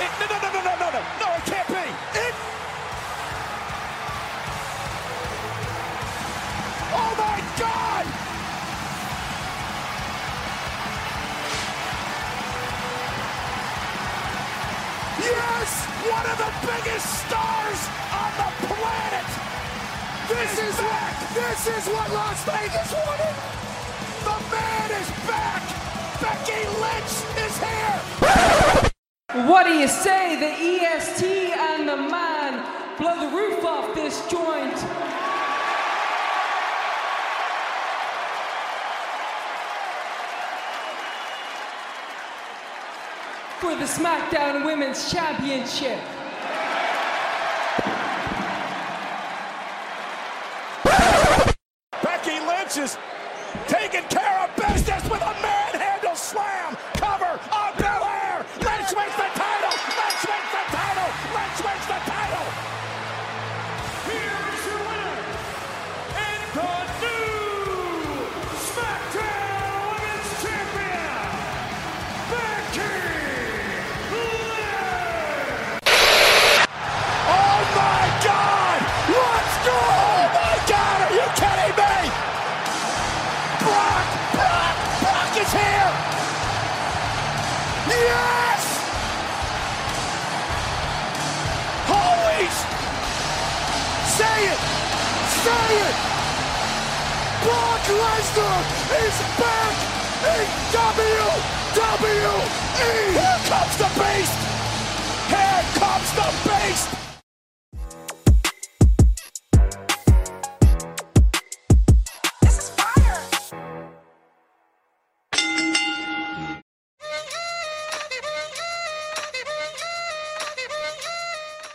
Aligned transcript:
It, 0.00 0.10
no, 0.18 0.26
no, 0.26 0.38
no, 0.42 0.50
no, 0.50 0.60
no, 0.60 0.74
no, 0.74 0.90
no, 0.90 1.02
no, 1.20 1.28
it 1.38 1.44
can't 1.46 1.68
be. 1.68 1.86
It. 2.18 2.34
Oh 6.90 7.12
my 7.14 7.38
God! 7.62 8.04
Yes, 15.22 15.70
one 16.10 16.26
of 16.26 16.36
the 16.42 16.50
biggest 16.66 17.06
stars 17.22 17.80
on 18.10 18.30
the 18.34 18.50
planet. 18.66 19.28
This 20.26 20.52
is 20.58 20.76
back. 20.76 21.14
This 21.34 21.66
is 21.70 21.86
what 21.94 22.10
Las 22.12 22.44
Vegas 22.44 22.90
wanted. 22.92 23.36
The 24.26 24.38
man 24.50 24.90
is 24.90 25.10
back. 25.28 25.62
Becky 26.20 26.66
Lynch 26.82 27.14
is 27.46 27.54
here. 27.62 28.80
What 29.34 29.66
do 29.66 29.72
you 29.72 29.88
say? 29.88 30.36
The 30.38 30.46
EST 30.46 31.24
and 31.24 31.88
the 31.88 31.96
man 31.96 32.96
blow 32.96 33.18
the 33.18 33.36
roof 33.36 33.64
off 33.64 33.92
this 33.92 34.24
joint. 34.30 34.78
For 43.58 43.74
the 43.74 43.86
SmackDown 43.86 44.64
Women's 44.64 45.10
Championship. 45.10 45.98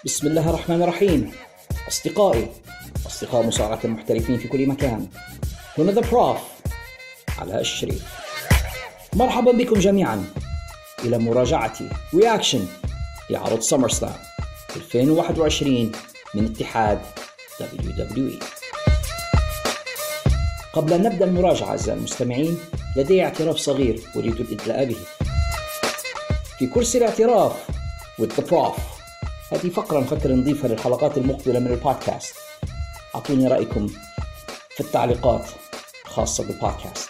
بسم 0.05 0.27
الله 0.27 0.49
الرحمن 0.49 0.81
الرحيم. 0.81 1.31
أصدقائي 1.87 2.47
أصدقاء 3.07 3.43
مصارعة 3.43 3.79
المحترفين 3.83 4.37
في 4.37 4.47
كل 4.47 4.67
مكان. 4.67 5.07
هنا 5.77 5.91
The 5.91 6.01
Prof 6.01 6.37
علي 7.39 7.59
الشريف. 7.59 8.03
مرحبا 9.13 9.51
بكم 9.51 9.79
جميعا. 9.79 10.25
إلى 11.05 11.17
مراجعة 11.17 11.73
reaction 12.15 12.67
لعرض 13.29 13.59
SummerSlam 13.59 14.15
2021 14.75 15.91
من 16.35 16.45
اتحاد 16.45 17.01
WWE 17.61 18.43
قبل 20.73 20.93
أن 20.93 21.03
نبدأ 21.03 21.25
المراجعة 21.25 21.69
أعزائي 21.69 21.97
المستمعين 21.97 22.59
لدي 22.95 23.23
اعتراف 23.23 23.57
صغير 23.57 24.01
أريد 24.15 24.39
الإدلاء 24.39 24.85
به. 24.85 24.97
في 26.59 26.67
كرسي 26.67 26.97
الاعتراف 26.97 27.53
with 28.21 28.31
the 28.39 28.43
prof. 28.51 28.98
هذه 29.51 29.69
فقرة 29.69 29.99
نفكر 29.99 30.31
نضيفها 30.31 30.67
للحلقات 30.67 31.17
المقبلة 31.17 31.59
من 31.59 31.67
البودكاست. 31.67 32.35
أعطوني 33.15 33.47
رأيكم 33.47 33.87
في 34.69 34.79
التعليقات 34.79 35.49
الخاصة 36.05 36.47
بالبودكاست. 36.47 37.09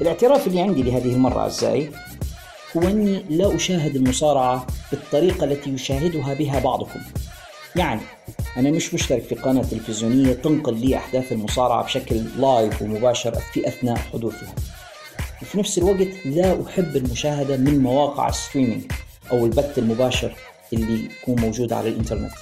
الاعتراف 0.00 0.46
اللي 0.46 0.60
عندي 0.60 0.82
لهذه 0.82 1.12
المرة 1.12 1.40
أعزائي 1.40 1.90
هو 2.76 2.82
أني 2.82 3.24
لا 3.30 3.56
أشاهد 3.56 3.96
المصارعة 3.96 4.66
بالطريقة 4.90 5.44
التي 5.44 5.70
يشاهدها 5.70 6.34
بها 6.34 6.60
بعضكم. 6.60 7.00
يعني 7.76 8.00
أنا 8.56 8.70
مش 8.70 8.94
مشترك 8.94 9.22
في 9.22 9.34
قناة 9.34 9.62
تلفزيونية 9.62 10.32
تنقل 10.32 10.74
لي 10.74 10.96
أحداث 10.96 11.32
المصارعة 11.32 11.84
بشكل 11.84 12.16
لايف 12.16 12.82
ومباشر 12.82 13.34
في 13.34 13.68
أثناء 13.68 13.96
حدوثها. 13.96 14.54
وفي 15.42 15.58
نفس 15.58 15.78
الوقت 15.78 16.08
لا 16.24 16.66
أحب 16.66 16.96
المشاهدة 16.96 17.56
من 17.56 17.78
مواقع 17.78 18.28
الستريمينج 18.28 18.92
أو 19.32 19.44
البث 19.44 19.78
المباشر 19.78 20.34
اللي 20.74 21.08
يكون 21.22 21.40
موجود 21.40 21.72
على 21.72 21.88
الإنترنت. 21.88 22.32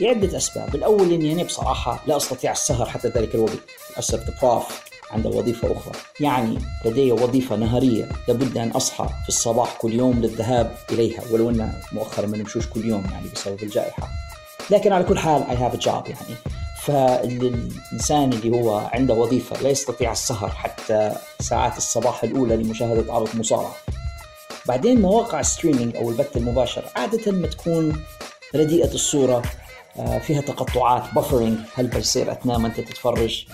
لعدة 0.00 0.36
أسباب. 0.36 0.74
الأول 0.74 1.12
أني 1.12 1.32
أنا 1.32 1.42
بصراحة 1.42 2.02
لا 2.06 2.16
أستطيع 2.16 2.52
السهر 2.52 2.86
حتى 2.86 3.08
ذلك 3.08 3.34
الوقت. 3.34 3.58
للأسف 3.90 4.40
prof 4.40 4.72
عنده 5.10 5.30
وظيفة 5.30 5.72
أخرى. 5.72 5.92
يعني 6.20 6.58
لدي 6.84 7.12
وظيفة 7.12 7.56
نهارية 7.56 8.08
لابد 8.28 8.58
أن 8.58 8.70
أصحى 8.70 9.08
في 9.22 9.28
الصباح 9.28 9.76
كل 9.76 9.92
يوم 9.92 10.20
للذهاب 10.20 10.76
إليها 10.92 11.22
ولو 11.30 11.50
أن 11.50 11.72
مؤخرا 11.92 12.26
ما 12.26 12.38
نمشوش 12.38 12.66
كل 12.66 12.84
يوم 12.84 13.04
يعني 13.12 13.28
بسبب 13.34 13.62
الجائحة. 13.62 14.08
لكن 14.70 14.92
على 14.92 15.04
كل 15.04 15.18
حال 15.18 15.44
I 15.44 15.60
have 15.60 15.80
a 15.80 15.84
job 15.84 16.08
يعني. 16.08 16.36
فالإنسان 16.82 18.32
اللي 18.32 18.50
هو 18.56 18.76
عنده 18.92 19.14
وظيفة 19.14 19.62
لا 19.62 19.68
يستطيع 19.68 20.12
السهر 20.12 20.50
حتى 20.50 21.12
ساعات 21.40 21.76
الصباح 21.76 22.24
الأولى 22.24 22.56
لمشاهدة 22.56 23.12
عرض 23.12 23.28
مصارعة. 23.34 23.74
بعدين 24.68 25.00
مواقع 25.00 25.40
ال 25.40 25.46
streaming 25.46 25.96
أو 25.96 26.10
البث 26.10 26.36
المباشر 26.36 26.84
عادة 26.96 27.32
ما 27.32 27.46
تكون 27.46 28.02
رديئة 28.54 28.94
الصورة 28.94 29.42
آه، 29.98 30.18
فيها 30.18 30.40
تقطعات 30.40 31.14
buffering 31.14 31.58
هلبا 31.74 31.86
يصير 31.86 32.32
أثناء 32.32 32.58
ما 32.58 32.68
أنت 32.68 32.80
تتفرج؟ 32.80 33.46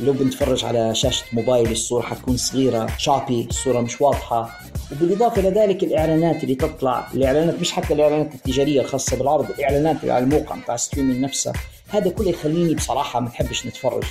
لو 0.00 0.12
بنتفرج 0.12 0.64
على 0.64 0.94
شاشة 0.94 1.24
موبايل 1.32 1.72
الصورة 1.72 2.02
حتكون 2.02 2.36
صغيرة 2.36 2.86
shabby 2.98 3.46
الصورة 3.50 3.80
مش 3.80 4.00
واضحة. 4.00 4.50
وبالإضافة 4.92 5.40
إلى 5.40 5.60
ذلك 5.60 5.84
الإعلانات 5.84 6.44
اللي 6.44 6.54
تطلع 6.54 7.08
الإعلانات 7.14 7.60
مش 7.60 7.72
حتى 7.72 7.94
الإعلانات 7.94 8.34
التجارية 8.34 8.80
الخاصة 8.80 9.16
بالعرض 9.16 9.50
الإعلانات 9.50 9.96
اللي 10.02 10.12
على 10.12 10.24
الموقع 10.24 10.56
بتاع 10.56 10.74
ال 10.74 10.79
streaming 10.79 11.24
نفسه. 11.24 11.52
هذا 11.88 12.10
كله 12.10 12.30
يخليني 12.30 12.74
بصراحة 12.74 13.20
ما 13.20 13.28
نحبش 13.28 13.66
نتفرج 13.66 14.04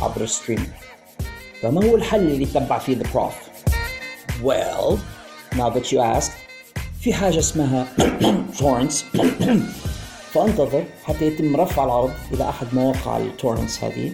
عبر 0.00 0.20
ال 0.20 0.25
streaming 0.25 0.68
فما 1.62 1.84
هو 1.84 1.96
الحل 1.96 2.20
اللي 2.20 2.42
يتبع 2.42 2.78
فيه 2.78 2.98
The 2.98 3.06
Prof؟ 3.06 3.52
Well, 4.44 4.98
now 5.56 5.70
that 5.70 5.92
you 5.92 6.00
asked 6.00 6.32
في 7.00 7.14
حاجة 7.14 7.38
اسمها 7.38 7.86
torrents 8.58 9.04
فانتظر 10.34 10.84
حتى 11.04 11.26
يتم 11.26 11.56
رفع 11.56 11.84
العرض 11.84 12.10
إلى 12.32 12.48
أحد 12.48 12.66
مواقع 12.72 13.16
ال 13.16 13.24
torrents 13.24 13.84
هذه 13.84 14.12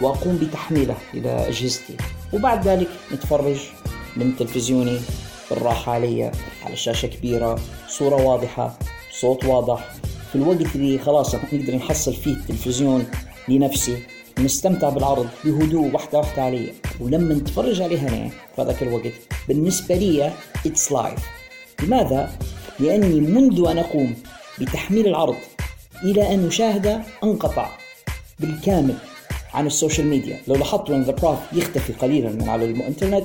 وأقوم 0.00 0.36
بتحميله 0.36 0.96
إلى 1.14 1.48
أجهزتي. 1.48 1.96
وبعد 2.32 2.68
ذلك 2.68 2.88
نتفرج 3.12 3.56
من 4.16 4.36
تلفزيوني 4.36 5.00
بالراحة 5.50 5.92
علي 5.92 6.32
على 6.64 6.76
شاشة 6.76 7.06
كبيرة 7.06 7.60
صورة 7.88 8.22
واضحة 8.22 8.78
صوت 9.20 9.44
واضح. 9.44 9.94
في 10.30 10.34
الوقت 10.34 10.76
اللي 10.76 10.98
خلاص 10.98 11.34
نقدر 11.34 11.76
نحصل 11.76 12.14
فيه 12.14 12.32
التلفزيون 12.32 13.06
لنفسي 13.48 14.02
نستمتع 14.38 14.88
بالعرض 14.88 15.28
بهدوء 15.44 15.92
واحدة 15.94 16.18
واحدة 16.18 16.42
علي 16.42 16.72
ولما 17.00 17.34
نتفرج 17.34 17.82
عليها 17.82 18.08
أنا 18.08 18.28
في 18.28 18.62
هذاك 18.62 18.82
الوقت 18.82 19.12
بالنسبة 19.48 19.94
لي 19.94 20.32
it's 20.66 20.92
live 20.92 21.18
لماذا؟ 21.82 22.30
لأني 22.80 23.20
منذ 23.20 23.68
أن 23.68 23.78
أقوم 23.78 24.14
بتحميل 24.60 25.08
العرض 25.08 25.36
إلى 26.04 26.34
أن 26.34 26.46
أشاهده 26.46 27.02
أنقطع 27.24 27.68
بالكامل 28.40 28.94
عن 29.54 29.66
ال 29.66 29.72
social 29.72 30.06
media. 30.06 30.40
لو 30.48 30.54
لاحظتوا 30.54 30.96
أن 30.96 31.02
The 31.02 31.12
Prof 31.12 31.38
يختفي 31.52 31.92
قليلا 31.92 32.30
من 32.30 32.48
على 32.48 32.64
الإنترنت 32.64 33.24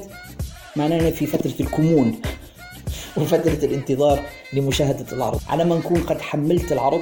معناه 0.76 1.10
في 1.10 1.26
فترة 1.26 1.54
الكمون 1.60 2.22
وفترة 3.18 3.66
الانتظار 3.66 4.24
لمشاهدة 4.54 5.06
العرض. 5.12 5.42
على 5.50 5.66
ما 5.66 5.76
نكون 5.76 6.02
قد 6.04 6.22
حملت 6.22 6.72
العرض 6.72 7.02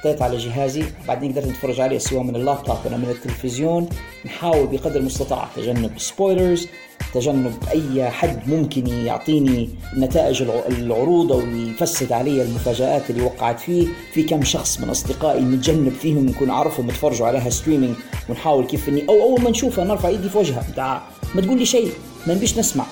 حطيت 0.00 0.22
على 0.22 0.36
جهازي. 0.36 0.84
بعدين 1.08 1.32
قدرت 1.32 1.46
نتفرج 1.46 1.80
عليه 1.80 1.98
سواء 1.98 2.22
من 2.22 2.36
اللابتوب 2.36 2.76
ولا 2.86 2.96
من 2.96 3.08
التلفزيون. 3.10 3.88
نحاول 4.26 4.66
بقدر 4.66 4.96
المستطاع 5.00 5.48
تجنب 5.56 5.90
spoilers 5.98 6.66
تجنب 7.14 7.54
أي 7.70 8.10
حد 8.10 8.48
ممكن 8.48 8.86
يعطيني 8.86 9.68
نتائج 9.96 10.42
الع- 10.42 10.66
العروض 10.68 11.32
أو 11.32 11.40
يفسد 11.40 12.12
علي 12.12 12.42
المفاجآت 12.42 13.10
اللي 13.10 13.22
وقعت 13.22 13.60
فيه. 13.60 13.88
في 14.12 14.22
كم 14.22 14.44
شخص 14.44 14.80
من 14.80 14.90
أصدقائي 14.90 15.40
نتجنب 15.40 15.92
فيهم 15.92 16.26
نكون 16.26 16.50
اعرفهم 16.50 16.88
يتفرجوا 16.88 17.26
عليها 17.26 17.50
streaming 17.50 17.94
ونحاول 18.28 18.64
كيف 18.66 18.88
اني 18.88 19.08
أو 19.08 19.22
أول 19.22 19.40
ما 19.42 19.50
نشوفها 19.50 19.84
نرفع 19.84 20.08
إيدي 20.08 20.28
في 20.28 20.38
وجهها. 20.38 20.66
بتاع 20.72 21.02
ما 21.34 21.40
تقول 21.40 21.58
لي 21.58 21.66
شيء 21.66 21.92
ما 22.26 22.34
نبيش 22.34 22.58
نسمع. 22.58 22.84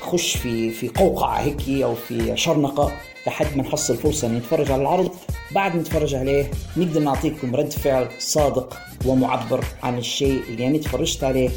خش 0.00 0.36
في 0.36 0.70
في 0.70 0.88
قوقعة 0.88 1.40
هيك 1.40 1.82
أو 1.82 1.94
في 1.94 2.32
شرنقة. 2.36 2.92
لحد 3.26 3.56
ما 3.56 3.62
نحصل 3.62 3.96
فرصه 3.96 4.26
ان 4.28 4.34
نتفرج 4.36 4.70
على 4.70 4.82
العرض. 4.82 5.10
بعد 5.50 5.76
نتفرج 5.76 6.14
عليه 6.14 6.50
نقدر 6.76 7.00
نعطيكم 7.00 7.56
رد 7.56 7.72
فعل 7.72 8.08
صادق 8.18 8.76
ومعبر 9.06 9.64
عن 9.82 9.98
الشيء 9.98 10.42
اللي 10.48 10.66
أنا 10.66 10.78
تفرجت 10.78 11.24
عليه 11.24 11.50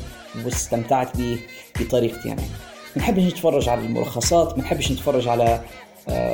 واستمتعت 0.45 1.17
به 1.17 1.39
بطريقتي 1.79 2.31
أنا. 2.31 2.41
ما 2.95 3.01
نحبش 3.01 3.23
نتفرج 3.23 3.69
على 3.69 3.81
الملخصات 3.81 4.57
ما 4.57 4.63
نحبش 4.63 4.91
نتفرج 4.91 5.27
على 5.27 5.61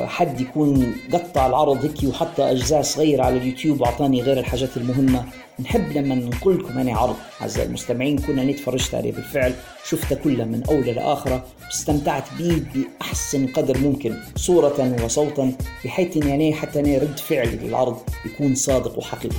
حد 0.04 0.40
يكون 0.40 0.94
قطع 1.12 1.46
العرض 1.46 1.84
هيك 1.84 2.10
وحط 2.10 2.40
أجزاء 2.40 2.82
صغيرة 2.82 3.24
على 3.24 3.36
اليوتيوب 3.36 3.80
وأعطاني 3.80 4.22
غير 4.22 4.38
الحاجات 4.38 4.76
المهمة. 4.76 5.24
نحب 5.60 5.92
لما 5.92 6.14
نقول 6.14 6.58
لكم 6.58 6.78
أنا 6.78 6.98
عرض. 6.98 7.16
أعزائي 7.42 7.68
المستمعين 7.68 8.18
كنا 8.18 8.42
أنا 8.42 8.52
تفرجت 8.52 8.94
عليه 8.94 9.12
بالفعل 9.12 9.54
شفته 9.88 10.16
كله 10.16 10.44
من 10.44 10.62
اوله 10.68 10.92
لاخره 10.92 11.44
واستمتعت 11.66 12.24
به 12.38 12.62
بأحسن 12.74 13.46
قدر 13.46 13.78
ممكن 13.78 14.16
صورة 14.36 15.04
وصوتا 15.04 15.52
بحيث 15.84 16.16
إني 16.16 16.48
أنا 16.48 16.56
حتى 16.56 16.80
أنا 16.80 16.98
رد 16.98 17.18
فعلي 17.18 17.56
للعرض 17.56 17.98
يكون 18.24 18.54
صادق 18.54 18.98
وحقيقي. 18.98 19.36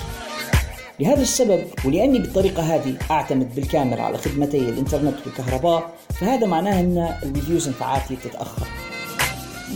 لهذا 0.99 1.21
السبب 1.21 1.63
ولأني 1.85 2.19
بالطريقة 2.19 2.75
هذه 2.75 2.95
أعتمد 3.11 3.55
بالكامل 3.55 3.99
على 3.99 4.17
خدمتي 4.17 4.57
الإنترنت 4.57 5.15
والكهرباء 5.25 5.89
فهذا 6.09 6.47
معناه 6.47 6.79
إن 6.79 7.15
ال 7.23 7.30
videos 7.30 7.69
تاعتي 7.79 8.15
تتأخر. 8.15 8.67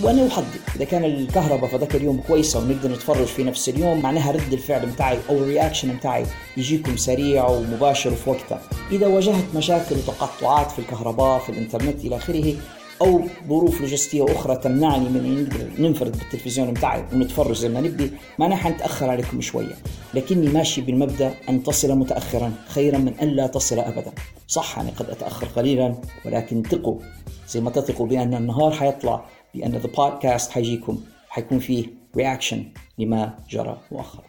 وأنا 0.04 0.24
وحظي 0.24 0.60
إذا 0.76 0.86
كان 0.86 1.04
الكهرباء 1.04 1.70
فذاك 1.70 1.96
اليوم 1.96 2.22
كويسة 2.28 2.60
ونقدر 2.60 2.92
نتفرج 2.92 3.26
في 3.26 3.44
نفس 3.44 3.70
اليوم 3.70 4.02
معناها 4.02 4.32
رد 4.32 4.54
الفعل 4.54 4.88
متاعي 4.88 5.20
أو 5.30 5.38
ال 5.38 5.43
reaction 5.43 5.88
متاعي 5.88 6.26
يجيكم 6.58 6.98
سريع 6.98 7.48
ومباشر 7.48 8.14
وفي 8.14 8.30
وقتها. 8.30 8.62
إذا 8.92 9.08
واجهت 9.08 9.56
مشاكل 9.56 9.96
وتقطعات 9.96 10.72
في 10.72 10.80
الكهرباء 10.80 11.40
في 11.40 11.50
الإنترنت 11.50 12.06
إلى 12.06 12.16
آخره 12.16 12.56
أو 13.02 13.22
ظروف 13.48 13.82
لوجستية 13.82 14.26
أخرى 14.26 14.56
تمنعني 14.56 15.10
من 15.10 15.26
ان 15.26 15.44
نقدر 15.44 15.82
ننفرد 15.88 16.18
بالتلفزيون 16.18 16.68
متاعي 16.68 17.06
ونتفرج 17.14 17.56
زي 17.56 17.70
ما 17.70 17.82
نبي 17.82 18.12
معناها 18.40 18.58
حنتأخر 18.58 19.10
عليكم 19.10 19.42
شوية. 19.42 19.76
لكني 20.14 20.48
ماشي 20.48 20.82
بالمبدأ 20.82 21.34
أن 21.50 21.64
تصل 21.64 21.96
متاخرا 21.96 22.54
خيرا 22.68 22.98
من 22.98 23.14
أن 23.22 23.28
لا 23.28 23.48
تصل 23.48 23.80
ابدا. 23.80 24.12
صح 24.48 24.80
أنا 24.80 24.90
قد 25.00 25.10
أتأخر 25.10 25.48
قليلا 25.48 25.96
ولكن 26.26 26.64
ثقوا. 26.64 27.00
زي 27.48 27.62
ما 27.62 27.70
تثقوا 27.70 28.08
بأن 28.08 28.34
النهار 28.34 28.72
حيطلع. 28.72 29.26
بان 29.56 29.72
the 29.72 29.90
podcast 29.90 30.52
حيجيكم 30.52 31.00
حيكون 31.30 31.60
فيه 31.60 31.88
reaction 32.18 32.66
لما 32.98 33.38
جرى 33.50 33.82
مؤخرا. 33.92 34.24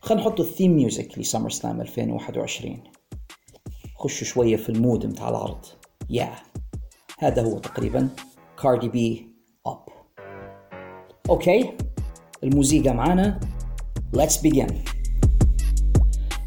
خلينا 0.00 0.22
نحط 0.22 0.40
ال 0.40 0.46
theme 0.46 0.76
music 0.76 1.18
ل 1.18 1.50
SummerSlam 1.50 1.80
2021 1.80 2.82
خشوا 3.96 4.26
شوية 4.26 4.56
في 4.56 4.68
ال 4.68 4.76
mood 4.76 5.06
متاع 5.06 5.28
العرض. 5.28 5.66
يا 6.10 6.24
yeah. 6.24 6.58
هذا 7.18 7.42
هو 7.42 7.58
تقريبا 7.58 8.08
Cardi 8.62 8.88
B 8.88 9.28
Up 9.66 9.86
okay 11.30 11.72
الموسيقى 12.44 12.94
معانا. 12.94 13.40
Let's 14.16 14.36
begin. 14.36 14.72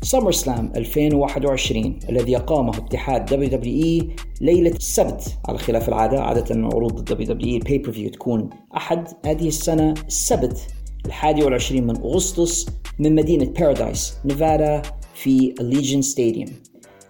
SummerSlam 0.01 0.71
2021 0.75 1.99
الذي 2.09 2.37
أقامه 2.37 2.77
اتحاد 2.77 3.25
WWE 3.25 4.09
ليلة 4.41 4.71
السبت. 4.71 5.37
على 5.47 5.57
خلاف 5.57 5.89
العادة 5.89 6.21
عادة 6.21 6.55
عروض 6.55 6.97
الدبليو 6.97 7.27
دبليو 7.27 7.57
الباي 7.57 7.77
بير 7.77 7.91
فيو 7.91 8.09
تكون 8.09 8.49
أحد. 8.77 9.07
هذه 9.25 9.47
السنة 9.47 9.93
السبت 10.07 10.67
الحادي 11.05 11.43
والعشرين 11.43 11.87
من 11.87 11.97
أغسطس 11.97 12.67
من 12.99 13.15
مدينة 13.15 13.45
بارادايس 13.45 14.13
نيفادا 14.25 14.81
في 15.13 15.53
Allegiant 15.59 16.01
Stadium 16.01 16.47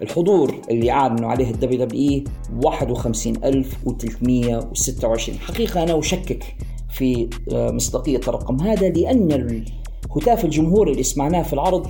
الحضور 0.02 0.62
اللي 0.72 0.92
أعلنوا 0.92 1.30
عليه 1.30 1.52
ال 1.52 1.86
WWE 1.86 2.24
51326 2.64 5.38
حقيقة 5.40 5.84
أنا 5.84 6.00
أشكك 6.00 6.44
في 6.90 7.30
مصداقية 7.52 8.22
الرقم 8.28 8.62
هذا 8.62 8.90
لأن 8.90 9.64
هتاف 10.16 10.46
الجمهور 10.46 10.92
اللي 10.92 11.04
سمعناه 11.04 11.44
في 11.44 11.54
العرض 11.54 11.88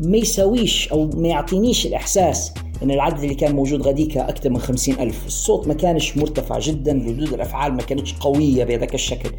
ما 0.00 0.16
يساويش 0.16 0.88
أو 0.88 1.06
ما 1.06 1.28
يعطينيش 1.28 1.86
الإحساس 1.86 2.52
إن 2.82 2.90
العدد 2.90 3.22
اللي 3.22 3.34
كان 3.34 3.54
موجود 3.54 3.82
غاديك 3.82 4.16
أكثر 4.16 4.50
من 4.50 4.58
خمسين 4.58 5.00
ألف. 5.00 5.26
الصوت 5.26 5.68
ما 5.68 5.74
كانش 5.74 6.16
مرتفع 6.16 6.58
جدا 6.58 6.92
ردود 6.92 7.32
الأفعال 7.32 7.72
ما 7.72 7.82
كانتش 7.82 8.14
قوية 8.14 8.64
بهذاك 8.64 8.94
الشكل. 8.94 9.30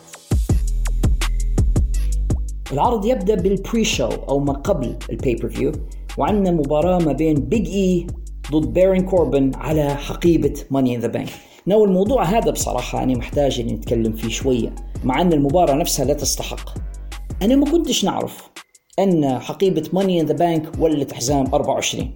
العرض 2.73 3.05
يبدأ 3.05 3.35
بال 3.35 3.85
pre-show 3.85 4.07
أو 4.07 4.39
ما 4.41 4.53
قبل 4.53 4.97
ال 5.11 5.49
pay-per-view 5.49 5.73
وعندنا 6.19 6.51
مباراة 6.51 6.99
ما 6.99 7.13
بين 7.13 7.35
Big 7.35 7.69
E 7.69 8.07
ضد 8.53 8.73
Baron 8.73 9.03
Corbin 9.03 9.51
على 9.55 9.95
حقيبة 9.95 10.55
Money 10.71 10.97
in 10.97 11.01
the 11.01 11.09
Bank 11.09 11.29
Now 11.67 11.85
الموضوع 11.85 12.25
هذا 12.25 12.51
بصراحة 12.51 13.03
أنا 13.03 13.15
محتاج 13.15 13.61
إني 13.61 13.73
نتكلم 13.73 14.13
فيه 14.13 14.29
شوية 14.29 14.75
مع 15.05 15.21
أن 15.21 15.33
المباراة 15.33 15.75
نفسها 15.75 16.05
لا 16.05 16.15
تستحق. 16.15 16.71
أنا 17.43 17.57
ما 17.57 17.71
كنتش 17.71 18.05
نعرف 18.05 18.51
أن 18.99 19.39
حقيبة 19.39 19.89
Money 19.93 20.21
in 20.21 20.27
the 20.27 20.35
Bank 20.35 20.79
ولت 20.79 21.13
حزام 21.13 21.47
24 21.55 22.15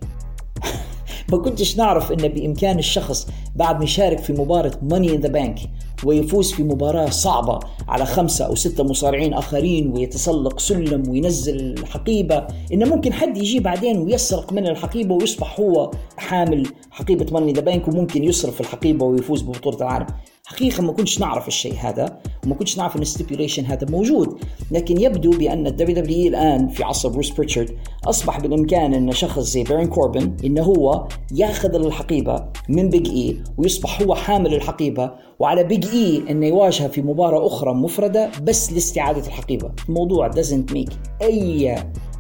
ما 1.32 1.38
كنتش 1.38 1.76
نعرف 1.76 2.12
إن 2.12 2.28
بإمكان 2.28 2.78
الشخص 2.78 3.28
بعد 3.56 3.78
ما 3.78 3.84
يشارك 3.84 4.18
في 4.18 4.32
مباراة 4.32 4.72
Money 4.82 5.14
in 5.14 5.20
the 5.20 5.28
Bank 5.28 5.58
ويفوز 6.04 6.52
في 6.52 6.62
مباراة 6.62 7.10
صعبة 7.10 7.58
على 7.88 8.06
خمسة 8.06 8.44
أو 8.44 8.54
ستة 8.54 8.84
مصارعين 8.84 9.34
آخرين 9.34 9.92
ويتسلق 9.92 10.58
سلم 10.58 11.08
وينزل 11.08 11.60
الحقيبة 11.60 12.46
إنه 12.72 12.86
ممكن 12.86 13.12
حد 13.12 13.36
يجي 13.36 13.60
بعدين 13.60 13.98
ويسرق 13.98 14.52
من 14.52 14.66
الحقيبة 14.66 15.14
ويصبح 15.14 15.60
هو 15.60 15.90
حامل 16.16 16.66
حقيبة 16.90 17.26
Money 17.32 17.47
in 17.47 17.52
the 17.52 17.60
Bank 17.60 17.88
وممكن 17.88 18.24
يصرف 18.24 18.60
الحقيبة 18.60 19.06
ويفوز 19.06 19.42
ببطولة 19.42 19.76
العالم. 19.76 20.06
حقيقة 20.52 20.82
ما 20.82 20.92
كنتش 20.92 21.20
نعرف 21.20 21.48
الشيء 21.48 21.74
هذا 21.80 22.18
وما 22.44 22.54
كنتش 22.54 22.78
نعرف 22.78 22.96
إن 22.96 23.02
ال 23.02 23.07
stipulation 23.07 23.64
هذا 23.64 23.86
موجود. 23.90 24.38
لكن 24.70 25.00
يبدو 25.00 25.30
بأن 25.30 25.66
ال 25.66 25.96
WWE 25.96 26.28
الآن 26.28 26.68
في 26.68 26.84
عصر 26.84 27.08
بروس 27.08 27.30
بريتشارد 27.30 27.76
أصبح 28.04 28.40
بالإمكان 28.40 28.94
إن 28.94 29.12
شخص 29.12 29.42
زي 29.42 29.62
بارين 29.62 29.86
كوربن 29.86 30.36
انه 30.44 30.62
هو 30.62 31.08
ياخذ 31.34 31.74
الحقيبه 31.74 32.44
من 32.68 32.88
بيج 32.88 33.08
اي 33.08 33.42
ويصبح 33.58 34.02
هو 34.02 34.14
حامل 34.14 34.54
الحقيبة 34.54 35.10
وعلى 35.38 35.64
بيج 35.64 35.86
اي 35.86 36.22
إنه 36.30 36.46
يواجهها 36.46 36.88
في 36.88 37.02
مباراة 37.02 37.46
أخرى 37.46 37.74
مفردة 37.74 38.30
بس 38.42 38.72
لاستعادة 38.72 39.26
الحقيبة. 39.26 39.72
الموضوع 39.88 40.30
doesn't 40.30 40.74
make 40.74 40.92
أي 41.22 41.76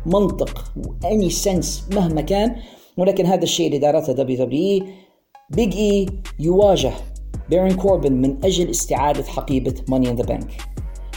منطق 0.06 0.64
و 0.76 0.90
any 0.90 1.30
sense 1.30 1.88
مهما 1.94 2.20
كان 2.20 2.56
ولكن 2.96 3.26
هذا 3.26 3.42
الشيء 3.42 3.66
اللي 3.66 3.78
دارته 3.78 4.12
WWE 4.12 4.86
بيج 5.50 5.76
اي 5.76 6.06
يواجه 6.40 6.92
بارين 7.50 7.76
كوربن 7.76 8.12
من 8.12 8.44
أجل 8.44 8.70
استعادة 8.70 9.22
حقيبة 9.22 9.74
Money 9.88 10.10
in 10.10 10.16
the 10.16 10.22
Bank 10.22 10.50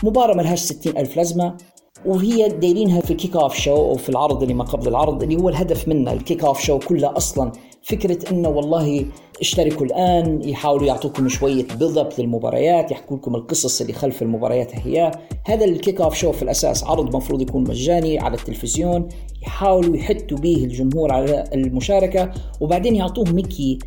مباراة 0.04 0.36
ملهاش 0.36 0.60
ستين 0.60 0.98
ألف 0.98 1.18
لازمة 1.18 1.58
وهي 2.06 2.50
دايرينها 2.50 3.02
في 3.02 3.12
ال 3.12 3.36
kickoff 3.36 3.56
show 3.56 3.76
أو 3.76 3.96
في 3.96 4.10
العرض 4.10 4.42
اللي 4.42 4.54
ما 4.54 4.64
قبل 4.64 4.88
العرض 4.88 5.24
اللي 5.24 5.36
هو 5.36 5.50
الهدف 5.50 5.88
منه 5.88 6.14
ال 6.14 6.44
kickoff 6.44 6.62
show 6.62 6.80
كلها 6.80 7.18
أصلا. 7.18 7.52
فكرة 7.84 8.32
إنه 8.32 8.50
والله 8.50 9.06
اشتركوا 9.42 9.86
الآن 9.86 10.50
يحاولوا 10.50 10.88
يعطوكم 10.88 11.30
شوية 11.30 11.66
hype 11.72 12.10
للمباريات 12.20 12.92
يحكوا 12.92 13.18
لكم 13.18 13.36
القصص 13.36 13.82
اللي 13.82 13.94
خلف 13.94 14.22
المباريات 14.22 14.76
هي. 14.76 15.12
هذا 15.46 15.66
ال 15.66 16.02
kickoff 16.02 16.16
show 16.16 16.32
في 16.32 16.44
الأساس 16.44 16.84
عرض 16.84 17.16
مفروض 17.16 17.42
يكون 17.42 17.64
مجاني 17.64 18.20
على 18.20 18.38
التلفزيون 18.38 19.08
يحاولوا 19.42 19.98
يحثوا 19.98 20.38
به 20.38 20.56
الجمهور 20.56 21.12
على 21.12 21.44
المشاركة 21.54 22.32
وبعدين 22.62 22.96
يعطوهم 22.96 23.32
هيكي 23.32 23.80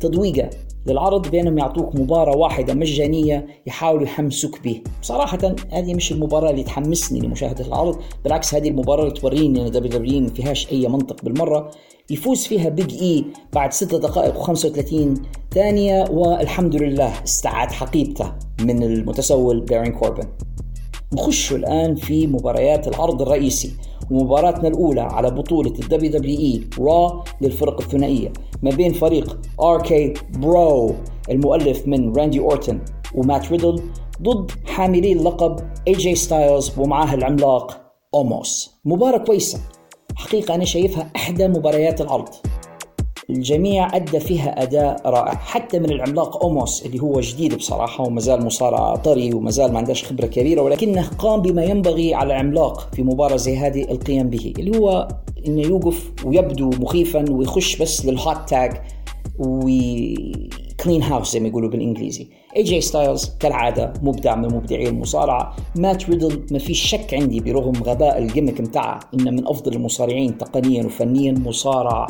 تذويقة. 0.00 0.50
للعرض 0.88 1.28
بينهم 1.28 1.58
يعطوك 1.58 1.94
مباراة 1.94 2.36
واحدة 2.36 2.74
مجانية 2.74 3.46
يحاولوا 3.66 4.04
يحمسوك 4.04 4.60
به 4.64 4.82
بصراحة 5.02 5.38
هذه 5.72 5.94
مش 5.94 6.12
المباراة 6.12 6.50
اللي 6.50 6.62
تحمسني 6.62 7.20
لمشاهدة 7.20 7.66
العرض 7.66 7.98
بالعكس 8.24 8.54
هذه 8.54 8.68
المباراة 8.68 9.02
اللي 9.02 9.14
توريني 9.14 9.66
إن 9.66 9.70
WWE 9.70 10.20
ما 10.20 10.28
فيهاش 10.28 10.72
أي 10.72 10.88
منطق 10.88 11.24
بالمرة. 11.24 11.70
يفوز 12.10 12.46
فيها 12.46 12.68
بيج 12.68 13.02
اي 13.02 13.24
بعد 13.52 13.72
6 13.72 13.98
دقائق 13.98 14.42
و35 14.42 15.20
ثانية 15.54 16.04
والحمد 16.10 16.76
لله 16.76 17.24
استعاد 17.24 17.72
حقيبته 17.72 18.32
من 18.60 18.82
المتسول 18.82 19.60
بارين 19.60 19.92
كوربن 19.92 20.24
نخش 21.12 21.52
الآن 21.52 21.94
في 21.94 22.26
مباريات 22.26 22.88
العرض 22.88 23.22
الرئيسي 23.22 23.72
ومباراتنا 24.10 24.68
الأولى 24.68 25.00
على 25.00 25.30
بطولة 25.30 25.70
دبليو 25.70 26.40
إي 26.40 26.60
را 26.78 27.24
للفرق 27.40 27.80
الثنائية 27.80 28.32
ما 28.62 28.70
بين 28.70 28.92
فريق 28.92 29.40
RK-Bro 29.84 30.94
المؤلف 31.30 31.88
من 31.88 32.16
راندي 32.16 32.40
أورتن 32.40 32.80
ومات 33.14 33.50
ريدل 33.50 33.82
ضد 34.22 34.50
حاملي 34.66 35.12
اللقب 35.12 35.56
اي 35.88 35.92
جي 35.92 36.14
ستايلز 36.14 36.78
ومعاه 36.78 37.14
العملاق 37.14 37.80
أوموس. 38.14 38.80
مباراة 38.84 39.18
كويسة. 39.18 39.58
حقيقة 40.14 40.54
أنا 40.54 40.64
شايفها 40.64 41.12
إحدى 41.16 41.48
مباريات 41.48 42.00
العرض. 42.00 42.28
الجميع 43.30 43.96
أدى 43.96 44.20
فيها 44.20 44.62
أداء 44.62 45.02
رائع. 45.06 45.34
حتى 45.34 45.78
من 45.78 45.90
العملاق 45.90 46.44
أوموس 46.44 46.86
اللي 46.86 47.02
هو 47.02 47.20
جديد 47.20 47.54
بصراحة 47.54 48.04
وما 48.04 48.20
زال 48.20 48.44
مصارع 48.44 48.96
طري 48.96 49.34
وما 49.34 49.50
زال 49.50 49.72
ما 49.72 49.78
عندهش 49.78 50.04
خبرة 50.04 50.26
كبيرة 50.26 50.62
ولكنه 50.62 51.08
قام 51.18 51.42
بما 51.42 51.64
ينبغي 51.64 52.14
على 52.14 52.26
العملاق 52.26 52.94
في 52.94 53.02
مباراة 53.02 53.36
زي 53.36 53.56
هذه 53.56 53.82
القيام 53.82 54.30
به 54.30 54.52
اللي 54.58 54.78
هو 54.78 55.08
إنه 55.46 55.62
يوقف 55.62 56.12
ويبدو 56.24 56.70
مخيفا 56.70 57.30
ويخش 57.30 57.76
بس 57.76 58.06
لل 58.06 58.23
hot 58.23 58.48
tag 58.48 58.72
و 59.38 59.65
clean 59.65 61.02
house 61.02 61.32
زي 61.32 61.40
ما 61.40 61.48
يقولوا 61.48 61.70
بالإنجليزي. 61.70 62.28
اي 62.56 62.62
جي 62.62 62.80
ستايلز 62.80 63.30
كالعادة 63.40 63.92
مبدع 64.02 64.34
من 64.34 64.54
مبدعي 64.54 64.88
المصارعة. 64.88 65.56
مات 65.76 66.10
ريدل 66.10 66.46
ما 66.50 66.58
فيش 66.58 66.82
شك 66.82 67.14
عندي 67.14 67.40
برغم 67.40 67.82
غباء 67.82 68.18
ال 68.18 68.23
gimmick 68.23 68.60
متاعه 68.60 69.00
إنه 69.14 69.30
من 69.30 69.48
أفضل 69.48 69.72
المصارعين 69.72 70.38
تقنيا 70.38 70.84
وفنيا 70.84 71.32
مصارع 71.32 72.06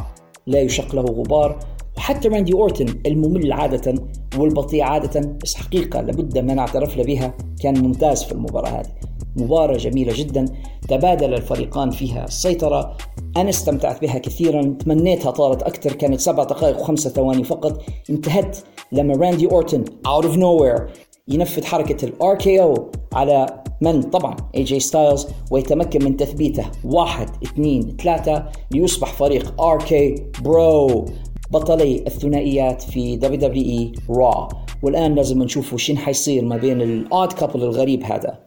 لا 0.49 0.61
يشق 0.61 0.95
له 0.95 1.03
غبار. 1.03 1.59
وحتى 1.97 2.29
راندي 2.29 2.53
أورتن 2.53 2.87
الممل 3.07 3.53
عادة 3.53 3.95
والبطيء 4.39 4.83
عادة 4.83 5.21
بس 5.43 5.55
حقيقة 5.55 6.01
لابد 6.01 6.39
ما 6.39 6.55
نعترف 6.55 6.97
له 6.97 7.05
بها. 7.05 7.35
كان 7.63 7.83
ممتاز 7.83 8.23
في 8.23 8.33
المباراة 8.33 8.69
هذه. 8.69 8.91
مباراة 9.37 9.77
جميلة 9.77 10.13
جدا 10.17 10.45
تبادل 10.89 11.35
الفريقان 11.35 11.91
فيها 11.91 12.25
السيطرة. 12.25 12.97
أنا 13.37 13.49
استمتعت 13.49 14.03
بها 14.03 14.19
كثيرا 14.19 14.77
تمنيتها 14.85 15.31
طالت 15.31 15.63
أكثر 15.63 15.93
كانت 15.93 16.21
سبع 16.21 16.45
دقائق 16.45 16.81
وخمسة 16.81 17.11
ثواني 17.11 17.45
فقط. 17.45 17.83
انتهت 18.11 18.59
لما 18.93 19.17
راندي 19.17 19.47
أورتن 19.47 19.85
out 19.85 20.25
of 20.25 20.37
nowhere 20.37 20.83
ينفذ 21.29 21.65
حركة 21.65 22.05
ال 22.05 22.35
RKO 22.35 22.91
على 23.13 23.47
من؟ 23.81 24.03
طبعا 24.03 24.37
اي 24.55 24.63
جي 24.63 24.81
ستايلز 24.81 25.27
ويتمكن 25.51 26.05
من 26.05 26.17
تثبيته. 26.17 26.65
واحد 26.85 27.29
اثنين 27.43 27.97
ثلاثة 28.03 28.47
ليصبح 28.71 29.13
فريق 29.13 29.63
RK-Bro 29.63 31.05
بطلي 31.51 32.05
الثنائيات 32.07 32.83
في 32.83 33.17
دبليو 33.17 33.41
دبليو 33.41 33.65
اي 33.65 33.93
را 34.11 34.49
والآن 34.83 35.15
لازم 35.15 35.43
نشوفوا 35.43 35.79
شن 35.79 35.99
حيصير 35.99 36.45
ما 36.45 36.57
بين 36.57 36.83
ال 36.83 36.95
odd 36.95 37.33
couple 37.33 37.63
الغريب 37.63 38.03
هذا. 38.03 38.39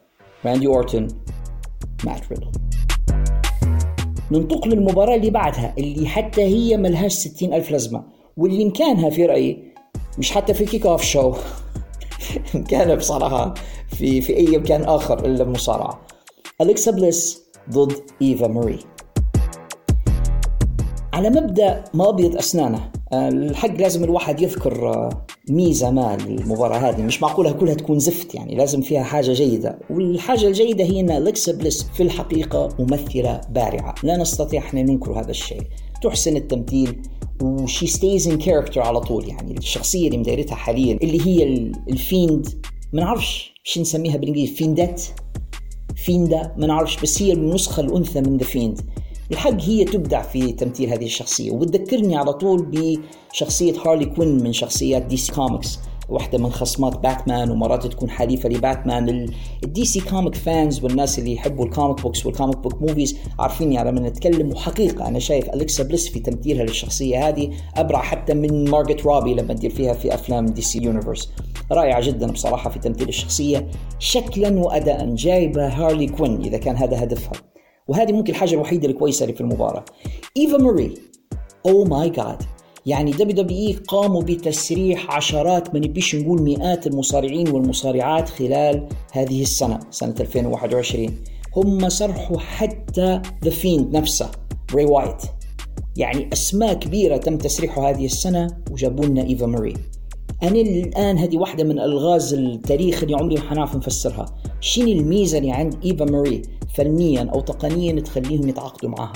راندي 0.46 0.68
اورتن 0.68 1.08
مات 2.06 2.22
ريدل 2.32 2.52
ننتقل 4.32 4.70
للمباراة 4.70 5.16
اللي 5.16 5.30
بعدها 5.30 5.74
اللي 5.78 6.08
حتى 6.08 6.42
هي 6.42 6.78
ملهاش 6.78 7.12
ستين 7.12 7.54
ألف 7.54 7.72
لازمة. 7.72 8.04
واللي 8.38 8.66
مكانها 8.66 9.10
في 9.10 9.26
رأيي 9.26 9.74
مش 10.18 10.32
حتى 10.32 10.54
في 10.54 10.66
kickoff 10.66 11.04
show 11.04 11.34
مكانها 12.56 12.96
بصراحة. 12.96 13.54
في 14.02 14.22
في 14.22 14.38
أي 14.38 14.58
مكان 14.58 14.84
آخر 14.84 15.26
إلا 15.26 15.44
المصارعة 15.44 16.02
أليكسا 16.62 16.92
بليس 16.92 17.42
ضد 17.70 17.94
إيفا 18.22 18.48
ماري. 18.48 18.80
على 21.14 21.30
مبدأ 21.30 21.84
ما 21.94 22.10
ابيض 22.10 22.38
أسنانه 22.38 22.92
آه، 23.14 23.30
الحق 23.30 23.72
لازم 23.72 24.04
الواحد 24.04 24.42
يذكر 24.42 24.90
آه، 24.90 25.26
ميزة 25.50 25.92
ما 25.92 26.18
للمباراه 26.28 26.78
هذه. 26.78 27.02
مش 27.02 27.22
معقولها 27.22 27.52
كلها 27.52 27.74
تكون 27.74 28.00
زفت 28.00 28.36
يعني 28.36 28.56
لازم 28.56 28.82
فيها 28.82 29.04
حاجة 29.04 29.34
جيدة. 29.34 29.80
والحاجة 29.90 30.48
الجيدة 30.48 30.84
هي 30.84 31.00
إن 31.00 31.12
الكسا 31.12 31.52
بليس 31.52 31.84
في 31.84 32.04
الحقيقة 32.04 32.70
ممثلة 32.80 33.42
بارعة. 33.50 33.96
لا 34.04 34.18
نستطيع 34.18 34.62
إحنا 34.62 34.82
ننكر 34.82 35.20
هذا 35.20 35.32
الشيء. 35.32 35.62
تحسن 36.04 36.38
التمثيل 36.38 37.02
و 37.42 37.53
she 37.53 37.88
stays 37.88 38.28
in 38.28 38.38
character 38.38 38.82
على 38.82 39.00
طول 39.00 39.30
يعني 39.30 39.58
الشخصية 39.58 40.08
اللي 40.08 40.18
مديرتها 40.18 40.56
حاليا 40.56 41.00
اللي 41.04 41.28
هي 41.28 41.44
ال 41.90 42.02
Fiend 42.02 42.66
ما 42.94 43.02
نعرفش 43.02 43.54
شو 43.64 43.82
نسميها 43.82 44.18
بالإنجليزي 44.18 44.54
Fiendette 44.54 45.04
Fienda 45.96 46.56
ما 46.58 46.68
نعرفش 46.68 47.02
بس 47.02 47.22
هي 47.22 47.34
النسخة 47.34 47.82
الأنثى 47.82 48.22
من 48.22 48.38
The 48.38 48.44
Fiend 48.46 48.82
الحق 49.32 49.62
هي 49.62 49.86
تبدع 49.86 50.22
في 50.22 50.52
تمثيل 50.52 50.90
هذه 50.90 51.06
الشخصية. 51.06 51.52
وبتذكرني 51.52 52.16
على 52.16 52.34
طول 52.34 52.72
بشخصية 53.32 53.74
هارلي 53.86 54.06
كوين 54.06 54.44
من 54.44 54.54
شخصيات 54.54 55.02
DC 55.02 55.32
Comics 55.32 55.80
واحدة 56.12 56.38
من 56.38 56.52
خصمات 56.52 56.98
باتمان 56.98 57.52
ومرات 57.52 57.88
تكون 57.88 58.10
حليفة 58.10 58.50
لباتمان. 58.50 59.30
ال 59.64 59.86
DC 59.86 60.02
comic 60.02 60.36
fans 60.36 60.84
والناس 60.84 61.20
اللي 61.20 61.34
يحبوا 61.34 61.66
ال 61.66 61.72
comic 61.72 62.02
books 62.02 62.26
وال 62.26 62.35
comic 62.35 62.58
book 62.58 62.82
movies 62.82 63.18
عارفين 63.40 63.72
يعني 63.72 63.92
لما 63.92 64.10
نتكلم 64.10 64.52
وحقيقة 64.52 65.08
أنا 65.08 65.20
شايف 65.20 65.50
أليكسا 65.50 65.84
بليس 65.84 66.10
في 66.10 66.20
تمثيلها 66.20 66.64
للشخصية 66.64 67.28
هذه 67.28 67.52
أبرع 67.76 68.02
حتى 68.02 68.34
من 68.34 68.70
مارغوت 68.70 69.06
روبي 69.06 69.34
لما 69.34 69.54
تدير 69.54 69.70
فيها 69.70 69.94
في 69.94 70.14
أفلام 70.14 70.46
DC 70.46 70.84
Universe 70.84 71.30
رائعة 71.72 72.02
جدا 72.02 72.32
بصراحة 72.32 72.70
في 72.70 72.80
تمثيل 72.80 73.10
الشخصية 73.10 73.68
شكلا 74.00 74.60
وأداء 74.60 75.16
جايبة 75.16 75.68
هارلي 75.68 76.08
كوين 76.08 76.42
إذا 76.42 76.58
كان 76.58 76.76
هذا 76.76 77.04
هدفها. 77.04 77.34
وهذه 77.88 78.12
ممكن 78.12 78.34
الحاجة 78.34 78.54
الوحيدة 78.54 78.88
الكويسة 78.88 79.24
اللي 79.24 79.36
في 79.36 79.42
المباراة. 79.42 79.86
ايفا 80.38 80.58
ماري 80.58 80.94
oh 81.66 81.84
my 81.84 82.10
God 82.10 82.44
يعني 82.86 83.12
WWE 83.12 83.74
قاموا 83.74 84.22
بتسريح 84.22 85.16
عشرات 85.16 85.74
ما 85.74 85.80
نبيش 85.80 86.16
نقول 86.16 86.42
مئات 86.42 86.88
المصارعين 86.88 87.50
والمصارعات 87.50 88.30
خلال 88.30 88.88
هذه 89.12 89.42
السنة 89.42 89.80
سنة 89.92 90.16
2021 90.20 91.16
هم 91.56 91.90
سرحوا 91.90 92.40
حتى 92.40 93.22
The 93.44 93.50
Fiend 93.50 93.98
نفسه 93.98 94.32
براي 94.76 94.86
وايت 94.86 95.22
يعني 95.98 96.30
أسماء 96.34 96.74
كبيرة 96.74 97.18
تم 97.18 97.38
تسريحها 97.38 97.90
هذه 97.90 98.06
السنة 98.06 98.48
وجابوا 98.72 99.06
لنا 99.06 99.22
إيفا 99.22 99.46
ماري. 99.46 99.74
أنا 100.44 100.62
الآن 100.62 101.18
هذه 101.18 101.38
واحدة 101.38 101.64
من 101.64 101.80
ألغاز 101.80 102.34
التاريخ 102.34 103.04
اللي 103.04 103.16
عمري 103.16 103.36
ما 103.36 103.42
حنعرف 103.42 103.76
نفسرها. 103.76 104.26
شنو 104.60 104.88
الميزة 104.88 105.38
اللي 105.38 105.52
عند 105.52 105.86
إيفا 105.86 106.06
ماري 106.06 106.42
فنيا 106.76 107.30
أو 107.34 107.42
تقنيا 107.42 108.02
تخليهم 108.02 108.50
يتعاقدوا 108.50 108.90
معها؟ 108.90 109.14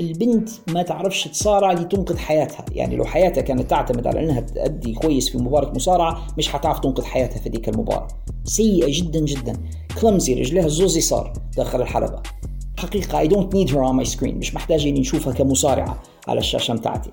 البنت 0.00 0.48
ما 0.68 0.82
تعرفش 0.82 1.28
تصارع 1.28 1.72
لتنقذ 1.72 2.16
حياتها. 2.16 2.64
يعني 2.72 2.96
لو 2.96 3.04
حياتها 3.04 3.40
كانت 3.40 3.70
تعتمد 3.70 4.06
على 4.06 4.20
إنها 4.20 4.40
تأدي 4.40 4.92
كويس 4.94 5.30
في 5.30 5.38
مباراة 5.38 5.72
مصارعة 5.72 6.26
مش 6.38 6.48
حتعرف 6.48 6.78
تنقذ 6.78 7.04
حياتها 7.04 7.38
في 7.38 7.48
ذيك 7.48 7.68
المباراة. 7.68 8.08
سيئة 8.44 9.02
جدا 9.02 9.20
جدا. 9.20 9.52
كلمزي 10.00 10.34
رجلها 10.34 10.66
الزوزي 10.66 11.00
صار 11.00 11.32
داخل 11.56 11.82
الحلبة. 11.82 12.22
حقيقة 12.78 13.24
I 13.24 13.28
don't 13.28 13.50
need 13.54 13.70
her 13.70 13.78
on 13.78 14.04
my 14.04 14.16
screen. 14.16 14.34
مش 14.34 14.54
محتاج 14.54 14.86
اني 14.86 15.00
نشوفها 15.00 15.32
كمصارعة 15.32 16.02
على 16.28 16.38
الشاشة 16.38 16.74
متاعتي. 16.74 17.10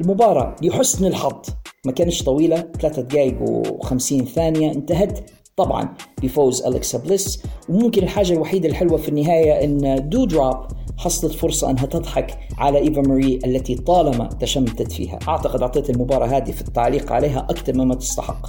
المباراة 0.00 0.56
لحسن 0.62 1.04
الحظ. 1.04 1.42
ما 1.86 1.92
كانش 1.92 2.22
طويلة 2.22 2.68
ثلاثة 2.80 3.02
دقائق 3.02 3.38
و50 3.64 4.24
ثانية. 4.24 4.72
انتهت 4.72 5.30
طبعا 5.56 5.94
بفوز 6.22 6.62
أليكسا 6.62 6.98
بليس. 6.98 7.42
وممكن 7.68 8.02
الحاجة 8.02 8.32
الوحيدة 8.32 8.68
الحلوة 8.68 8.96
في 8.96 9.08
النهاية 9.08 9.64
أن 9.64 10.08
دو 10.08 10.24
دروب 10.24 10.56
حصلت 10.98 11.32
فرصة 11.32 11.70
أنها 11.70 11.86
تضحك 11.86 12.38
على 12.58 12.78
إيفا 12.78 13.00
ماري 13.00 13.38
التي 13.44 13.74
طالما 13.74 14.28
تشمتت 14.40 14.92
فيها. 14.92 15.18
أعتقد 15.28 15.62
أعطيت 15.62 15.90
المباراة 15.90 16.26
هذه 16.26 16.50
في 16.50 16.60
التعليق 16.60 17.12
عليها 17.12 17.46
أكثر 17.50 17.74
مما 17.74 17.94
تستحق. 17.94 18.46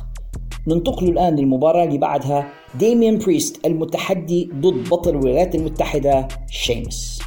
ننتقل 0.68 1.10
الآن 1.10 1.36
للمباراة 1.36 1.84
اللي 1.84 1.98
بعدها. 1.98 2.48
ديميان 2.76 3.18
بريست 3.18 3.66
المتحدي 3.66 4.50
ضد 4.56 4.90
بطل 4.90 5.10
الولايات 5.10 5.56
المتحدة 5.56 6.28
شيمس 6.50 7.22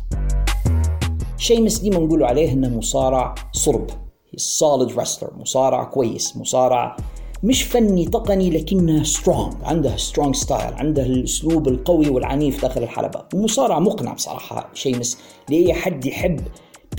شيمس 1.37 1.79
ديما 1.79 1.99
نقولوا 1.99 2.27
عليه 2.27 2.53
إنه 2.53 2.69
مصارع 2.69 3.35
صلب 3.53 3.91
solid 4.37 4.91
wrestler. 4.91 5.33
مصارع 5.41 5.85
كويس. 5.85 6.37
مصارع 6.37 6.97
مش 7.43 7.63
فني 7.63 8.05
تقني 8.05 8.51
لكنه 8.51 9.03
strong 9.03 9.53
عنده 9.63 9.97
strong 9.97 10.35
style 10.37 10.75
عنده 10.75 11.03
الأسلوب 11.03 11.69
القوي 11.69 12.09
والعنيف 12.09 12.63
داخل 12.63 12.83
الحلبة. 12.83 13.25
ومصارع 13.35 13.79
مقنع 13.79 14.13
بصراحة 14.13 14.71
شيمس 14.75 15.19
لأي 15.49 15.75
حد 15.75 16.07
يحب 16.07 16.41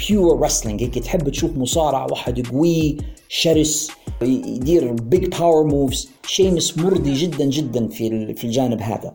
pure 0.10 0.41
wrestling 0.41 0.83
هيك 0.83 1.00
تحب 1.00 1.29
تشوف 1.29 1.57
مصارع 1.57 2.05
واحد 2.05 2.47
قوي 2.47 2.97
شرس 3.29 3.91
يدير 4.21 4.91
big 4.91 5.25
power 5.39 5.63
moves 5.63 6.10
شيمس 6.27 6.77
مرضي 6.77 7.13
جدا 7.13 7.45
جدا 7.45 7.88
في 7.88 8.33
في 8.33 8.43
الجانب 8.43 8.81
هذا. 8.81 9.13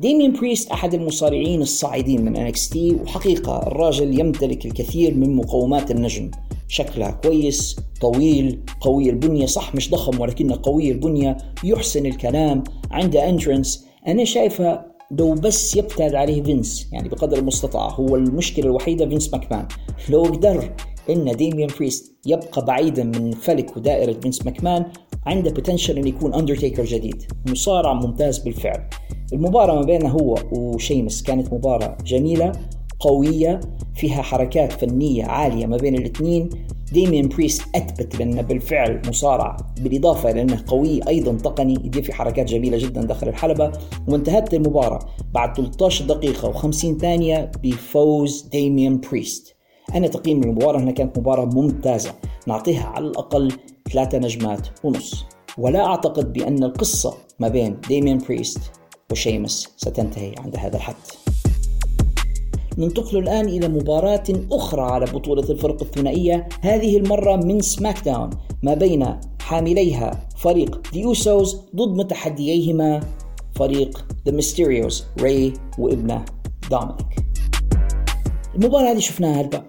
ديميان 0.00 0.32
بريست 0.32 0.70
أحد 0.70 0.94
المصارعين 0.94 1.62
الصاعدين 1.62 2.24
من 2.24 2.52
NXT 2.52 2.76
وحقيقة 2.76 3.66
الراجل 3.66 4.20
يمتلك 4.20 4.66
الكثير 4.66 5.14
من 5.14 5.36
مقومات 5.36 5.90
النجم. 5.90 6.30
شكلها 6.68 7.10
كويس 7.10 7.76
طويل 8.00 8.60
قوي 8.80 9.10
البنية 9.10 9.46
صح 9.46 9.74
مش 9.74 9.90
ضخم 9.90 10.20
ولكنه 10.20 10.58
قوي 10.62 10.90
البنية 10.90 11.36
يحسن 11.64 12.06
الكلام 12.06 12.64
عنده 12.90 13.28
entrance 13.28 13.86
أنا 14.06 14.24
شايفه 14.24 14.80
لو 15.10 15.34
بس 15.34 15.76
يبتعد 15.76 16.14
عليه 16.14 16.42
فينس 16.42 16.88
يعني 16.92 17.08
بقدر 17.08 17.38
المستطاع 17.38 17.88
هو 17.88 18.16
المشكلة 18.16 18.64
الوحيدة 18.66 19.08
فينس 19.08 19.32
ماكمان. 19.32 19.68
لو 20.08 20.22
قدر 20.22 20.70
إن 21.10 21.36
ديميان 21.36 21.68
بريست 21.78 22.16
يبقى 22.26 22.64
بعيدا 22.64 23.04
من 23.04 23.30
فلك 23.32 23.76
ودائرة 23.76 24.20
فينس 24.20 24.44
ماكمان 24.46 24.86
عنده 25.26 25.50
potential 25.50 25.98
إنه 25.98 26.08
يكون 26.08 26.34
اندرتيكر 26.34 26.84
جديد. 26.84 27.22
مصارع 27.48 27.92
ممتاز 27.92 28.38
بالفعل. 28.38 28.88
المباراة 29.32 29.74
ما 29.74 29.82
بينه 29.82 30.08
هو 30.08 30.38
وشيمس 30.52 31.22
كانت 31.22 31.52
مباراة 31.52 31.96
جميلة 32.04 32.52
قوية 33.00 33.60
فيها 33.94 34.22
حركات 34.22 34.72
فنية 34.72 35.24
عالية 35.24 35.66
ما 35.66 35.76
بين 35.76 35.94
الاثنين. 35.94 36.48
ديميان 36.92 37.28
بريست 37.28 37.62
أثبت 37.74 38.16
بأنه 38.16 38.42
بالفعل 38.42 39.02
مصارع 39.08 39.56
بالإضافة 39.80 40.30
إلى 40.30 40.42
أنه 40.42 40.64
قوي 40.66 41.00
أيضا 41.08 41.32
تقني 41.32 41.74
يدير 41.74 42.02
في 42.02 42.12
حركات 42.12 42.46
جميلة 42.46 42.78
جدا 42.78 43.02
داخل 43.02 43.28
الحلبة. 43.28 43.72
وانتهت 44.08 44.54
المباراة 44.54 44.98
بعد 45.34 45.56
13 45.56 46.04
دقيقة 46.04 46.52
و50 46.52 47.00
ثانية 47.00 47.50
بفوز 47.62 48.42
ديميان 48.52 49.00
بريست 49.00 49.56
أنا 49.94 50.06
تقييم 50.06 50.42
المباراه 50.42 50.80
هنا 50.80 50.90
كانت 50.90 51.18
مباراة 51.18 51.44
ممتازة. 51.44 52.14
نعطيها 52.46 52.86
على 52.86 53.06
الأقل 53.06 53.52
ثلاثة 53.92 54.18
نجمات 54.18 54.68
ونص. 54.84 55.24
ولا 55.58 55.86
أعتقد 55.86 56.32
بأن 56.32 56.64
القصة 56.64 57.14
ما 57.38 57.48
بين 57.48 57.80
ديميان 57.88 58.18
بريست 58.18 58.60
وشيمس 59.12 59.68
ستنتهي 59.76 60.34
عند 60.38 60.56
هذا 60.56 60.76
الحد. 60.76 60.94
ننتقل 62.78 63.18
الآن 63.18 63.48
إلى 63.48 63.68
مباراة 63.68 64.24
أخرى 64.52 64.82
على 64.82 65.04
بطولة 65.06 65.50
الفرق 65.50 65.82
الثنائية. 65.82 66.48
هذه 66.60 66.96
المرة 66.96 67.36
من 67.36 67.60
سماك 67.60 68.04
داون 68.04 68.30
ما 68.62 68.74
بين 68.74 69.20
حامليها 69.46 70.28
فريق 70.36 70.82
Usos 70.86 71.56
ضد 71.76 71.96
متحدييهما 71.96 73.00
فريق 73.54 74.06
The 74.28 74.32
Mysterios 74.32 75.22
ري 75.22 75.52
وابنه 75.78 76.24
دومينيك 76.70 77.16
المباراة 78.54 78.92
هذه 78.92 78.98
شفناها 78.98 79.40
هلبا 79.40 79.64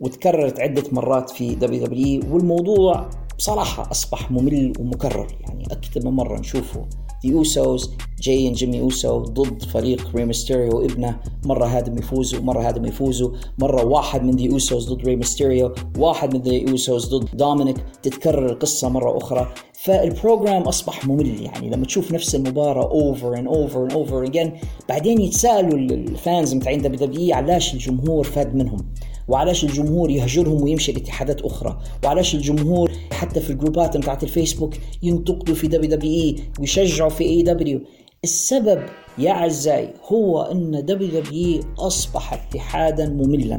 وتكررت 0.00 0.60
عدة 0.60 0.84
مرات 0.92 1.30
في 1.30 1.54
دبليو 1.54 1.86
دبليو 1.86 2.22
والموضوع 2.30 3.10
بصراحة 3.38 3.90
أصبح 3.90 4.30
ممل 4.30 4.72
ومكرر. 4.78 5.26
يعني 5.40 5.64
أكثر 5.70 6.04
من 6.04 6.10
مرة 6.10 6.38
نشوفه. 6.38 6.86
The 7.26 7.30
Usos 7.30 7.88
جاي 8.22 8.50
وجيمي 8.50 8.80
أوسو 8.80 9.18
ضد 9.18 9.62
فريق 9.62 10.16
ري 10.16 10.24
ميستيريو 10.24 10.78
وابنه 10.78 11.20
مرة 11.44 11.66
هادم 11.66 11.98
يفوزوا 11.98 12.40
مرة 12.40 12.68
هادم 12.68 12.84
يفوزوا 12.84 13.30
مرة 13.58 13.84
واحد 13.84 14.22
من 14.24 14.36
The 14.36 14.52
Usos 14.52 14.88
ضد 14.88 15.04
ري 15.04 15.16
ميستيريو 15.16 15.74
واحد 15.98 16.34
من 16.34 16.42
The 16.42 16.70
Usos 16.70 17.08
ضد 17.08 17.36
دومينيك. 17.36 17.76
تتكرر 18.02 18.46
القصة 18.46 18.88
مرة 18.88 19.16
أخرى. 19.16 19.52
فال 19.72 19.92
program 19.92 20.62
أصبح 20.62 21.06
ممل. 21.06 21.42
يعني 21.42 21.70
لما 21.70 21.86
تشوف 21.86 22.12
نفس 22.12 22.34
المباراة 22.34 22.90
over 22.90 23.38
and 23.38 23.46
over 23.46 23.82
and 23.82 23.92
over 23.92 24.24
again 24.24 24.52
بعدين 24.88 25.20
يتساءلوا 25.20 25.78
ال 25.78 25.93
fans 25.93 26.54
متاعين 26.54 26.82
دبليو 26.82 27.06
دبليو 27.06 27.34
علاش 27.34 27.74
الجمهور 27.74 28.24
فاد 28.24 28.54
منهم. 28.54 28.92
وعلاش 29.28 29.64
الجمهور 29.64 30.10
يهجرهم 30.10 30.62
ويمشي 30.62 30.92
لاتحادات 30.92 31.42
أخرى؟ 31.42 31.78
وعلاش 32.04 32.34
الجمهور 32.34 32.92
حتى 33.12 33.40
في 33.40 33.50
الجروبات 33.50 33.96
بتاعت 33.96 34.22
الفيسبوك 34.22 34.74
ينتقدوا 35.02 35.54
في 35.54 35.68
دبليو 35.68 35.90
دبليو 35.90 36.12
إي 36.12 36.36
ويشجعوا 36.60 37.10
في 37.10 37.24
AEW 37.24 37.80
السبب 38.24 38.82
يا 39.18 39.30
أعزائي 39.30 39.94
هو 40.12 40.42
أن 40.42 40.84
دبليو 40.84 41.20
دبليو 41.20 41.60
أصبح 41.78 42.32
اتحادا 42.32 43.08
مملا 43.08 43.58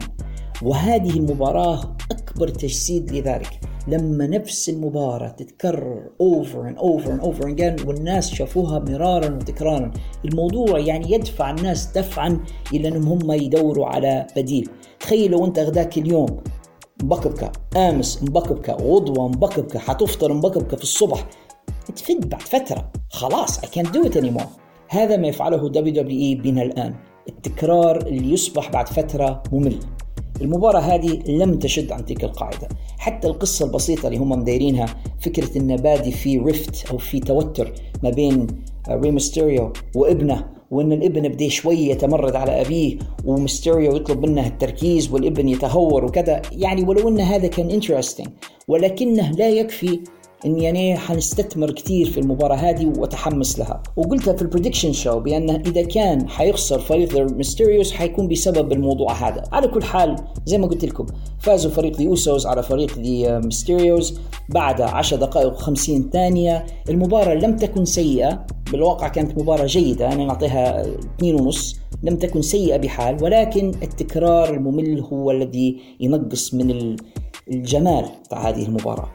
وهذه 0.61 1.09
المباراة 1.09 1.95
أكبر 2.11 2.47
تجسيد 2.47 3.11
لذلك. 3.11 3.59
لما 3.87 4.27
نفس 4.27 4.69
المباراة 4.69 5.29
تتكرر 5.29 6.09
over 6.21 6.67
and 6.67 6.77
over 6.77 7.11
and 7.11 7.19
over 7.19 7.49
again 7.49 7.75
والناس 7.85 8.33
شافوها 8.33 8.79
مرارا 8.79 9.35
وتكرارا 9.35 9.91
الموضوع 10.25 10.79
يعني 10.79 11.11
يدفع 11.11 11.49
الناس 11.49 11.91
دفعا 11.95 12.39
إلى 12.73 12.87
إنهم 12.87 13.07
هم 13.07 13.31
يدوروا 13.31 13.85
على 13.85 14.27
بديل. 14.35 14.69
تخيل 14.99 15.31
لو 15.31 15.45
انت 15.45 15.59
غداك 15.59 15.97
اليوم 15.97 16.37
مبكبكة 17.03 17.51
آمس 17.77 18.23
مبكبكة 18.23 18.73
غدوة 18.73 19.27
مبكبكة 19.27 19.79
حتفطر 19.79 20.33
مبكبكة 20.33 20.77
في 20.77 20.83
الصبح 20.83 21.27
تفد 21.95 22.29
بعد 22.29 22.41
فترة 22.41 22.91
خلاص 23.09 23.59
I 23.59 23.65
can't 23.65 23.91
do 23.91 24.09
it 24.09 24.21
anymore. 24.21 24.47
هذا 24.89 25.17
ما 25.17 25.27
يفعله 25.27 25.57
WWE 25.57 26.41
بنا 26.43 26.61
الآن. 26.61 26.95
التكرار 27.29 27.97
اللي 27.97 28.33
يصبح 28.33 28.71
بعد 28.71 28.89
فترة 28.89 29.43
ممل. 29.51 29.79
المباراة 30.41 30.79
هذه 30.79 31.31
لم 31.31 31.59
تشد 31.59 31.91
عن 31.91 32.05
تلك 32.05 32.23
القاعدة. 32.23 32.67
حتى 32.97 33.27
القصة 33.27 33.65
البسيطة 33.65 34.07
اللي 34.07 34.17
هم 34.17 34.29
مدايرينها 34.29 34.85
فكرة 35.19 35.57
ان 35.57 35.75
بادي 35.75 36.11
في 36.11 36.37
ريفت 36.37 36.91
أو 36.91 36.97
في 36.97 37.19
توتر 37.19 37.73
ما 38.03 38.09
بين 38.09 38.47
ري 38.89 39.06
ميستيريو 39.06 39.73
وابنه 39.95 40.56
وإن 40.71 40.91
الابن 40.91 41.27
بدا 41.27 41.49
شوي 41.49 41.77
يتمرد 41.77 42.35
على 42.35 42.61
أبيه 42.61 42.97
ومستيريو 43.25 43.95
يطلب 43.95 44.25
منه 44.25 44.47
التركيز 44.47 45.11
والابن 45.13 45.47
يتهور 45.47 46.05
وكذا. 46.05 46.41
يعني 46.51 46.83
ولو 46.83 47.09
إن 47.09 47.19
هذا 47.19 47.47
كان 47.47 47.69
interesting 47.69 48.27
ولكنه 48.67 49.31
لا 49.31 49.49
يكفي 49.49 49.99
إني 50.45 50.63
يعني 50.63 50.97
حنستثمر 50.97 51.71
كثير 51.71 52.09
في 52.09 52.19
المباراة 52.19 52.55
هذه 52.55 52.93
وأتحمس 52.97 53.59
لها. 53.59 53.83
وقلتها 53.95 54.33
في 54.33 54.41
ال 54.41 54.46
prediction 54.46 54.93
show 54.93 55.19
بأن 55.19 55.49
إذا 55.49 55.81
كان 55.81 56.29
حيخسر 56.29 56.79
فريق 56.79 57.31
Mysterios 57.31 57.91
حيكون 57.91 58.27
بسبب 58.27 58.71
الموضوع 58.71 59.13
هذا. 59.13 59.43
على 59.51 59.67
كل 59.67 59.83
حال 59.83 60.15
زي 60.45 60.57
ما 60.57 60.67
قلت 60.67 60.85
لكم 60.85 61.05
فازوا 61.39 61.71
فريق 61.71 61.97
The 61.97 62.07
Usos 62.07 62.45
على 62.45 62.63
فريق 62.63 62.99
The 62.99 63.39
Mysterios 63.39 64.19
بعد 64.49 64.81
10 64.81 65.17
دقائق 65.17 65.57
و50 65.57 66.11
ثانية 66.13 66.65
المباراة 66.89 67.33
لم 67.33 67.55
تكن 67.55 67.85
سيئة. 67.85 68.45
بالواقع 68.71 69.07
كانت 69.07 69.37
مباراة 69.39 69.65
جيدة 69.65 70.13
أنا 70.13 70.25
نعطيها 70.25 70.83
2.5 71.23 71.75
لم 72.03 72.15
تكن 72.15 72.41
سيئة 72.41 72.77
بحال 72.77 73.23
ولكن 73.23 73.71
التكرار 73.83 74.53
الممل 74.53 74.99
هو 74.99 75.31
الذي 75.31 75.79
ينقص 75.99 76.53
من 76.53 76.95
الجمال 77.51 78.05
بتاع 78.25 78.49
هذه 78.49 78.65
المباراة. 78.65 79.09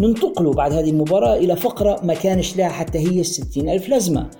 ننتقل 0.00 0.50
بعد 0.54 0.72
هذه 0.72 0.90
المباراة 0.90 1.36
إلى 1.36 1.56
فقرة 1.56 2.00
ما 2.04 2.14
كانش 2.14 2.56
لها 2.56 2.68
حتى 2.68 2.98
هي 2.98 3.20
ستين 3.20 3.68
ألف 3.68 3.88
لازمة 3.88 4.30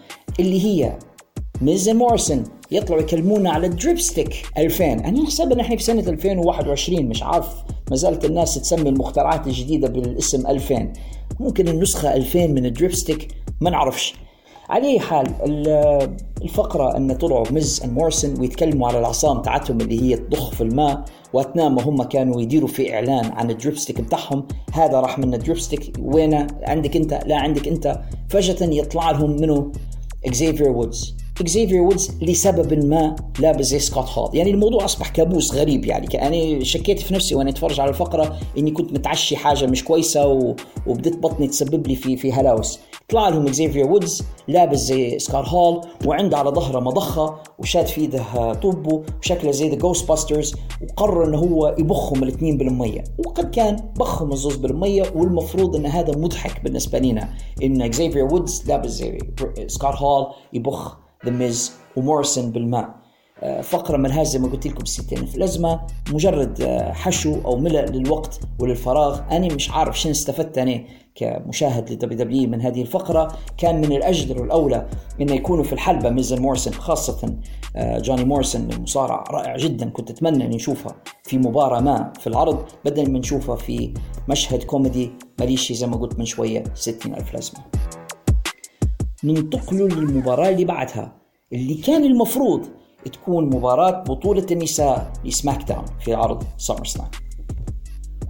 اللي 0.40 0.64
هي 0.64 0.98
ميز 1.62 1.88
ومورسون 1.88 2.44
يطلعوا 2.70 3.00
يكلمونا 3.02 3.50
على 3.50 3.66
ال 3.66 3.73
Drip 3.73 3.98
Stick 3.98 4.46
2000 4.58 4.92
أنا 4.92 5.26
حسب 5.26 5.52
أن 5.52 5.60
إحنا 5.60 5.76
في 5.76 5.82
سنة 5.82 6.00
2021 6.00 7.06
مش 7.06 7.22
عارف. 7.22 7.46
ما 7.90 7.96
زالت 7.96 8.24
الناس 8.24 8.54
تسمي 8.54 8.88
المخترعات 8.88 9.46
الجديدة 9.46 9.88
بالاسم 9.88 10.46
2000 10.46 10.92
ممكن 11.40 11.68
النسخة 11.68 12.14
2000 12.14 12.46
من 12.46 12.66
الدريب 12.66 12.92
ستيك 12.94 13.28
ما 13.60 13.70
نعرفش. 13.70 14.14
على 14.70 14.86
أي 14.86 15.00
حال 15.00 15.26
الفقرة 16.42 16.96
أن 16.96 17.12
طلعوا 17.14 17.52
ميز 17.52 17.82
أند 17.84 17.92
مورسون 17.92 18.40
ويتكلموا 18.40 18.88
على 18.88 18.98
العصام 18.98 19.42
تاعتهم 19.42 19.80
اللي 19.80 20.02
هي 20.02 20.16
تضخ 20.16 20.50
في 20.50 20.60
الماء 20.60 21.04
وأثناء 21.32 21.68
ما 21.68 21.82
هم 21.82 22.02
كانوا 22.02 22.40
يديروا 22.40 22.68
في 22.68 22.94
إعلان 22.94 23.32
عن 23.32 23.50
الدريب 23.50 23.76
ستيك 23.76 24.00
بتاعهم 24.00 24.46
هذا 24.72 25.00
راح 25.00 25.18
من 25.18 25.34
الدريب 25.34 25.58
ستيك 25.58 25.92
وين 25.98 26.46
عندك 26.62 26.96
أنت؟ 26.96 27.20
لا 27.26 27.36
عندك 27.36 27.68
أنت. 27.68 28.00
فجأة 28.28 28.66
يطلع 28.66 29.10
لهم 29.10 29.30
منه 29.30 29.72
اكزيفير 30.24 30.68
وودز 30.68 31.16
اكزيفير 31.40 31.80
وودز 31.80 32.10
لسبب 32.22 32.84
ما 32.84 33.16
لابس 33.38 33.66
زي 33.66 33.78
سكوت 33.78 34.08
هول 34.08 34.36
يعني 34.36 34.50
الموضوع 34.50 34.84
أصبح 34.84 35.08
كابوس 35.08 35.54
غريب 35.54 35.84
يعني. 35.84 36.26
أنا 36.26 36.64
شكيت 36.64 37.00
في 37.00 37.14
نفسي 37.14 37.34
وأنا 37.34 37.50
أتفرج 37.50 37.80
على 37.80 37.88
الفقرة 37.90 38.38
إني 38.58 38.70
كنت 38.70 38.92
متعشي 38.92 39.36
حاجة 39.36 39.66
مش 39.66 39.84
كويسة 39.84 40.26
و... 40.26 40.54
وبدت 40.86 41.16
بطني 41.16 41.48
تسبب 41.48 41.86
لي 41.86 41.96
في 41.96 42.16
في 42.16 42.32
هلاوس. 42.32 42.80
طلع 43.08 43.28
لهم 43.28 43.46
اكزيفير 43.46 43.86
وودز 43.86 44.22
لابس 44.48 44.78
زي 44.78 45.18
سكوت 45.18 45.48
هول 45.48 45.80
وعنده 46.06 46.38
على 46.38 46.50
ظهره 46.50 46.80
مضخة 46.80 47.34
وشاد 47.58 47.86
في 47.86 48.00
إيده 48.00 48.52
طوبه 48.52 49.02
وشكله 49.18 49.50
زي 49.50 49.68
The 49.68 49.74
Ghostbusters 49.74 50.54
وقرر 50.82 51.24
إنه 51.24 51.38
هو 51.38 51.74
يبخهم 51.78 52.22
الاثنين 52.22 52.58
بالمية. 52.58 53.04
وقد 53.26 53.50
كان 53.50 53.76
بخهم 53.96 54.32
الزوز 54.32 54.56
بالمية 54.56 55.12
والمفروض 55.14 55.76
إن 55.76 55.86
هذا 55.86 56.16
مضحك 56.18 56.64
بالنسبة 56.64 56.98
لنا. 56.98 57.28
إن 57.62 57.82
اكزيفير 57.82 58.24
وودز 58.24 58.64
لابس 58.68 58.90
زي 58.90 59.18
سكوت 59.66 59.96
هول 59.96 60.26
يبخ 60.52 60.96
The 61.24 61.30
Miz 61.30 61.72
ومورسون 61.96 62.50
بالماء. 62.50 63.00
فقرة 63.62 63.96
ملهاش 63.96 64.26
زي 64.26 64.38
ما 64.38 64.48
قلت 64.48 64.66
لكم 64.66 64.84
60 64.84 65.26
ألف 65.26 65.36
لازمة 65.36 65.80
مجرد 66.12 66.62
حشو 66.92 67.34
أو 67.44 67.56
ملء 67.56 67.84
للوقت 67.84 68.40
وللفراغ. 68.58 69.20
أنا 69.30 69.54
مش 69.54 69.70
عارف 69.70 70.00
شنو 70.00 70.12
استفدت 70.12 70.58
أنا 70.58 70.80
كمشاهد 71.14 71.90
لدبليو 71.92 72.18
دبليو 72.18 72.48
من 72.48 72.60
هذه 72.60 72.82
الفقرة. 72.82 73.38
كان 73.58 73.76
من 73.76 73.92
الأجدر 73.92 74.42
والاولى 74.42 74.88
إنه 75.20 75.34
يكونوا 75.34 75.64
في 75.64 75.72
الحلبة 75.72 76.10
ميز 76.10 76.26
and 76.26 76.42
مورسون 76.42 76.74
خاصة 76.74 77.36
جوني 77.76 78.24
مورسون 78.24 78.70
المصارع 78.72 79.24
رائع 79.30 79.56
جدا. 79.56 79.90
كنت 79.90 80.10
أتمنى 80.10 80.46
اني 80.46 80.56
اشوفها 80.56 80.94
في 81.22 81.38
مباراة 81.38 81.80
ما 81.80 82.12
في 82.20 82.26
العرض 82.26 82.64
بدل 82.84 83.12
ما 83.12 83.18
نشوفها 83.18 83.56
في 83.56 83.94
مشهد 84.28 84.62
كوميدي 84.62 85.10
مالهش 85.40 85.72
زي 85.72 85.86
ما 85.86 85.96
قلت 85.96 86.18
من 86.18 86.24
شوية 86.24 86.64
60 86.74 87.14
ألف 87.14 87.34
لازمة. 87.34 87.60
ننتقل 89.24 89.76
للمباراه 89.76 90.48
اللي 90.48 90.64
بعدها 90.64 91.16
اللي 91.52 91.74
كان 91.74 92.04
المفروض 92.04 92.66
تكون 93.12 93.46
مباراة 93.46 94.02
بطولة 94.02 94.46
النساء 94.50 95.12
لسماك 95.24 95.68
داون 95.68 95.84
في 96.00 96.14
عرض 96.14 96.44
سمر 96.56 96.84
سلام 96.84 97.10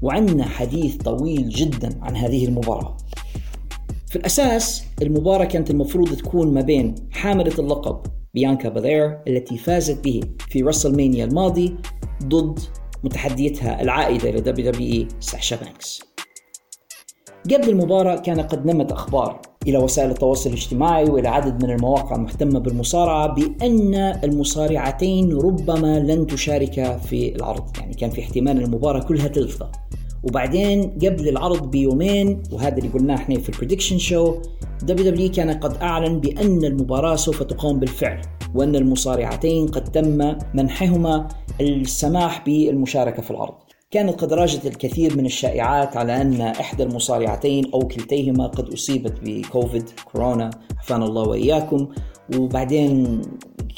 وعندنا 0.03 0.45
حديث 0.45 0.97
طويل 0.97 1.49
جدا 1.49 1.99
عن 2.03 2.17
هذه 2.17 2.45
المباراة. 2.45 2.97
في 4.07 4.17
الأساس 4.17 4.85
المباراة 5.03 5.45
كانت 5.45 5.71
المفروض 5.71 6.17
تكون 6.17 6.55
ما 6.55 6.61
بين 6.61 6.95
حاملة 7.11 7.53
اللقب 7.59 8.01
بيانكا 8.35 8.69
بالير 8.69 9.19
التي 9.29 9.59
فازت 9.59 10.05
به 10.05 10.21
في 10.49 10.63
راسل 10.63 10.97
مانيا 10.97 11.25
الماضي 11.25 11.77
ضد 12.25 12.59
متحديتها 13.05 13.83
العائدة 13.83 14.31
إلى 14.31 14.41
دبليو 14.41 14.73
دبليو 14.73 14.93
إي 14.93 15.09
ساشا 15.21 15.57
بانكس. 15.57 16.10
قبل 17.45 17.69
المباراة 17.69 18.17
كان 18.17 18.41
قد 18.41 18.67
نمت 18.67 18.93
أخبار 18.93 19.41
إلى 19.67 19.79
وسائل 19.79 20.11
التواصل 20.11 20.51
الاجتماعي 20.51 21.05
وإلى 21.05 21.29
عدد 21.29 21.65
من 21.65 21.71
المواقع 21.71 22.17
المهتمة 22.17 22.61
بالمصارعة 22.61 23.35
بأن 23.35 23.95
المصارعتين 24.25 25.39
ربما 25.39 25.99
لن 25.99 26.27
تشاركا 26.27 26.97
في 26.97 27.37
العرض. 27.37 27.77
يعني 27.79 27.95
كان 27.95 28.11
في 28.11 28.21
احتمال 28.21 28.63
المباراة 28.63 29.01
كلها 29.01 29.29
تلغى 29.29 29.71
وبعدين 30.23 30.91
قبل 30.91 31.29
العرض 31.29 31.71
بيومين 31.71 32.43
وهذا 32.53 32.79
اللي 32.79 32.89
قلناه 32.89 33.15
إحنا 33.15 33.39
في 33.39 33.49
ال 33.49 33.53
prediction 33.53 33.99
show 33.99 34.37
دبليو 34.83 35.11
دبليو 35.11 35.31
كان 35.31 35.51
قد 35.51 35.77
أعلن 35.77 36.21
بأن 36.21 36.65
المباراة 36.65 37.17
سوف 37.17 37.43
تقام 37.43 37.79
بالفعل 37.81 38.21
وأن 38.55 38.77
المصارعتين 38.77 39.67
قد 39.67 39.85
تم 39.85 40.35
منحهما 40.55 41.29
السماح 41.61 42.45
بالمشاركة 42.45 43.23
في 43.23 43.31
العرض. 43.31 43.55
كانت 43.93 44.21
قد 44.21 44.33
راجت 44.33 44.67
الكثير 44.67 45.17
من 45.17 45.27
الشائعات 45.27 45.97
على 45.97 46.23
أن 46.23 46.41
إحدى 46.41 46.83
المصارعتين 46.83 47.71
أو 47.75 47.79
كلتيهما 47.79 48.47
قد 48.47 48.73
أصيبت 48.73 49.13
بكوفيد 49.23 49.91
كورونا 50.13 50.51
عافانا 50.77 51.05
الله 51.05 51.23
وإياكم. 51.23 51.89
وبعدين 52.37 53.23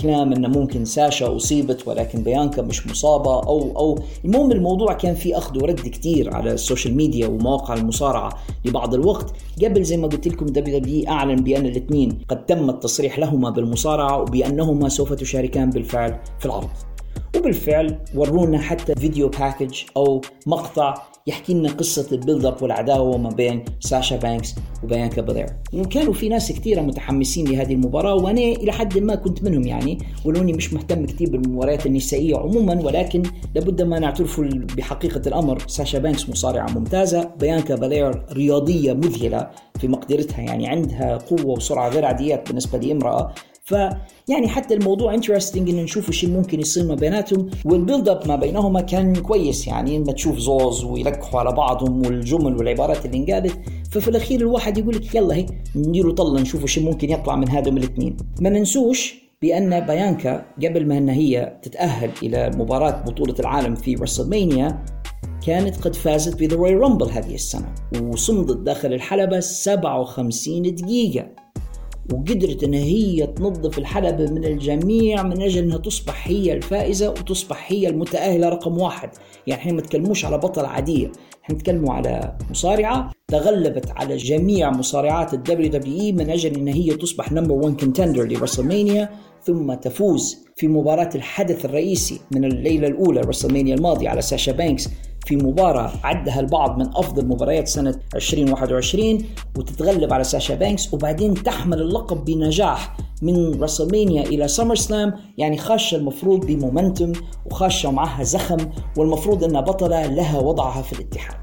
كلام 0.00 0.32
انه 0.32 0.48
ممكن 0.48 0.84
ساشا 0.84 1.36
أصيبت 1.36 1.88
ولكن 1.88 2.22
بيانكا 2.22 2.62
مش 2.62 2.86
مصابة 2.86 3.34
أو 3.34 3.76
أو 3.76 3.98
المهم 4.24 4.52
الموضوع 4.52 4.92
كان 4.92 5.14
فيه 5.14 5.38
أخذ 5.38 5.62
ورد 5.62 5.80
كتير 5.80 6.34
على 6.34 6.52
السوشيال 6.52 6.96
ميديا 6.96 7.26
ومواقع 7.28 7.74
المصارعة 7.74 8.32
لبعض 8.64 8.94
الوقت. 8.94 9.32
قبل 9.64 9.82
زي 9.84 9.96
ما 9.96 10.08
قلت 10.08 10.28
لكم 10.28 10.46
WWE 10.46 11.08
أعلن 11.08 11.36
بأن 11.36 11.66
الاثنين 11.66 12.18
قد 12.28 12.46
تم 12.46 12.70
التصريح 12.70 13.18
لهما 13.18 13.50
بالمصارعة 13.50 14.20
وبأنهما 14.20 14.88
سوف 14.88 15.12
تشاركان 15.12 15.70
بالفعل 15.70 16.18
في 16.38 16.46
العرض. 16.46 16.91
وبالفعل 17.36 17.98
ورونا 18.14 18.58
حتى 18.58 18.94
video 18.94 19.28
package 19.28 19.82
أو 19.96 20.20
مقطع 20.46 20.94
يحكي 21.26 21.54
لنا 21.54 21.68
قصة 21.68 22.06
ال 22.12 22.18
build 22.18 22.44
up 22.44 22.62
والعداوة 22.62 23.18
ما 23.18 23.28
بين 23.28 23.64
ساشا 23.80 24.16
بانكس 24.16 24.54
وبيانكا 24.84 25.22
بلير. 25.22 25.46
وكانوا 25.74 26.12
في 26.12 26.28
ناس 26.28 26.52
كثيرة 26.52 26.80
متحمسين 26.80 27.48
لهذه 27.48 27.72
المباراة 27.72 28.14
وأنا 28.14 28.40
إلى 28.40 28.72
حد 28.72 28.98
ما 28.98 29.14
كنت 29.14 29.42
منهم 29.42 29.66
يعني 29.66 29.98
ولو 30.24 30.40
إني 30.40 30.52
مش 30.52 30.72
مهتم 30.72 31.06
كثير 31.06 31.30
بالمباريات 31.30 31.86
النسائية 31.86 32.36
عموما 32.36 32.80
ولكن 32.82 33.22
لابد 33.54 33.82
ما 33.82 33.98
نعترف 33.98 34.40
بحقيقة 34.76 35.22
الأمر. 35.26 35.58
ساشا 35.66 35.98
بانكس 35.98 36.28
مصارعة 36.28 36.70
ممتازة 36.70 37.30
بيانكا 37.40 37.74
بلير 37.74 38.24
رياضية 38.32 38.92
مذهلة 38.92 39.50
في 39.80 39.88
مقدرتها 39.88 40.40
يعني 40.40 40.68
عندها 40.68 41.16
قوة 41.16 41.56
وسرعة 41.56 41.88
غير 41.88 42.04
عاديات 42.04 42.48
بالنسبة 42.48 42.78
لامرأة. 42.78 43.34
فيعني 43.62 44.48
حتى 44.48 44.74
الموضوع 44.74 45.14
interesting 45.14 45.70
إن 45.70 45.76
نشوف 45.76 46.10
شيء 46.10 46.30
ممكن 46.30 46.60
يصير 46.60 46.86
ما 46.86 46.94
بيناتهم 46.94 47.50
وال 47.64 47.77
build 47.77 48.08
up 48.08 48.28
ما 48.28 48.36
بينهما 48.36 48.80
كان 48.80 49.16
كويس. 49.16 49.66
يعني 49.66 49.98
لما 49.98 50.12
تشوف 50.12 50.38
زوز 50.38 50.84
ويلكحوا 50.84 51.40
على 51.40 51.52
بعضهم 51.52 52.06
والجمل 52.06 52.56
والعبارات 52.56 53.06
اللي 53.06 53.16
انقالت 53.16 53.58
ففي 53.90 54.08
الأخير 54.08 54.40
الواحد 54.40 54.78
يقول 54.78 54.94
لك 54.94 55.14
يلا 55.14 55.34
هي 55.34 55.46
نديروا 55.76 56.12
طله 56.12 56.40
نشوف 56.40 56.66
شيء 56.66 56.84
ممكن 56.84 57.10
يطلع 57.10 57.36
من 57.36 57.48
من 57.66 57.78
الاثنين. 57.78 58.16
ما 58.40 58.50
ننسوش 58.50 59.22
بأن 59.42 59.80
بيانكا 59.80 60.46
قبل 60.64 60.86
ما 60.86 60.98
إن 60.98 61.08
هي 61.08 61.58
تتأهل 61.62 62.10
إلى 62.22 62.50
مباراة 62.54 63.02
بطولة 63.02 63.34
العالم 63.40 63.74
في 63.74 63.94
رسلمانيا 63.94 64.84
كانت 65.46 65.76
قد 65.76 65.94
فازت 65.94 66.40
بذا 66.40 66.56
روي 66.56 66.74
رامبل 66.74 67.10
هذه 67.10 67.34
السنة 67.34 67.74
وصمدت 68.02 68.56
داخل 68.56 68.92
الحلبة 68.92 69.40
57 69.40 70.62
دقيقة. 70.62 71.41
وقدرت 72.12 72.64
إن 72.64 72.74
هي 72.74 73.26
تنظف 73.26 73.78
الحلبة 73.78 74.30
من 74.30 74.44
الجميع 74.44 75.22
من 75.22 75.42
أجل 75.42 75.62
إنها 75.62 75.78
تصبح 75.78 76.28
هي 76.28 76.52
الفائزة 76.52 77.10
وتصبح 77.10 77.72
هي 77.72 77.88
المتأهلة 77.88 78.48
رقم 78.48 78.78
واحد. 78.78 79.10
يعني 79.46 79.60
إحنا 79.60 79.72
ما 79.72 79.80
نتكلموش 79.80 80.24
على 80.24 80.38
بطلة 80.38 80.68
عادية. 80.68 81.12
إحنا 81.44 81.54
نتكلموا 81.54 81.94
على 81.94 82.36
مصارعة 82.50 83.12
تغلبت 83.28 83.90
على 83.90 84.16
جميع 84.16 84.70
مصارعات 84.70 85.34
ال 85.34 85.70
WWE 85.70 86.12
من 86.12 86.30
أجل 86.30 86.54
إن 86.54 86.68
هي 86.68 86.94
تصبح 86.94 87.32
number 87.32 87.54
1 87.54 87.80
contender 87.80 88.24
ل 88.28 88.35
WrestleMania 88.35 89.08
ثم 89.44 89.74
تفوز 89.74 90.38
في 90.56 90.68
مباراة 90.68 91.10
الحدث 91.14 91.64
الرئيسي 91.64 92.20
من 92.30 92.44
الليلة 92.44 92.88
الأولى 92.88 93.20
WrestleMania 93.20 93.74
الماضي 93.74 94.08
على 94.08 94.22
ساشا 94.22 94.52
بانكس. 94.52 94.88
في 95.26 95.36
مباراة 95.36 95.92
عدها 96.04 96.40
البعض 96.40 96.78
من 96.78 96.88
أفضل 96.96 97.26
مباريات 97.26 97.68
سنة 97.68 97.94
2021 98.14 99.18
وتتغلب 99.58 100.12
على 100.12 100.24
ساشا 100.24 100.54
بانكس 100.54 100.94
وبعدين 100.94 101.34
تحمل 101.34 101.80
اللقب 101.80 102.24
بنجاح 102.24 102.96
من 103.22 103.62
WrestleMania 103.62 104.22
إلى 104.22 104.48
SummerSlam 104.48 105.14
يعني 105.38 105.58
خاشة 105.58 105.96
المفروض 105.96 106.46
ب 106.46 106.54
momentum 106.54 107.12
وخاشة 107.46 107.90
معها 107.90 108.24
زخم 108.24 108.56
والمفروض 108.96 109.44
أنها 109.44 109.60
بطلة 109.60 110.06
لها 110.06 110.38
وضعها 110.38 110.82
في 110.82 110.92
الاتحاد. 110.92 111.36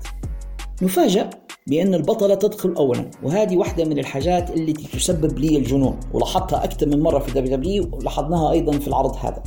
نفاجأ 0.82 1.30
بأن 1.68 1.94
البطلة 1.94 2.36
تدخل 2.36 2.74
أولا 2.78 3.12
وهذه 3.24 3.58
واحدة 3.58 3.86
من 3.86 4.00
الحاجات 4.00 4.50
اللي 4.50 4.74
تسبب 4.74 5.40
لي 5.40 5.58
الجنون 5.58 6.00
ولاحظتها 6.14 6.64
أكثر 6.64 6.88
من 6.88 7.00
مرة 7.00 7.20
في 7.20 7.42
WWE 7.42 7.90
ولاحظناها 7.94 8.52
أيضا 8.52 8.72
في 8.72 8.88
العرض 8.88 9.16
هذا. 9.16 9.44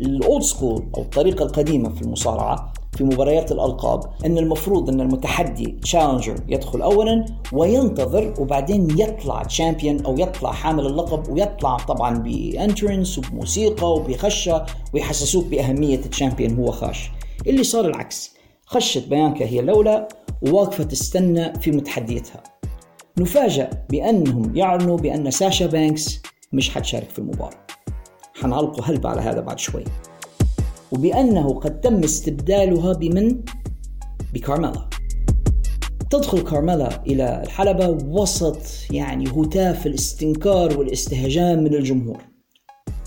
ال 0.00 0.11
old 0.11 0.42
school 0.42 0.84
أو 0.96 1.02
الطريقة 1.02 1.44
القديمة 1.44 1.88
في 1.88 2.02
المصارعة 2.02 2.72
في 2.96 3.04
مباريات 3.04 3.52
الألقاب 3.52 4.00
إن 4.26 4.38
المفروض 4.38 4.88
إن 4.88 5.00
المتحدي 5.00 5.78
challenger 5.82 6.36
يدخل 6.48 6.82
اولا 6.82 7.24
وينتظر 7.52 8.34
وبعدين 8.38 8.98
يطلع 8.98 9.42
champion 9.42 10.04
أو 10.04 10.18
يطلع 10.18 10.52
حامل 10.52 10.86
اللقب 10.86 11.28
ويطلع 11.28 11.76
طبعا 11.76 12.18
ب 12.18 12.29
entrance 12.29 13.18
وبموسيقى 13.18 13.92
وبخشة 13.94 14.66
ويحسسوك 14.94 15.44
بأهمية 15.46 15.96
ال 15.96 16.02
champion 16.02 16.54
هو 16.56 16.70
خاش. 16.70 17.10
اللي 17.46 17.64
صار 17.64 17.84
العكس. 17.84 18.34
خشت 18.66 19.08
بيانكا 19.08 19.44
هي 19.44 19.60
الأولى 19.60 20.08
وواقفة 20.42 20.84
تستنى 20.84 21.60
في 21.60 21.70
متحديتها. 21.70 22.42
نفاجأ 23.18 23.70
بأنهم 23.90 24.56
يعلنوا 24.56 24.96
بأن 24.96 25.30
ساشا 25.30 25.66
بانكس 25.66 26.22
مش 26.52 26.70
حتشارك 26.70 27.10
في 27.10 27.18
المباراة. 27.18 27.63
حنعلقوا 28.34 28.84
هلبة 28.84 29.08
على 29.08 29.20
هذا 29.20 29.40
بعد 29.40 29.58
شوي. 29.58 29.84
وبأنه 30.92 31.54
قد 31.54 31.80
تم 31.80 32.04
استبدالها 32.04 32.92
بمن؟ 32.92 33.40
بكارميلا. 34.34 34.88
تدخل 36.10 36.40
كارميلا 36.40 37.02
إلى 37.06 37.42
الحلبة 37.42 37.88
وسط 37.88 38.58
يعني 38.90 39.24
هتاف 39.28 39.86
الاستنكار 39.86 40.78
والاستهجان 40.78 41.64
من 41.64 41.74
الجمهور. 41.74 42.22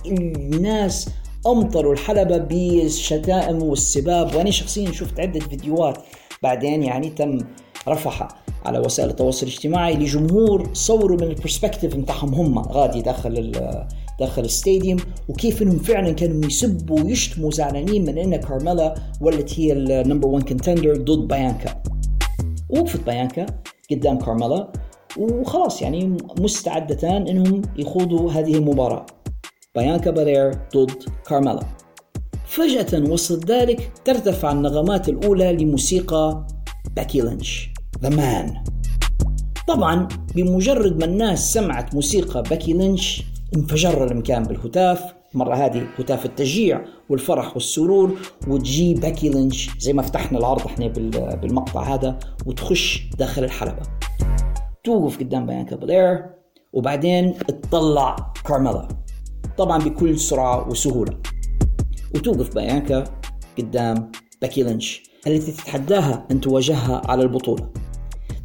الناس 0.06 1.10
أمطروا 1.48 1.94
الحلبة 1.94 2.38
بالشتائم 2.38 3.63
والسباب 3.63 4.36
وأنا 4.36 4.52
شخصيا 4.52 4.92
شفت 4.92 5.20
عدة 5.20 5.40
فيديوهات 5.40 5.98
بعدين 6.44 6.84
يعني 6.84 7.10
تم 7.10 7.40
رفعها 7.88 8.28
على 8.66 8.80
وسائل 8.80 9.10
التواصل 9.10 9.46
الاجتماعي 9.48 9.96
لجمهور 9.96 10.70
صوروا 10.74 11.18
من 11.18 11.24
ال 11.24 11.30
perspective 11.30 11.96
بتاعهم 11.96 12.34
هم 12.34 12.60
غادي 12.60 13.02
داخل 13.02 13.52
داخل 14.19 14.41
ال 14.41 14.49
stadium 14.49 14.98
وكيف 15.27 15.62
إنهم 15.62 15.80
فعلا 15.80 16.12
كانوا 16.12 16.45
يسبوا 16.45 17.01
ويشتموا 17.01 17.51
زعلانين 17.51 18.06
من 18.06 18.17
إن 18.17 18.36
كارميلا 18.36 18.95
ولت 19.21 19.60
هي 19.60 19.73
ال 19.74 19.81
number 19.81 20.28
1 20.27 20.47
contender 20.48 20.98
ضد 20.97 21.27
بيانكا. 21.27 21.82
وقفت 22.69 23.06
بيانكا 23.06 23.45
قدام 23.91 24.17
كارميلا 24.17 24.71
وخلاص 25.17 25.82
يعني 25.82 26.17
مستعدتان 26.39 27.27
إنهم 27.27 27.62
يخوضوا 27.77 28.32
هذه 28.32 28.56
المباراة. 28.56 29.06
بيانكا 29.75 30.12
بالير 30.12 30.51
ضد 30.75 31.03
كارميلا. 31.27 31.60
فجأة 32.45 33.12
وسط 33.12 33.51
ذلك 33.51 33.91
ترتفع 34.06 34.51
النغمات 34.51 35.10
الأولى 35.10 35.53
لموسيقى 35.53 36.47
باكي 36.95 37.21
لينش 37.21 37.69
The 38.02 38.10
Man 38.10 38.63
طبعا 39.67 40.08
بمجرد 40.36 40.99
ما 40.99 41.06
الناس 41.06 41.53
سمعت 41.53 41.95
موسيقى 41.95 42.43
باكي 42.43 42.73
لينش 42.73 43.23
انفجر 43.56 44.12
المكان 44.12 44.44
بالهتاف. 44.44 45.18
مرة 45.34 45.56
هذه 45.56 45.88
هتاف 46.00 46.26
التشجيع 46.26 46.86
والفرح 47.10 47.54
والسرور 47.54 48.20
وتجي 48.48 48.94
باكي 48.94 49.30
لينش 49.30 49.70
زي 49.80 49.94
ما 49.94 50.02
فتحنا 50.02 50.40
العرض 50.40 50.66
إحنا 50.66 50.88
بالمقطع 51.36 51.84
هذا 51.84 52.20
وتخش 52.46 53.10
داخل 53.18 53.44
الحلبة. 53.44 53.84
توقف 54.84 55.20
قدام 55.20 55.46
بيانكا 55.46 55.76
بلير 55.76 56.26
وبعدين 56.74 57.34
تطلع 57.38 58.34
كارميلا. 58.46 58.88
طبعا 59.58 59.78
بكل 59.78 60.20
سرعة 60.20 60.70
وسهولة. 60.70 61.18
وتوقف 62.16 62.56
بيانكا 62.56 63.04
قدام 63.58 64.12
باكي 64.42 64.64
لينش 64.64 65.04
التي 65.28 65.52
تتحداها 65.52 66.28
أن 66.32 66.42
تواجهها 66.42 67.02
على 67.06 67.24
البطولة. 67.24 67.70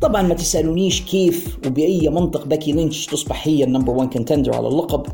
طبعا 0.02 0.22
ما 0.22 0.34
تسألونيش 0.34 1.02
كيف 1.02 1.58
وبأي 1.66 2.08
منطق 2.08 2.46
باكي 2.46 2.72
لينش 2.72 3.06
تصبح 3.06 3.48
هي 3.48 3.64
ال 3.64 3.68
number 3.68 3.92
1 3.92 4.12
contender 4.12 4.54
على 4.54 4.68
اللقب 4.68 5.06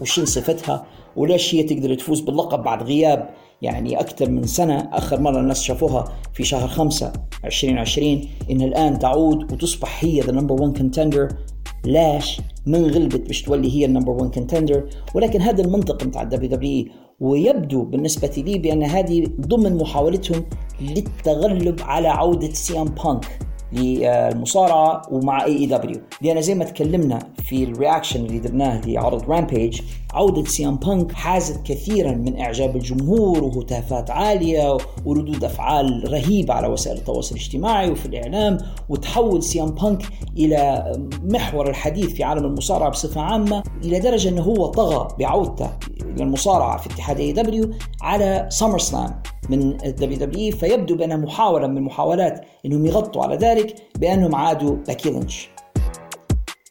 وشين 0.00 0.26
صفتها 0.26 0.86
وليش 1.16 1.54
هي 1.54 1.62
تقدر 1.62 1.94
تفوز 1.94 2.20
باللقب 2.20 2.62
بعد 2.62 2.82
غياب 2.82 3.30
يعني 3.62 4.00
أكثر 4.00 4.30
من 4.30 4.46
سنة 4.46 4.88
آخر 4.92 5.20
مرة 5.20 5.40
الناس 5.40 5.62
شافوها 5.62 6.04
في 6.34 6.44
شهر 6.44 6.68
5 6.68 7.12
2020 7.44 8.20
إن 8.50 8.62
الآن 8.62 8.98
تعود 8.98 9.52
وتصبح 9.52 10.04
هي 10.04 10.20
the 10.20 10.32
number 10.32 10.62
1 10.62 10.76
contender 10.76 11.28
لاش 11.84 12.40
من 12.66 12.84
غلبت 12.84 13.26
باش 13.26 13.42
تولي 13.42 13.72
هي 13.72 13.84
ال 13.84 13.88
number 13.88 14.12
1 14.12 14.34
contender 14.34 14.88
ولكن 15.14 15.40
هذا 15.40 15.64
المنطق 15.64 16.04
بتاع 16.04 16.22
ال 16.22 16.50
WWE 16.50 16.86
ويبدو 17.20 17.82
بالنسبة 17.82 18.30
لي 18.36 18.58
بأن 18.58 18.82
هذه 18.82 19.26
ضمن 19.40 19.76
محاولتهم 19.76 20.44
للتغلب 20.80 21.80
على 21.80 22.08
عودة 22.08 22.52
CM 22.52 22.84
Punk. 22.84 23.53
للمصارعة 23.74 25.02
ومع 25.10 25.44
AEW 25.44 26.00
لأن 26.22 26.42
زي 26.42 26.54
ما 26.54 26.64
تكلمنا 26.64 27.18
في 27.44 27.64
ال 27.64 27.71
reaction 27.71 28.24
اللي 28.24 28.38
درناه 28.38 28.80
لعرض 28.86 29.30
Rampage 29.30 29.80
عودة 30.14 30.44
CM 30.44 30.76
Punk 30.76 31.12
حازت 31.12 31.62
كثيرا 31.66 32.12
من 32.12 32.40
إعجاب 32.40 32.76
الجمهور 32.76 33.44
وهتافات 33.44 34.10
عالية 34.10 34.76
وردود 35.04 35.44
أفعال 35.44 36.12
رهيبة 36.12 36.54
على 36.54 36.68
وسائل 36.68 36.96
التواصل 36.96 37.34
الاجتماعي 37.34 37.90
وفي 37.90 38.06
الإعلام 38.06 38.58
وتحول 38.88 39.42
CM 39.42 39.70
Punk 39.70 40.02
إلى 40.36 40.92
محور 41.24 41.70
الحديث 41.70 42.12
في 42.12 42.24
عالم 42.24 42.44
المصارعة 42.44 42.90
بصفة 42.90 43.20
عامة 43.20 43.62
إلى 43.84 43.98
درجة 43.98 44.28
أنه 44.28 44.42
هو 44.42 44.66
طغى 44.66 45.08
بعودته 45.18 45.70
للمصارعه 46.16 46.78
في 46.78 46.86
اتحاد 46.86 47.20
AEW 47.20 47.70
على 48.02 48.46
SummerSlam 48.50 49.22
من 49.48 49.84
ال 49.84 50.18
WWE 50.18 50.56
فيبدو 50.56 50.96
بانها 50.96 51.16
محاولة 51.16 51.66
من 51.66 51.82
محاولات 51.82 52.44
إنهم 52.66 52.86
يغطوا 52.86 53.22
على 53.22 53.36
ذلك 53.36 53.76
بأنهم 53.98 54.34
عادوا 54.34 54.76
باكي 54.86 55.10
لينش 55.10 55.53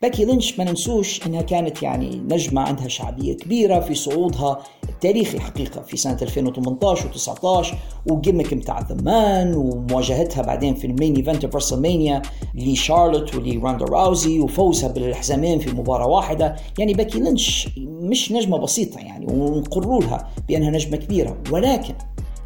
باكي 0.03 0.25
لينش 0.25 0.59
ما 0.59 0.65
ننسوش 0.65 1.27
إنها 1.27 1.41
كانت 1.41 1.83
يعني 1.83 2.15
نجمة 2.15 2.61
عندها 2.61 2.87
شعبية 2.87 3.33
كبيرة 3.33 3.79
في 3.79 3.95
صعودها 3.95 4.63
التاريخي 4.89 5.37
الحقيقة 5.37 5.81
في 5.81 5.97
سنة 5.97 6.17
2018 6.21 7.09
و19 7.11 7.75
و 8.11 8.16
gimmick 8.16 8.53
بتاع 8.53 8.79
The 8.79 8.95
Man 8.95 9.55
ومواجهتها 9.55 10.41
بعدين 10.41 10.75
في 10.75 10.87
ال 10.87 10.93
main 10.93 11.15
event 11.15 11.45
في 11.45 11.75
Mania 11.75 12.21
لشارلوت 12.55 13.35
ولراندا 13.35 13.85
راوزي 13.85 14.39
وفوزها 14.39 14.89
بالحزامين 14.89 15.59
في 15.59 15.71
مباراة 15.71 16.07
واحدة. 16.07 16.55
يعني 16.79 16.93
باكي 16.93 17.19
لينش 17.19 17.69
مش 17.87 18.31
نجمة 18.31 18.57
بسيطة 18.57 18.99
يعني 18.99 19.25
ونقروا 19.25 20.01
لها 20.01 20.29
بأنها 20.47 20.69
نجمة 20.69 20.97
كبيرة. 20.97 21.37
ولكن 21.51 21.93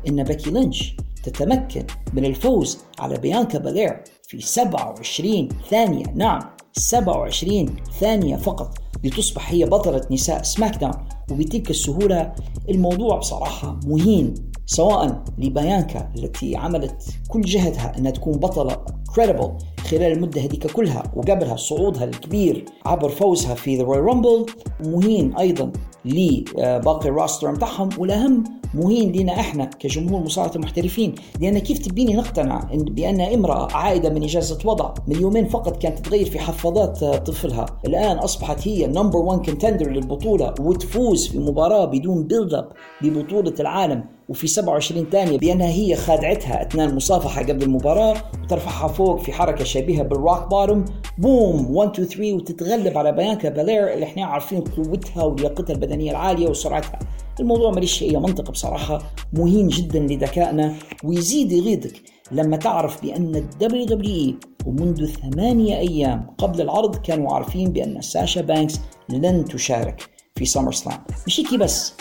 إن 0.07 0.23
باكي 0.23 0.49
لينش 0.49 0.95
تتمكن 1.23 1.83
من 2.13 2.25
الفوز 2.25 2.77
على 2.99 3.17
بيانكا 3.17 3.59
بالير 3.59 4.03
في 4.27 4.41
27 4.41 5.49
ثانية. 5.69 6.05
نعم 6.15 6.56
27 6.77 7.75
ثانية 7.99 8.35
فقط 8.35 8.77
لتصبح 9.03 9.51
هي 9.51 9.65
بطلة 9.65 10.01
نساء 10.11 10.43
SmackDown 10.43 10.93
وبتلك 11.31 11.69
السهولة 11.69 12.33
الموضوع 12.69 13.17
بصراحة 13.17 13.79
مهين 13.85 14.33
سواء 14.65 15.23
لبيانكا 15.37 16.11
التي 16.17 16.55
عملت 16.55 17.03
كل 17.29 17.41
جهدها 17.41 17.97
أنها 17.97 18.11
تكون 18.11 18.33
بطلة 18.33 18.77
credible 19.15 19.51
خلال 19.77 20.11
المدة 20.11 20.41
هذيك 20.41 20.67
كلها 20.71 21.03
وقبلها 21.15 21.55
صعودها 21.55 22.03
الكبير 22.03 22.65
عبر 22.85 23.09
فوزها 23.09 23.55
في 23.55 23.77
the 23.77 23.83
Rumble 23.83 24.45
مهين 24.85 25.37
أيضا. 25.37 25.71
لباقي 26.05 27.09
ال 27.09 27.15
roster 27.15 27.51
بتاعهم 27.51 27.89
والأهم 27.97 28.43
مهين 28.73 29.11
لنا 29.11 29.33
إحنا 29.39 29.65
كجمهور 29.65 30.21
مصارعة 30.21 30.51
المحترفين 30.55 31.15
لأن 31.41 31.59
كيف 31.59 31.77
تبيني 31.87 32.15
نقتنع 32.15 32.69
بأن 32.73 33.21
امرأة 33.21 33.67
عائدة 33.71 34.09
من 34.09 34.23
إجازة 34.23 34.57
وضع 34.65 34.93
من 35.07 35.21
يومين 35.21 35.45
فقط 35.47 35.77
كانت 35.81 35.99
تتغير 35.99 36.25
في 36.25 36.39
حفاضات 36.39 37.03
طفلها. 37.03 37.65
الآن 37.85 38.17
أصبحت 38.17 38.67
هي 38.67 38.87
number 38.87 39.19
1 39.19 39.45
contender 39.45 39.89
للبطولة 39.91 40.53
وتفوز 40.59 41.27
في 41.27 41.39
مباراة 41.39 41.85
بدون 41.85 42.23
build 42.23 42.53
up 42.53 42.69
ببطولة 43.01 43.53
العالم 43.59 44.03
وفي 44.29 44.47
27 44.47 45.05
ثانية 45.11 45.37
بأنها 45.37 45.67
هي 45.69 45.95
خادعتها 45.95 46.67
أثناء 46.67 46.87
المصافحة 46.89 47.41
قبل 47.41 47.63
المباراة 47.63 48.13
وترفعها 48.43 48.87
فوق 48.87 49.19
في 49.19 49.31
حركة 49.31 49.63
شبيهة 49.63 50.03
بال 50.03 50.18
Rock 50.18 50.47
Bottom 50.51 50.85
بوم 51.17 51.75
1 51.75 51.89
2 51.99 52.07
3 52.07 52.33
وتتغلب 52.33 52.97
على 52.97 53.11
بيانكا 53.11 53.49
بالير 53.49 53.93
اللي 53.93 54.05
إحنا 54.05 54.25
عارفين 54.25 54.61
قوتها 54.61 55.23
ولياقتها 55.23 55.73
البدنية 55.87 56.11
العالية 56.11 56.47
وسرعتها. 56.47 56.99
الموضوع 57.39 57.71
ماليش 57.71 58.03
أي 58.03 58.17
منطق 58.17 58.51
بصراحة. 58.51 59.13
مهين 59.33 59.67
جدا 59.67 59.99
لذكائنا 59.99 60.75
ويزيد 61.03 61.51
يغيظك 61.51 62.01
لما 62.31 62.57
تعرف 62.57 63.01
بأن 63.01 63.35
ال 63.35 63.85
WWE 63.85 64.35
ومنذ 64.65 65.05
ثمانية 65.05 65.77
أيام 65.77 66.27
قبل 66.37 66.61
العرض 66.61 66.95
كانوا 66.95 67.33
عارفين 67.33 67.71
بأن 67.71 68.01
ساشا 68.01 68.41
بانكس 68.41 68.79
لن 69.09 69.45
تشارك 69.45 70.09
في 70.35 70.45
SummerSlam 70.45 70.97
مش 71.27 71.39
هيك 71.39 71.59
بس؟ 71.59 71.93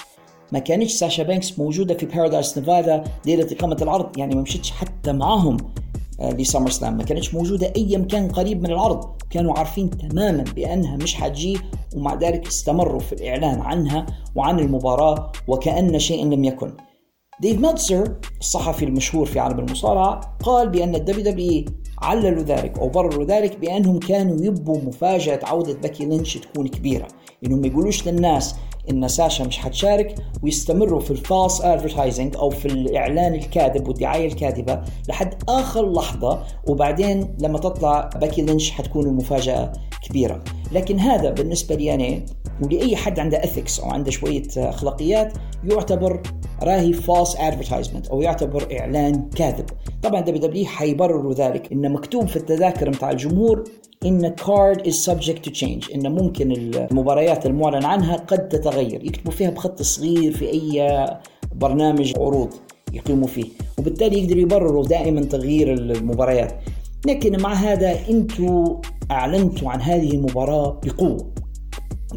ما 0.53 0.59
كانتش 0.59 0.93
ساشا 0.93 1.23
بانكس 1.23 1.59
موجودة 1.59 1.95
في 1.95 2.07
بارادايس 2.07 2.59
نيفادا 2.59 3.05
ليلة 3.27 3.49
إقامة 3.53 3.77
العرض 3.83 4.19
يعني 4.19 4.35
ما 4.35 4.43
مشيتش 4.43 4.71
حتى 4.71 5.13
معاهم. 5.13 5.57
ل 6.21 6.71
SummerSlam 6.71 6.97
ما 6.97 7.05
كانتش 7.05 7.35
موجودة 7.35 7.73
أي 7.77 7.97
مكان 7.97 8.29
قريب 8.29 8.63
من 8.63 8.71
العرض 8.71 9.17
كانوا 9.31 9.59
عارفين 9.59 9.91
تماما 9.91 10.45
بأنها 10.57 10.97
مش 10.97 11.15
حتجي 11.15 11.59
ومع 11.97 12.15
ذلك 12.15 12.47
استمروا 12.47 13.01
في 13.01 13.13
الإعلان 13.13 13.61
عنها 13.61 14.07
وعن 14.35 14.61
المباراة 14.61 15.33
وكأن 15.49 15.99
شيء 15.99 16.27
لم 16.27 16.45
يكن. 16.45 16.73
ديف 17.41 17.61
ميلتزر 17.61 18.15
الصحفي 18.41 18.85
المشهور 18.85 19.27
في 19.27 19.41
عالم 19.41 19.59
المصارعة 19.59 20.37
قال 20.43 20.69
بأن 20.69 20.95
ال 20.95 21.25
WWE 21.25 21.65
عللوا 22.03 22.43
ذلك 22.43 22.79
أو 22.79 22.89
برروا 22.89 23.25
ذلك 23.25 23.59
بأنهم 23.59 23.99
كانوا 23.99 24.45
يبوا 24.45 24.79
مفاجأة 24.79 25.41
عودة 25.43 25.73
باكي 25.73 26.05
لينش 26.05 26.39
تكون 26.39 26.69
كبيرة. 26.69 27.09
إنهم 27.47 27.61
ما 27.61 27.67
يقولوش 27.67 28.09
للناس 28.09 28.55
إن 28.91 29.09
ساشا 29.09 29.43
مش 29.43 29.59
حتشارك 29.59 30.15
ويستمروا 30.43 31.01
في 31.01 31.11
ال 31.11 31.19
false 31.19 31.61
advertising 31.61 32.37
أو 32.37 32.51
في 32.51 32.67
الإعلان 32.67 33.35
الكاذب 33.35 33.89
والدعاية 33.89 34.27
الكاذبة 34.27 34.81
لحد 35.09 35.35
آخر 35.49 35.93
لحظة 35.93 36.43
وبعدين 36.69 37.37
لما 37.41 37.59
تطلع 37.59 38.11
باكي 38.15 38.43
لينش 38.43 38.71
حتكون 38.71 39.07
المفاجأة 39.07 39.73
كبيرة. 40.03 40.45
لكن 40.73 40.99
هذا 40.99 41.31
بالنسبة 41.31 41.75
لي 41.75 41.95
أنا 41.95 42.25
ولأي 42.63 42.97
حد 42.97 43.19
عنده 43.19 43.45
ethics 43.45 43.81
أو 43.81 43.91
عنده 43.91 44.11
شوية 44.11 44.43
أخلاقيات 44.57 45.33
يعتبر 45.65 46.23
راهي 46.63 46.93
false 46.93 47.37
advertisement 47.37 48.09
أو 48.09 48.23
يعتبر 48.23 48.79
إعلان 48.81 49.31
كاذب. 49.37 49.67
طبعا 50.03 50.21
WWE 50.21 50.67
حيبرروا 50.67 51.35
ذلك 51.35 51.73
انه 51.73 51.89
مكتوب 51.89 52.29
في 52.29 52.37
التذاكر 52.37 52.91
متاع 52.91 53.11
الجمهور 53.11 53.65
إن 54.07 54.35
card 54.41 54.79
is 54.81 54.95
subject 55.11 55.49
to 55.49 55.51
change 55.51 55.95
إن 55.95 56.13
ممكن 56.13 56.53
المباريات 56.53 57.47
المعلن 57.47 57.85
عنها 57.85 58.17
قد 58.17 58.49
تتغير. 58.49 59.05
يكتبوا 59.05 59.33
فيها 59.33 59.51
بخط 59.51 59.83
صغير 59.83 60.33
في 60.33 60.51
أي 60.51 61.07
برنامج 61.55 62.15
عروض 62.17 62.55
يقيموا 62.93 63.27
فيه 63.29 63.45
وبالتالي 63.79 64.19
يقدروا 64.19 64.43
يبرروا 64.43 64.87
دائما 64.87 65.21
تغيير 65.21 65.73
المباريات. 65.73 66.53
لكن 67.07 67.41
مع 67.41 67.53
هذا 67.53 67.97
أنتم 68.11 68.77
أعلنتوا 69.11 69.71
عن 69.71 69.81
هذه 69.81 70.11
المباراة 70.11 70.81
بقوة. 70.85 71.36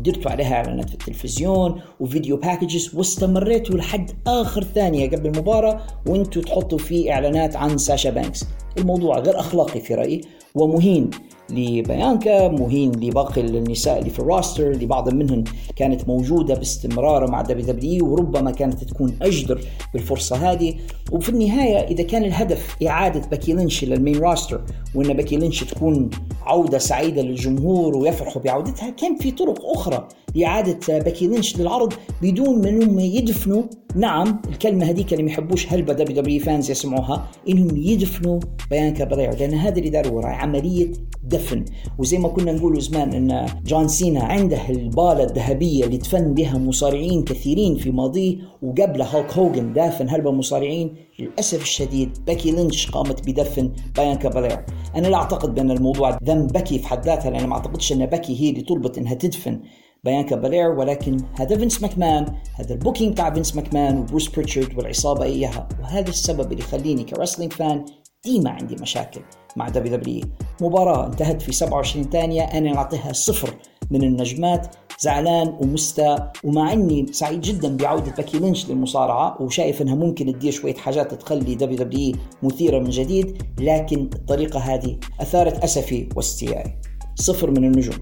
درتوا 0.03 0.31
عليها 0.31 0.53
اعلانات 0.53 0.89
في 0.89 0.93
التلفزيون 0.93 1.81
و 1.99 2.06
video 2.06 2.37
packages 2.37 2.95
واستمريتوا 2.95 3.75
لحد 3.75 4.11
آخر 4.27 4.63
ثانية 4.63 5.09
قبل 5.09 5.27
المباراة 5.27 5.81
وأنتم 6.07 6.41
تحطوا 6.41 6.77
فيه 6.77 7.11
إعلانات 7.11 7.55
عن 7.55 7.77
ساشا 7.77 8.09
بانكس. 8.09 8.45
الموضوع 8.77 9.19
غير 9.19 9.39
أخلاقي 9.39 9.81
في 9.81 9.95
رأيي 9.95 10.21
ومهين. 10.55 11.09
لبيانكا 11.51 12.47
مهين 12.47 12.91
لباقي 12.91 13.41
النساء 13.41 13.99
اللي 13.99 14.09
في 14.09 14.19
ال 14.19 14.27
roster 14.27 14.71
اللي 14.71 14.85
بعض 14.85 15.13
منهم 15.13 15.43
كانت 15.75 16.07
موجودة 16.07 16.55
باستمرار 16.55 17.31
مع 17.31 17.41
WWE 17.41 18.11
وربما 18.11 18.51
كانت 18.51 18.83
تكون 18.83 19.17
أجدر 19.21 19.61
بالفرصة 19.93 20.51
هذه. 20.51 20.75
وفي 21.11 21.29
النهاية 21.29 21.77
إذا 21.77 22.03
كان 22.03 22.23
الهدف 22.23 22.75
إعادة 22.87 23.27
باكي 23.29 23.53
لينش 23.53 23.83
لل 23.83 23.95
main 23.95 24.19
roster 24.19 24.61
وإن 24.95 25.13
باكي 25.13 25.37
لينش 25.37 25.63
تكون 25.63 26.09
عودة 26.41 26.77
سعيدة 26.77 27.21
للجمهور 27.21 27.97
ويفرحوا 27.97 28.41
بعودتها 28.41 28.89
كان 28.89 29.15
في 29.15 29.31
طرق 29.31 29.65
أخرى 29.65 30.07
لإعادة 30.35 30.99
باكي 30.99 31.27
لينش 31.27 31.57
للعرض 31.57 31.93
بدون 32.21 32.61
ما 32.95 33.03
يدفنوا 33.03 33.63
نعم 33.95 34.41
الكلمة 34.49 34.85
هذيك 34.85 35.13
اللي 35.13 35.23
ما 35.23 35.31
يحبوش 35.31 35.73
هلبة 35.73 35.93
دبليو 35.93 36.21
دبليو 36.21 36.39
فانز 36.39 36.71
يسمعوها 36.71 37.27
إنهم 37.49 37.77
يدفنوا 37.77 38.39
بيانكا 38.69 39.03
بلير 39.03 39.35
لأن 39.39 39.53
هذا 39.53 39.77
اللي 39.77 39.89
داروا 39.89 40.11
وراي 40.11 40.33
عملية 40.33 40.91
دفن. 41.23 41.65
وزي 41.97 42.17
ما 42.17 42.27
كنا 42.27 42.51
نقول 42.51 42.81
زمان 42.81 43.13
إن 43.13 43.45
جون 43.65 43.87
سينا 43.87 44.23
عنده 44.23 44.69
البالة 44.69 45.23
الذهبية 45.23 45.85
اللي 45.85 45.97
دفن 45.97 46.33
بها 46.33 46.57
مصارعين 46.57 47.23
كثيرين 47.23 47.75
في 47.75 47.91
ماضيه 47.91 48.37
وقبل 48.61 49.01
هالك 49.01 49.33
هوجن 49.33 49.73
دافن 49.73 50.09
هلبة 50.09 50.31
مصارعين 50.31 50.95
للأسف 51.19 51.61
الشديد 51.61 52.17
باكي 52.27 52.51
لينش 52.51 52.91
قامت 52.91 53.29
بدفن 53.29 53.71
بيانكا 53.95 54.29
بلير 54.29 54.65
أنا 54.95 55.07
لا 55.07 55.17
أعتقد 55.17 55.55
بأن 55.55 55.71
الموضوع 55.71 56.17
ذنب 56.23 56.51
باكي 56.51 56.79
في 56.79 56.87
حد 56.87 57.05
ذاتها 57.05 57.31
لأن 57.31 57.47
ما 57.47 57.55
أعتقدش 57.55 57.91
أن 57.93 58.05
باكي 58.05 58.41
هي 58.41 58.49
اللي 58.49 58.61
طلبت 58.61 58.97
إنها 58.97 59.13
تدفن. 59.13 59.59
بيانكا 60.03 60.35
بالير 60.35 60.69
ولكن 60.69 61.17
هذا 61.39 61.57
فينس 61.57 61.81
ماكمان 61.81 62.35
هذا 62.55 62.73
ال 62.73 62.78
booking 62.79 63.15
تاع 63.17 63.33
فينس 63.33 63.55
ماكمان 63.55 63.97
وبروس 63.97 64.29
بريتشارد 64.29 64.77
والعصابة 64.77 65.23
إياها. 65.23 65.67
وهذا 65.81 66.09
السبب 66.09 66.51
اللي 66.51 66.63
يخليني 66.63 67.03
ك 67.03 67.08
wrestling 67.08 67.53
fan 67.53 67.85
ديما 68.25 68.49
عندي 68.49 68.75
مشاكل 68.75 69.21
مع 69.55 69.69
WWE 69.69 70.23
مباراة 70.61 71.05
انتهت 71.05 71.41
في 71.41 71.51
27 71.51 72.09
ثانية 72.09 72.41
أنا 72.41 72.71
نعطيها 72.71 73.13
صفر 73.13 73.55
من 73.91 74.03
النجمات. 74.03 74.75
زعلان 74.99 75.57
ومستاء 75.61 76.31
ومع 76.43 76.73
اني 76.73 77.05
سعيد 77.11 77.41
جدا 77.41 77.77
بعودة 77.77 78.11
باكي 78.11 78.39
لينش 78.39 78.69
للمصارعة 78.69 79.41
وشايف 79.41 79.81
إنها 79.81 79.95
ممكن 79.95 80.33
تدير 80.33 80.51
شوية 80.51 80.73
حاجات 80.73 81.13
تخلي 81.13 81.55
WWE 81.55 82.15
مثيرة 82.43 82.79
من 82.79 82.89
جديد 82.89 83.43
لكن 83.59 84.09
الطريقة 84.15 84.59
هذه 84.59 84.97
أثارت 85.21 85.63
أسفي 85.63 86.09
واستيائي. 86.15 86.75
صفر 87.15 87.51
من 87.51 87.65
النجوم. 87.65 87.95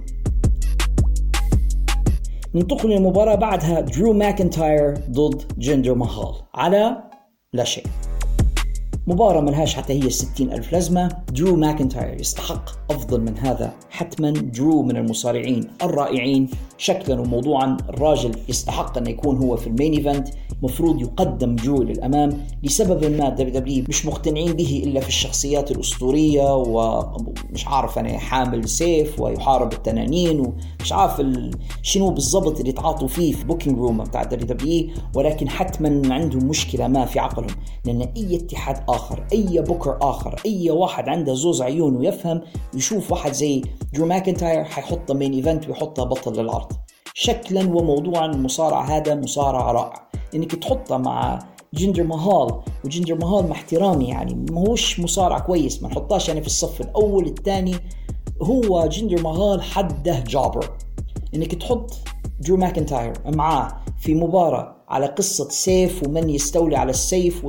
ننتقل 2.57 2.89
للمباراة 2.89 3.35
بعدها 3.35 3.79
درو 3.81 4.13
ماكنتاير 4.13 4.97
ضد 5.11 5.41
جندر 5.57 5.93
مهال. 5.93 6.35
على 6.55 6.97
لا 7.53 7.63
شيء. 7.63 7.85
مباراة 9.07 9.41
ملهاش 9.41 9.75
حتى 9.75 9.93
هي 9.93 10.07
الستين 10.07 10.53
ألف 10.53 10.71
لازمة. 10.71 11.23
درو 11.33 11.55
ماكنتاير 11.55 12.19
يستحق. 12.19 12.86
أفضل 12.89 13.21
من 13.21 13.37
هذا 13.37 13.73
حتما 13.89 14.31
درو 14.31 14.83
من 14.83 14.97
المصارعين 14.97 15.67
الرائعين. 15.83 16.49
شكلا 16.77 17.21
وموضوعا 17.21 17.77
الراجل 17.89 18.31
يستحق 18.49 18.97
أن 18.97 19.07
يكون 19.07 19.37
هو 19.37 19.55
في 19.55 19.67
ال 19.67 19.73
main 19.73 19.93
event. 19.93 20.27
مفروض 20.63 21.01
يقدم 21.01 21.55
درو 21.55 21.83
للأمام 21.83 22.47
لسبب 22.63 23.05
ما 23.17 23.29
WWE 23.29 23.83
مش 23.89 24.05
مقتنعين 24.05 24.53
به 24.53 24.81
إلا 24.85 24.99
في 24.99 25.07
الشخصيات 25.07 25.71
الأسطورية 25.71 26.55
ومش 26.55 27.67
عارف 27.67 27.99
أنا 27.99 28.17
حامل 28.17 28.69
سيف 28.69 29.21
ويحارب 29.21 29.73
التنانين 29.73 30.39
ومش 30.39 30.93
عارف 30.93 31.21
شنو 31.81 32.09
بالضبط 32.09 32.59
اللي 32.59 32.71
تعاطوا 32.71 33.07
فيه 33.07 33.33
في 33.33 33.43
booking 33.45 33.77
room 33.77 34.03
بتاع 34.03 34.23
WWE 34.23 34.89
ولكن 35.15 35.49
حتما 35.49 36.13
عندهم 36.13 36.47
مشكلة 36.47 36.87
ما 36.87 37.05
في 37.05 37.19
عقلهم. 37.19 37.57
لأن 37.85 38.01
أي 38.01 38.35
اتحاد 38.35 38.83
آخر 38.89 39.25
أي 39.33 39.61
بوكر 39.61 39.97
آخر 40.01 40.35
أي 40.45 40.69
واحد 40.69 41.09
عنده 41.09 41.33
زوز 41.33 41.61
عيون 41.61 41.95
ويفهم 41.95 42.41
يشوف 42.77 43.11
واحد 43.11 43.33
زي 43.33 43.61
درو 43.93 44.05
ماكنتاير 44.05 44.63
حيحطه 44.63 45.13
main 45.13 45.33
event 45.33 45.67
ويحطه 45.67 46.03
بطل 46.03 46.41
للعرض. 46.41 46.71
شكلا 47.13 47.61
وموضوعا 47.61 48.25
المصارع 48.25 48.85
هذا 48.85 49.15
مصارع 49.15 49.71
رائع 49.71 50.07
إنك 50.35 50.55
تحطه 50.55 50.97
مع 50.97 51.39
جندر 51.73 52.03
مهال 52.03 52.59
وجندر 52.85 53.15
مهال 53.15 53.47
مع 53.47 53.51
احترامي 53.51 54.07
يعني 54.07 54.45
ما 54.51 54.61
هوش 54.61 54.99
مصارع 54.99 55.39
كويس 55.39 55.83
ما 55.83 55.89
نحطاش 55.89 56.27
يعني 56.27 56.41
في 56.41 56.47
الصف 56.47 56.81
الأول 56.81 57.25
الثاني. 57.25 57.75
هو 58.41 58.87
جندر 58.87 59.21
مهال 59.21 59.61
حده 59.61 60.19
jobber. 60.19 60.77
إنك 61.35 61.55
تحط 61.55 61.93
درو 62.39 62.57
ماكنتاير 62.57 63.13
معاه 63.25 63.77
في 63.99 64.13
مباراة 64.13 64.75
على 64.89 65.05
قصة 65.05 65.49
سيف 65.49 66.03
ومن 66.07 66.29
يستولي 66.29 66.75
على 66.75 66.89
السيف 66.89 67.45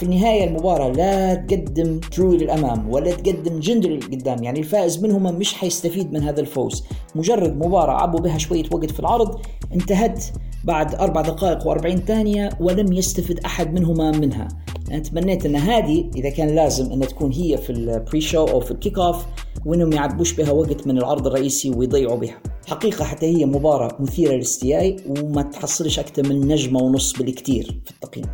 وفي 0.00 0.06
النهاية 0.06 0.44
المباراة 0.44 0.88
لا 0.88 1.34
تقدم 1.34 2.00
درو 2.16 2.32
للأمام 2.32 2.90
ولا 2.90 3.10
تقدم 3.10 3.60
جندر 3.60 3.88
للقدام. 3.88 4.44
يعني 4.44 4.58
الفائز 4.58 5.04
منهما 5.04 5.30
مش 5.30 5.54
حيستفيد 5.54 6.12
من 6.12 6.22
هذا 6.22 6.40
الفوز. 6.40 6.84
مجرد 7.14 7.56
مباراة 7.56 8.02
عبوا 8.02 8.20
بها 8.20 8.38
شوية 8.38 8.64
وقت 8.72 8.90
في 8.90 9.00
العرض 9.00 9.40
انتهت 9.74 10.24
بعد 10.64 10.94
أربع 10.94 11.20
دقائق 11.20 11.58
و40 11.58 11.98
ثانية 12.06 12.50
ولم 12.60 12.92
يستفد 12.92 13.38
أحد 13.38 13.74
منهما 13.74 14.10
منها. 14.10 14.48
أنا 14.90 14.98
تمنيت 14.98 15.46
أن 15.46 15.56
هذه 15.56 16.10
إذا 16.16 16.30
كان 16.30 16.48
لازم 16.48 16.92
أن 16.92 17.00
تكون 17.00 17.32
هي 17.32 17.56
في 17.56 17.70
ال 17.70 17.83
pre 17.83 18.20
show 18.20 18.44
أو 18.44 18.60
في 18.60 18.70
ال 18.70 18.76
kick 18.76 18.98
off 18.98 19.26
وأنهم 19.66 19.92
يعبوش 19.92 20.32
بها 20.32 20.50
وقت 20.50 20.86
من 20.86 20.98
العرض 20.98 21.26
الرئيسي 21.26 21.70
ويضيعوا 21.70 22.16
بها. 22.16 22.42
حقيقة 22.68 23.04
حتى 23.04 23.26
هي 23.26 23.46
مباراة 23.46 23.96
مثيرة 24.00 24.32
للاستياء 24.32 24.96
وما 25.08 25.42
تحصلش 25.42 25.98
أكثر 25.98 26.28
من 26.28 26.48
نجمة 26.48 26.82
ونص 26.82 27.12
بالكثير 27.12 27.80
في 27.84 27.90
التقييم. 27.90 28.26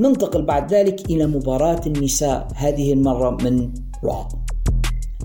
ننتقل 0.00 0.42
بعد 0.42 0.74
ذلك 0.74 1.10
إلى 1.10 1.26
مباراة 1.26 1.80
النساء. 1.86 2.48
هذه 2.54 2.92
المرة 2.92 3.30
من 3.30 3.72
راو 4.04 4.26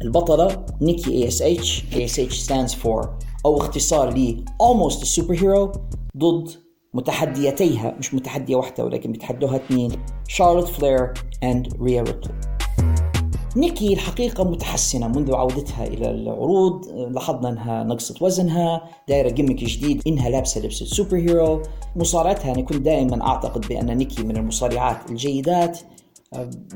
البطلة 0.01 0.65
نيكي 0.81 1.11
اي 1.11 1.27
اس 1.27 1.41
اتش 1.41 1.83
اي 1.93 2.05
اس 2.05 2.19
اتش 2.19 2.49
stands 2.49 2.73
for 2.83 3.07
أو 3.45 3.57
اختصار 3.57 4.17
ل 4.17 4.45
almost 4.63 4.95
a 4.95 5.21
superhero 5.21 5.77
ضد 6.17 6.49
متحديتيها 6.93 7.95
مش 7.99 8.13
متحدية 8.13 8.55
واحدة 8.55 8.85
ولكن 8.85 9.11
بيتحدوها 9.11 9.55
اثنين 9.55 9.91
شارلوت 10.27 10.67
فلير 10.67 11.13
and 11.45 11.81
ريا 11.81 12.01
ريبلي 12.01 12.29
نيكي 13.57 13.93
الحقيقة 13.93 14.43
متحسنة 14.43 15.07
منذ 15.07 15.35
عودتها 15.35 15.87
إلى 15.87 16.11
العروض 16.11 16.87
لاحظنا 16.87 17.49
أنها 17.49 17.83
نقصت 17.83 18.21
وزنها 18.21 18.81
دايرة 19.07 19.29
gimmick 19.29 19.55
جديد 19.63 20.01
إنها 20.07 20.29
لابسة 20.29 20.61
لبس 20.61 20.81
ال 20.81 21.17
superhero 21.17 21.61
مصارعتها 21.95 22.51
أنا 22.51 22.61
كنت 22.61 22.77
دائما 22.77 23.27
أعتقد 23.27 23.67
بأن 23.67 23.97
نيكي 23.97 24.23
من 24.23 24.37
المصارعات 24.37 25.11
الجيدات 25.11 25.79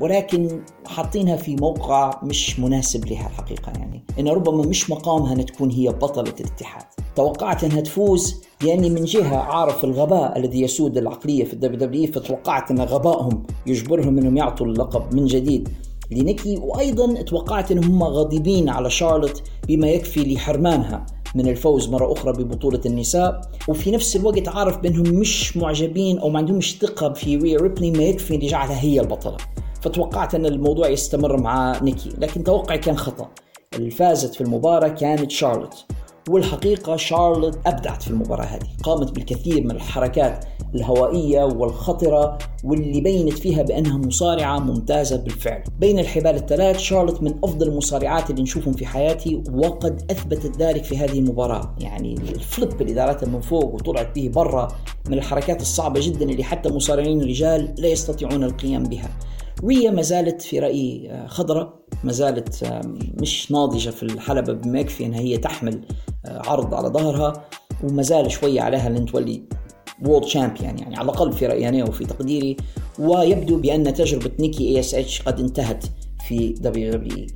ولكن 0.00 0.62
حاطينها 0.86 1.36
في 1.36 1.56
موقع 1.56 2.20
مش 2.22 2.60
مناسب 2.60 3.06
لها 3.06 3.26
الحقيقة 3.26 3.72
يعني. 3.72 4.04
إن 4.18 4.28
ربما 4.28 4.66
مش 4.66 4.90
مقامها 4.90 5.32
أن 5.32 5.46
تكون 5.46 5.70
هي 5.70 5.88
بطلة 5.88 6.34
الاتحاد. 6.40 6.84
توقعت 7.16 7.64
أنها 7.64 7.80
تفوز 7.80 8.42
لأني 8.62 8.90
من 8.90 9.04
جهة 9.04 9.36
عارف 9.36 9.84
الغباء 9.84 10.38
الذي 10.38 10.60
يسود 10.60 10.98
العقلية 10.98 11.44
في 11.44 11.52
ال 11.52 11.78
WWE 11.78 12.12
فتوقعت 12.12 12.70
أن 12.70 12.80
غبائهم 12.80 13.42
يجبرهم 13.66 14.18
أنهم 14.18 14.36
يعطوا 14.36 14.66
اللقب 14.66 15.14
من 15.14 15.26
جديد. 15.26 15.68
لنيكي 16.14 16.56
وأيضا 16.56 17.22
توقعت 17.22 17.72
إنهم 17.72 18.02
غاضبين 18.02 18.68
على 18.68 18.90
شارلوت 18.90 19.42
بما 19.68 19.88
يكفي 19.88 20.34
لحرمانها 20.34 21.06
من 21.34 21.48
الفوز 21.48 21.88
مرة 21.88 22.12
أخرى 22.12 22.32
ببطولة 22.32 22.80
النساء. 22.86 23.40
وفي 23.68 23.90
نفس 23.90 24.16
الوقت 24.16 24.48
عارف 24.48 24.78
بأنهم 24.78 25.14
مش 25.14 25.56
معجبين 25.56 26.18
أو 26.18 26.28
ما 26.28 26.38
عندهمش 26.38 26.78
ثقة 26.78 27.12
في 27.12 27.36
ريا 27.36 27.58
ريبلي 27.58 27.90
ما 27.90 28.02
يكفي 28.02 28.36
لجعلها 28.36 28.80
هي 28.80 29.00
البطلة. 29.00 29.36
فتوقعت 29.80 30.34
أن 30.34 30.46
الموضوع 30.46 30.88
يستمر 30.88 31.40
مع 31.40 31.82
نيكي 31.82 32.10
لكن 32.18 32.44
توقعي 32.44 32.78
كان 32.78 32.96
خطأ. 32.96 33.28
الفازت 33.74 34.34
في 34.34 34.40
المباراة 34.40 34.88
كانت 34.88 35.30
شارلوت 35.30 35.84
والحقيقة 36.28 36.96
شارلوت 36.96 37.58
أبدعت 37.66 38.02
في 38.02 38.10
المباراة 38.10 38.44
هذه 38.44 38.68
قامت 38.82 39.12
بالكثير 39.12 39.64
من 39.64 39.70
الحركات 39.70 40.44
الهوائية 40.74 41.44
والخطرة 41.44 42.38
واللي 42.64 43.00
بينت 43.00 43.38
فيها 43.38 43.62
بأنها 43.62 43.98
مصارعة 43.98 44.58
ممتازة 44.58 45.16
بالفعل. 45.16 45.62
بين 45.78 45.98
الحبال 45.98 46.34
الثلاث 46.34 46.78
شارلوت 46.78 47.22
من 47.22 47.34
أفضل 47.44 47.68
المصارعات 47.68 48.30
اللي 48.30 48.42
نشوفهم 48.42 48.74
في 48.74 48.86
حياتي 48.86 49.42
وقد 49.52 50.02
أثبتت 50.10 50.62
ذلك 50.62 50.84
في 50.84 50.98
هذه 50.98 51.18
المباراة. 51.18 51.76
يعني 51.80 52.14
الفليب 52.14 52.82
اللي 52.82 52.94
دارتها 52.94 53.28
من 53.28 53.40
فوق 53.40 53.74
وطلعت 53.74 54.14
به 54.14 54.28
برا 54.28 54.68
من 55.08 55.14
الحركات 55.14 55.60
الصعبة 55.60 56.00
جدا 56.00 56.24
اللي 56.24 56.44
حتى 56.44 56.68
مصارعين 56.68 57.20
الرجال 57.20 57.74
لا 57.78 57.88
يستطيعون 57.88 58.44
القيام 58.44 58.82
بها. 58.82 59.10
ريا 59.64 59.90
ما 59.90 60.02
زالت 60.02 60.42
في 60.42 60.58
رأيي 60.58 61.10
آه، 61.10 61.26
خضراء 61.26 61.82
ما 62.04 62.12
زالت 62.12 62.62
آه، 62.62 62.80
مش 63.20 63.52
ناضجة 63.52 63.90
في 63.90 64.02
الحلبة 64.02 64.52
بما 64.52 64.80
يكفي 64.80 65.06
أنها 65.06 65.20
هي 65.20 65.38
تحمل 65.38 65.80
آه، 66.26 66.42
عرض 66.46 66.74
على 66.74 66.88
ظهرها 66.88 67.32
وما 67.84 68.02
زال 68.02 68.30
شوية 68.30 68.60
عليها 68.60 68.88
لن 68.88 69.06
تولي 69.06 69.42
world 70.06 70.26
champion 70.26 70.78
يعني 70.78 70.96
على 70.96 71.04
الأقل 71.04 71.32
في 71.32 71.46
رأيي 71.46 71.68
أنا 71.68 71.84
وفي 71.84 72.04
تقديري 72.04 72.56
ويبدو 72.98 73.56
بأن 73.56 73.94
تجربة 73.94 74.30
نيكي 74.40 74.68
A.S.H 74.68 75.22
قد 75.22 75.40
انتهت 75.40 75.84
في 76.28 76.48
WWE 76.48 77.26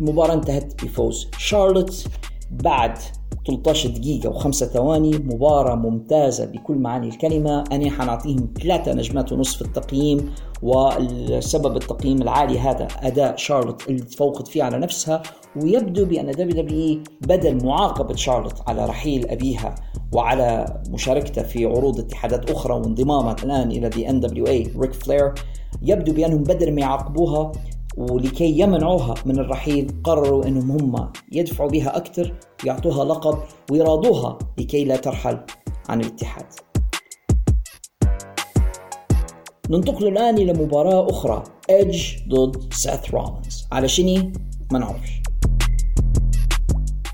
المباراة 0.00 0.34
انتهت 0.34 0.84
بفوز 0.84 1.28
شارلوت 1.38 2.04
بعد 2.50 2.98
13 3.46 3.88
دقيقة 3.88 4.28
وخمسة 4.28 4.66
ثواني. 4.66 5.10
مباراة 5.18 5.74
ممتازة 5.74 6.44
بكل 6.44 6.74
معاني 6.74 7.08
الكلمة. 7.08 7.64
أنا 7.72 7.90
حنعطيهم 7.90 8.48
ثلاثة 8.62 8.94
نجمات 8.94 9.32
ونصف 9.32 9.62
التقييم 9.62 10.34
والسبب 10.62 11.76
التقييم 11.76 12.22
العالي 12.22 12.58
هذا 12.58 12.88
أداء 13.02 13.36
شارلوت 13.36 13.88
اللي 13.88 14.00
تفوقت 14.00 14.48
فيه 14.48 14.62
على 14.62 14.78
نفسها. 14.78 15.22
ويبدو 15.56 16.04
بأن 16.04 16.30
WWE 16.30 17.00
بدل 17.20 17.64
معاقبة 17.64 18.14
شارلوت 18.14 18.54
على 18.66 18.86
رحيل 18.86 19.28
أبيها 19.28 19.74
وعلى 20.12 20.80
مشاركته 20.90 21.42
في 21.42 21.66
عروض 21.66 21.98
اتحادات 21.98 22.50
أخرى 22.50 22.74
وانضمامها 22.74 23.36
الآن 23.44 23.70
إلى 23.70 23.88
the 23.88 24.10
NWA 24.10 24.70
ريك 24.78 24.92
فلير 24.92 25.34
يبدو 25.82 26.12
بأنهم 26.12 26.42
بدل 26.42 26.74
ما 26.74 26.80
يعاقبوها 26.80 27.52
ولكي 27.96 28.58
يمنعوها 28.58 29.14
من 29.26 29.38
الرحيل 29.38 30.00
قرروا 30.04 30.46
أنهم 30.46 30.70
هم 30.70 31.12
يدفعوا 31.32 31.70
بها 31.70 31.96
أكثر 31.96 32.34
يعطوها 32.64 33.04
لقب 33.04 33.38
ويراضوها 33.70 34.38
لكي 34.58 34.84
لا 34.84 34.96
ترحل 34.96 35.40
عن 35.88 36.00
الاتحاد. 36.00 36.46
ننتقل 39.70 40.08
الآن 40.08 40.38
إلى 40.38 40.52
مباراة 40.52 41.10
أخرى 41.10 41.44
إدج 41.70 42.16
ضد 42.28 42.72
سيث 42.72 43.10
رولينز 43.10 43.66
على 43.72 43.88
شني 43.88 44.32
ما 44.72 44.78
نعرفش. 44.78 45.25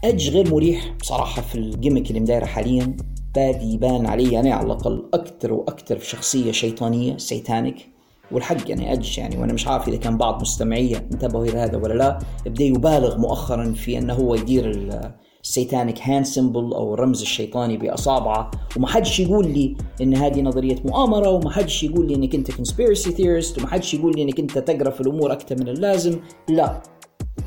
إدج 0.05 0.31
غير 0.31 0.55
مريح 0.55 0.95
بصراحة 1.01 1.43
في 1.43 1.55
ال 1.55 1.62
gimmick 1.62 2.09
اللي 2.09 2.21
مدايرة 2.21 2.45
حاليا. 2.45 2.97
بادي 3.35 3.75
يبان 3.75 4.07
علي 4.07 4.41
أنا 4.41 4.55
على 4.55 4.67
الأقل 4.67 5.09
أكثر 5.15 5.53
وأكثر 5.53 5.99
شخصية 5.99 6.53
شيطانية 6.53 7.17
satanic 7.17 7.89
والحق 8.33 8.71
يعني 8.71 8.93
أدج 8.93 9.19
يعني 9.19 9.39
وأنا 9.39 9.53
مش 9.53 9.67
عارف 9.69 9.89
إذا 9.89 9.97
كان 9.97 10.17
بعض 10.17 10.41
مستمعية 10.41 10.97
انتبهوا 11.13 11.45
إلى 11.45 11.59
هذا 11.59 11.77
ولا 11.77 11.95
لا. 11.95 12.19
بدأ 12.47 12.65
يبالغ 12.65 13.19
مؤخرا 13.19 13.73
في 13.73 13.99
أنه 13.99 14.15
هو 14.15 14.35
يدير 14.35 14.91
ال 15.43 15.50
satanic 15.50 16.01
hand 16.03 16.25
symbol 16.25 16.73
أو 16.75 16.95
الرمز 16.95 17.21
الشيطاني 17.21 17.77
بأصابعه. 17.77 18.51
وما 18.77 18.87
حدش 18.87 19.21
يقول 19.21 19.47
لي 19.47 19.77
إن 20.01 20.15
هذه 20.15 20.43
نظرية 20.43 20.77
مؤامرة 20.85 21.29
وما 21.29 21.51
حدش 21.51 21.83
يقول 21.83 22.09
لي 22.09 22.15
إنك 22.15 22.35
أنت 22.35 22.51
conspiracy 22.51 23.11
theorist 23.11 23.59
وما 23.59 23.69
حدش 23.69 23.95
يقول 23.95 24.13
لي 24.17 24.23
إنك 24.23 24.41
أنت 24.41 24.59
تقرأ 24.59 24.91
في 24.91 25.01
الأمور 25.01 25.33
أكثر 25.33 25.57
من 25.57 25.69
اللازم. 25.69 26.19
لا. 26.49 26.83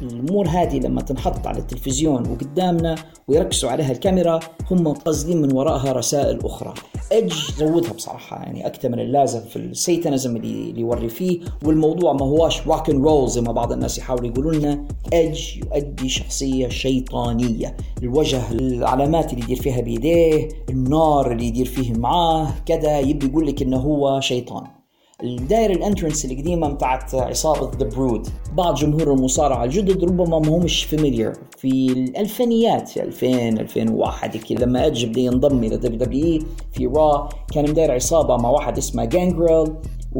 الأمور 0.01 0.47
هذه 0.47 0.79
لما 0.79 1.01
تنحط 1.01 1.47
على 1.47 1.59
التلفزيون 1.59 2.29
وقدامنا 2.29 2.95
ويركزوا 3.27 3.69
عليها 3.69 3.91
الكاميرا 3.91 4.39
هم 4.71 4.87
قاصدين 4.87 5.41
من 5.41 5.53
وراءها 5.53 5.91
رسائل 5.91 6.39
أخرى. 6.45 6.73
ايدج 7.11 7.33
زودها 7.57 7.93
بصراحة 7.93 8.43
يعني 8.43 8.67
أكثر 8.67 8.89
من 8.89 8.99
اللازم 8.99 9.39
في 9.39 9.55
ال 9.55 9.64
satanism 9.64 10.35
اللي, 10.35 10.79
يوري 10.79 11.09
فيه. 11.09 11.39
والموضوع 11.65 12.13
ما 12.13 12.25
هواش 12.25 12.67
rock 12.67 12.89
and 12.89 13.03
roll 13.05 13.29
زي 13.29 13.41
ما 13.41 13.51
بعض 13.51 13.71
الناس 13.71 13.97
يحاولوا 13.97 14.27
يقولوا 14.27 14.53
لنا. 14.53 14.85
ايدج 15.13 15.57
يؤدي 15.57 16.09
شخصية 16.09 16.67
شيطانية. 16.67 17.77
الوجه 18.03 18.51
العلامات 18.51 19.33
اللي 19.33 19.43
يدير 19.43 19.61
فيها 19.61 19.81
بيديه 19.81 20.49
النار 20.69 21.31
اللي 21.31 21.45
يدير 21.45 21.65
فيه 21.65 21.93
معاه 21.93 22.47
كذا. 22.65 22.99
يبي 22.99 23.25
يقول 23.25 23.47
لك 23.47 23.61
إنه 23.61 23.77
هو 23.77 24.19
شيطان. 24.19 24.74
الداير 25.23 25.71
ال 25.71 25.77
entrance 25.77 26.25
القديمة 26.25 26.69
بتاعت 26.69 27.15
عصابة 27.15 27.71
The 27.77 27.89
Brood 27.89 28.27
بعض 28.53 28.75
جمهور 28.75 29.13
المصارعة 29.13 29.63
الجدد 29.63 30.03
ربما 30.03 30.39
ما 30.39 30.49
همش 30.57 30.83
familiar 30.83 31.33
في 31.57 31.91
الألفينيات 31.91 32.89
في 32.89 33.03
2000 33.03 33.27
2001 33.49 34.37
كذا 34.37 34.65
لما 34.65 34.85
أدج 34.85 35.05
بدا 35.05 35.21
ينضم 35.21 35.63
إلى 35.63 35.77
دبليو 35.77 35.97
دبليو 35.97 36.41
في 36.71 36.87
را 36.87 37.29
كان 37.53 37.69
مداير 37.69 37.91
عصابة 37.91 38.37
مع 38.37 38.49
واحد 38.49 38.77
اسمه 38.77 39.05
جانجريل 39.05 39.73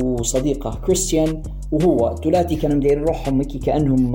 وصديقه 0.04 0.80
كريستيان 0.86 1.44
وهو 1.72 2.16
ثلاثي 2.24 2.56
كانوا 2.56 2.78
مدايرين 2.78 3.04
روحهم 3.04 3.42
هيك 3.42 3.64
كأنهم 3.64 4.14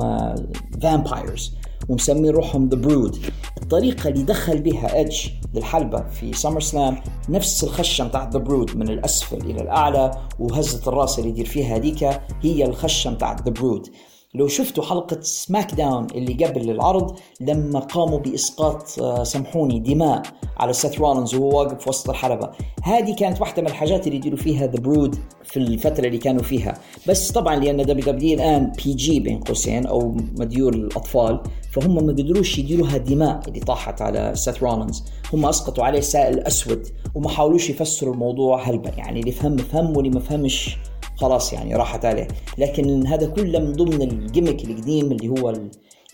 vampires 0.82 1.54
ومسمين 1.88 2.30
روحهم 2.30 2.68
The 2.68 2.76
Brood 2.76 3.18
الطريقة 3.62 4.08
اللي 4.08 4.22
دخل 4.22 4.60
بها 4.60 4.96
ايدج 4.96 5.26
للحلبة 5.54 6.08
في 6.08 6.32
SummerSlam 6.32 7.00
نفس 7.28 7.64
الخشة 7.64 8.04
بتاعت 8.04 8.32
The 8.32 8.38
Brood 8.38 8.76
من 8.76 8.88
الأسفل 8.88 9.50
إلى 9.50 9.62
الأعلى 9.62 10.10
وهزة 10.38 10.82
الراس 10.86 11.18
اللي 11.18 11.30
يدير 11.30 11.46
فيها 11.46 11.76
هذيك 11.76 12.20
هي 12.42 12.64
الخشة 12.64 13.10
بتاعت 13.10 13.42
The 13.42 13.50
Brood 13.50 13.88
لو 14.34 14.48
شفتوا 14.48 14.84
حلقة 14.84 15.20
SmackDown 15.20 16.06
اللي 16.14 16.44
قبل 16.44 16.70
العرض 16.70 17.18
لما 17.40 17.80
قاموا 17.80 18.18
بإسقاط 18.18 19.00
آه، 19.00 19.24
سامحوني 19.24 19.78
دماء 19.78 20.22
على 20.56 20.72
سيث 20.72 21.00
رولنز 21.00 21.34
وهو 21.34 21.58
واقف 21.58 21.88
وسط 21.88 22.10
الحلبة. 22.10 22.50
هذه 22.82 23.14
كانت 23.14 23.40
واحدة 23.40 23.62
من 23.62 23.68
الحاجات 23.68 24.06
اللي 24.06 24.16
يديروا 24.16 24.38
فيها 24.38 24.66
The 24.66 24.80
Brood 24.80 25.18
في 25.44 25.56
الفترة 25.56 26.06
اللي 26.06 26.18
كانوا 26.18 26.42
فيها. 26.42 26.78
بس 27.08 27.32
طبعا 27.32 27.56
لأن 27.56 27.76
WWE 27.76 28.34
الآن 28.34 28.72
PG 28.84 29.20
بين 29.20 29.40
قوسين 29.40 29.86
أو 29.86 30.16
مديور 30.38 30.74
الأطفال 30.74 31.42
فهم 31.72 32.06
ما 32.06 32.12
قدروش 32.12 32.58
يديروها 32.58 32.96
دماء 32.96 33.40
اللي 33.48 33.60
طاحت 33.60 34.02
على 34.02 34.32
سيث 34.34 34.62
رولنز 34.62 35.04
هم 35.32 35.46
أسقطوا 35.46 35.84
عليه 35.84 36.00
سائل 36.00 36.40
أسود 36.40 36.86
وما 37.14 37.28
حاولوش 37.28 37.70
يفسروا 37.70 38.14
الموضوع 38.14 38.68
هلبة 38.68 38.90
يعني 38.90 39.20
اللي 39.20 39.32
فهم 39.32 39.56
فهم 39.56 39.96
واللي 39.96 40.10
ما 40.10 40.20
فهمش 40.20 40.76
خلاص 41.16 41.52
يعني 41.52 41.76
راحت 41.76 42.04
عليه. 42.04 42.28
لكن 42.58 43.06
هذا 43.06 43.26
كله 43.26 43.58
من 43.58 43.72
ضمن 43.72 44.02
ال 44.02 44.10
gimmick 44.10 44.64
القديم 44.64 45.12
اللي 45.12 45.28
هو 45.28 45.54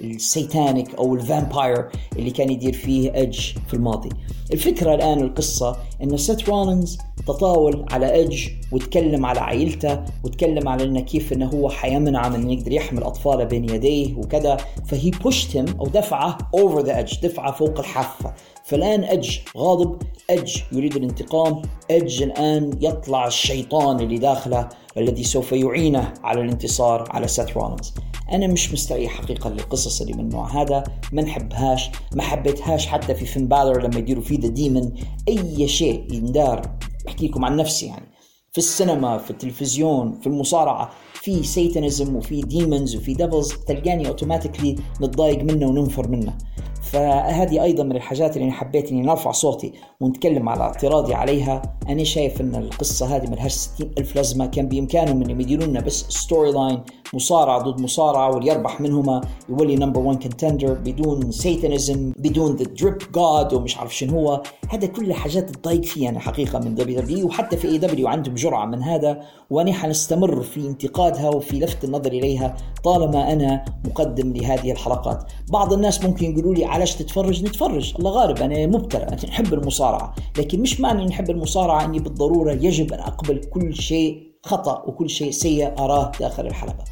ال 0.01 0.12
satanic 0.12 0.95
أو 0.95 1.15
ال 1.15 1.24
vampire 1.24 1.89
اللي 2.17 2.31
كان 2.31 2.51
يدير 2.51 2.73
فيه 2.73 3.15
إيدج 3.15 3.41
في 3.67 3.75
الماضي. 3.75 4.09
الفكرة 4.53 4.95
الآن 4.95 5.21
القصة 5.21 5.77
إن 6.03 6.17
سيث 6.17 6.49
رولينز 6.49 6.99
تطاول 7.27 7.85
على 7.91 8.13
إيدج 8.13 8.49
وتكلم 8.73 9.27
على 9.27 9.41
عائلته 9.41 10.05
وتكلم 10.25 10.69
على 10.69 10.85
إنه 10.85 11.01
كيف 11.01 11.33
إنه 11.33 11.47
هو 11.47 11.71
حيمنع 11.71 12.29
من 12.29 12.51
يقدر 12.51 12.73
يحمل 12.73 13.03
أطفاله 13.03 13.45
بين 13.45 13.69
يديه 13.69 14.15
وكذا. 14.17 14.57
فهي 14.87 15.11
pushed 15.11 15.57
أو 15.57 15.87
دفعه 15.87 16.39
over 16.55 16.81
the 16.81 16.97
edge 16.97 17.21
دفعه 17.23 17.53
فوق 17.53 17.79
الحافة. 17.79 18.35
فالآن 18.67 19.05
إدج 19.05 19.41
غاضب 19.57 20.03
إدج 20.31 20.63
يريد 20.73 20.97
الانتقام 20.97 21.63
إدج 21.91 22.23
الآن 22.23 22.79
يطلع 22.81 23.27
الشيطان 23.27 24.01
اللي 24.01 24.19
داخله 24.19 24.69
الذي 24.97 25.25
سوف 25.25 25.53
يعينه 25.53 26.13
على 26.23 26.41
الانتصار 26.41 27.05
على 27.11 27.29
سيث 27.29 27.57
رولينز. 27.57 27.95
أنا 28.33 28.47
مش 28.47 28.73
مستريح 28.73 29.13
حقيقة 29.13 29.51
للقصص 29.51 30.01
اللي 30.01 30.13
من 30.13 30.21
النوع 30.21 30.63
هذا 30.63 30.85
ما 31.13 31.23
نحبهاش 31.23 31.91
ما 32.15 32.23
حبيتهاش 32.23 32.87
حتى 32.87 33.15
في 33.15 33.27
فين 33.27 33.49
بالر 33.49 33.83
لما 33.83 33.99
يديروا 33.99 34.23
فيه 34.23 34.41
The 34.41 34.49
Demon 34.49 34.93
أي 35.29 35.69
شيء 35.69 36.07
يندار 36.13 36.79
بحكي 37.07 37.29
لكم 37.29 37.45
عن 37.45 37.57
نفسي 37.57 37.87
يعني. 37.87 38.16
في 38.57 38.63
السينما 38.63 39.19
في 39.19 39.31
التلفزيون 39.31 40.21
في 40.21 40.27
المصارعة 40.27 40.91
في 41.15 41.43
satanism 41.43 42.17
وفي 42.17 42.41
demons 42.41 42.97
وفي 42.97 43.15
devils 43.15 43.53
تلقاني 43.53 44.09
automatically 44.09 44.77
نتضايق 45.03 45.43
منه 45.43 45.67
وننفر 45.67 46.09
منه. 46.09 46.39
فهذه 46.83 47.63
أيضا 47.63 47.85
من 47.85 47.97
الحاجات 47.97 48.37
اللي 48.37 48.53
حبيت 48.53 48.91
إني 48.91 49.03
نرفع 49.03 49.33
صوتي 49.33 49.73
ونتكلم 50.01 50.49
على 50.49 50.61
اعتراضي 50.61 51.15
عليها. 51.15 51.79
أنا 51.89 52.05
شايف 52.05 52.41
إن 52.41 52.55
القصة 52.55 53.17
هذه 53.17 53.31
ملهاش 53.31 53.53
60 53.53 53.91
ألف 53.99 54.17
لازمة. 54.17 54.47
كان 54.47 54.69
بإمكانهم 54.69 55.23
إنهم 55.23 55.41
يديروا 55.41 55.67
لنا 55.67 55.81
بس 55.81 56.05
storyline 56.09 56.83
مصارعة 57.15 57.59
ضد 57.59 57.81
مصارعة 57.81 58.31
واللي 58.35 58.51
يربح 58.51 58.81
منهما 58.81 59.21
يولي 59.49 59.77
number 59.77 60.01
1 60.01 60.23
contender 60.23 60.75
بدون 60.75 61.31
satanism 61.33 62.13
بدون 62.17 62.57
ذا 62.57 62.65
دريب 62.65 62.99
جاد 63.15 63.53
ومش 63.53 63.79
عارف 63.79 63.97
شنو 63.97 64.19
هو. 64.19 64.43
هذا 64.69 64.87
كله 64.87 65.15
حاجات 65.15 65.51
تضايق 65.51 65.85
فيها 65.85 66.11
أنا 66.11 66.21
حقيقة 66.21 66.59
من 66.59 66.75
WWE 66.75 67.27
وحتى 67.27 67.57
في 67.57 67.69
AEW 67.69 68.09
عندهم 68.09 68.35
جرعة 68.35 68.67
من 68.67 68.83
هذا. 68.83 69.23
وأنا 69.51 69.73
حنستمر 69.73 70.43
في 70.43 70.61
انتقادها 70.61 71.29
وفي 71.29 71.59
لفت 71.61 71.85
النظر 71.85 72.13
إليها 72.13 72.57
طالما 72.85 73.33
أنا 73.33 73.65
مقدم 73.85 74.33
لهذه 74.33 74.73
الحلقات. 74.73 75.25
بعض 75.53 75.73
الناس 75.73 76.05
ممكن 76.05 76.31
يقولوا 76.33 76.55
لي 76.55 76.65
علاش 76.65 76.95
تتفرج؟ 76.95 77.45
نتفرج. 77.45 77.95
الله 77.99 78.11
غالب 78.11 78.39
أنا 78.39 78.67
مبتلى. 78.67 79.03
أنا 79.03 79.17
نحب 79.25 79.55
المصارعة. 79.55 80.15
لكن 80.39 80.61
مش 80.61 80.81
معنى 80.81 81.05
نحب 81.05 81.31
المصارعة 81.31 81.85
أني 81.85 81.99
بالضرورة 81.99 82.53
يجب 82.53 82.93
أن 82.93 83.01
أقبل 83.01 83.37
كل 83.37 83.75
شيء 83.75 84.27
خطأ 84.43 84.83
وكل 84.87 85.11
شيء 85.11 85.31
سيء 85.31 85.79
أراه 85.79 86.13
داخل 86.21 86.47
الحلبه 86.47 86.85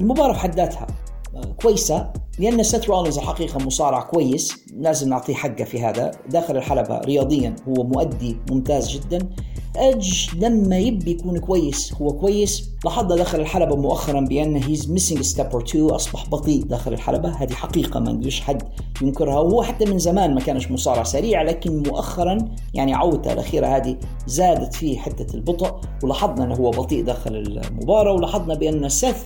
المباراة 0.00 0.32
بحد 0.32 0.54
ذاتها 0.54 0.86
كويسة 1.62 2.12
لأن 2.38 2.62
سيث 2.62 2.88
رولينز 2.88 3.18
الحقيقة 3.18 3.58
مصارع 3.66 4.00
كويس 4.00 4.56
لازم 4.76 5.08
نعطيه 5.08 5.34
حقه 5.34 5.64
في 5.64 5.82
هذا. 5.82 6.10
داخل 6.30 6.56
الحلبة 6.56 6.98
رياضيا 6.98 7.56
هو 7.68 7.82
مؤدي 7.84 8.36
ممتاز 8.50 8.90
جدا. 8.90 9.28
ايدج 9.78 10.28
لما 10.38 10.78
يبي 10.78 11.10
يكون 11.10 11.38
كويس 11.38 11.92
هو 11.92 12.12
كويس. 12.12 12.70
لاحظنا 12.84 13.16
داخل 13.16 13.40
الحلبة 13.40 13.76
مؤخرا 13.76 14.20
بأن 14.20 14.56
he's 14.56 14.90
missing 14.90 15.22
step 15.22 15.46
or 15.46 15.60
two 15.60 15.88
أصبح 15.94 16.28
بطيء 16.28 16.62
داخل 16.62 16.92
الحلبة. 16.92 17.28
هذه 17.28 17.52
حقيقة 17.52 18.00
ما 18.00 18.12
يقدرش 18.12 18.40
حد 18.40 18.62
ينكرها. 19.02 19.38
وهو 19.38 19.62
حتى 19.62 19.84
من 19.84 19.98
زمان 19.98 20.34
ما 20.34 20.40
كانش 20.40 20.70
مصارع 20.70 21.02
سريع 21.02 21.42
لكن 21.42 21.82
مؤخرا 21.82 22.38
يعني 22.74 22.94
عودته 22.94 23.32
الأخيرة 23.32 23.66
هذه 23.66 23.96
زادت 24.26 24.74
فيه 24.74 24.98
حتة 24.98 25.36
البطء. 25.36 25.80
ولاحظنا 26.02 26.44
أنه 26.44 26.54
هو 26.54 26.70
بطيء 26.70 27.04
داخل 27.04 27.36
المباراة 27.36 28.12
ولاحظنا 28.12 28.54
بأن 28.54 28.88
سيث 28.88 29.16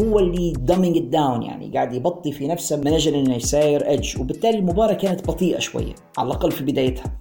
هو 0.00 0.18
اللي 0.18 0.52
dumbing 0.52 0.98
down 0.98 1.42
يعني 1.42 1.70
قاعد 1.74 1.94
يبطي 1.94 2.32
في 2.32 2.46
نفسه 2.46 2.76
من 2.76 2.88
أجل 2.88 3.14
إنه 3.14 3.34
يساير 3.34 3.88
ايدج 3.88 4.20
وبالتالي 4.20 4.58
المباراة 4.58 4.94
كانت 4.94 5.28
بطيئة 5.28 5.58
شوية 5.58 5.94
على 6.18 6.26
الأقل 6.26 6.52
في 6.52 6.64
بدايتها. 6.64 7.20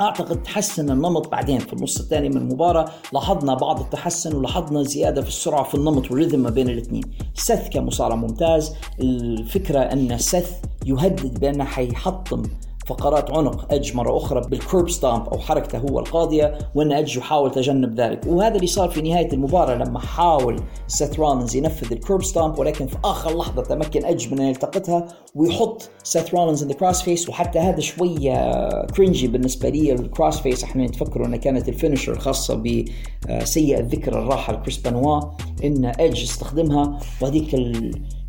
أعتقد 0.00 0.42
تحسن 0.42 0.90
النمط 0.90 1.28
بعدين 1.28 1.58
في 1.58 1.72
النص 1.72 2.00
الثاني 2.00 2.28
من 2.28 2.36
المباراة 2.36 2.84
لاحظنا 3.12 3.54
بعض 3.54 3.80
التحسن 3.80 4.36
ولاحظنا 4.36 4.82
زيادة 4.82 5.22
في 5.22 5.28
السرعة 5.28 5.64
في 5.64 5.74
النمط 5.74 6.10
وال 6.10 6.17
rhythm 6.17 6.40
ما 6.40 6.50
بين 6.50 6.68
الاثنين. 6.68 7.02
سيث 7.34 7.68
كمصارع 7.68 8.14
ممتاز 8.14 8.74
الفكرة 9.00 9.78
إن 9.78 10.18
سيث 10.18 10.60
يهدد 10.86 11.40
بأنه 11.40 11.64
حيحطم 11.64 12.42
فقرات 12.86 13.30
عنق 13.30 13.72
ايدج 13.72 13.96
مرة 13.96 14.16
أخرى 14.16 14.40
بال 14.40 14.57
Curb 14.57 14.90
Stomp 14.90 15.28
أو 15.28 15.38
حركته 15.38 15.78
هو 15.78 15.98
القاضية 15.98 16.58
وأن 16.74 16.92
ايدج 16.92 17.16
يحاول 17.16 17.50
تجنب 17.50 18.00
ذلك. 18.00 18.20
وهذا 18.26 18.54
اللي 18.54 18.66
صار 18.66 18.88
في 18.90 19.02
نهاية 19.02 19.32
المباراة 19.32 19.74
لما 19.74 19.98
حاول 19.98 20.60
سيث 20.86 21.18
رولنز 21.18 21.56
ينفذ 21.56 21.92
ال 21.92 21.98
Curb 21.98 22.22
Stomp 22.22 22.58
ولكن 22.58 22.86
في 22.86 22.96
آخر 23.04 23.38
لحظة 23.38 23.62
تمكن 23.62 24.04
ايدج 24.04 24.32
من 24.32 24.40
أن 24.40 24.48
يلتقطها 24.48 25.06
ويحط 25.34 25.90
سيث 26.02 26.34
رولنز 26.34 26.62
in 26.62 26.72
crossface 26.72 27.28
وحتى 27.28 27.58
هذا 27.58 27.80
شوية 27.80 28.68
cringy 28.84 29.28
بالنسبة 29.28 29.68
لي 29.68 29.92
ال 29.92 30.38
crossface. 30.38 30.64
إحنا 30.64 30.86
نتفكروا 30.86 31.26
انها 31.26 31.38
كانت 31.38 31.68
ال 31.68 31.73
finisher 31.73 32.12
الخاصة 32.12 32.54
بسيء 32.54 33.78
الذكر 33.80 34.18
الراحل 34.18 34.56
كريس 34.56 34.78
بنوا 34.78 35.20
إن 35.64 35.84
ايدج 35.84 36.22
استخدمها. 36.22 36.98
وهذيك 37.20 37.56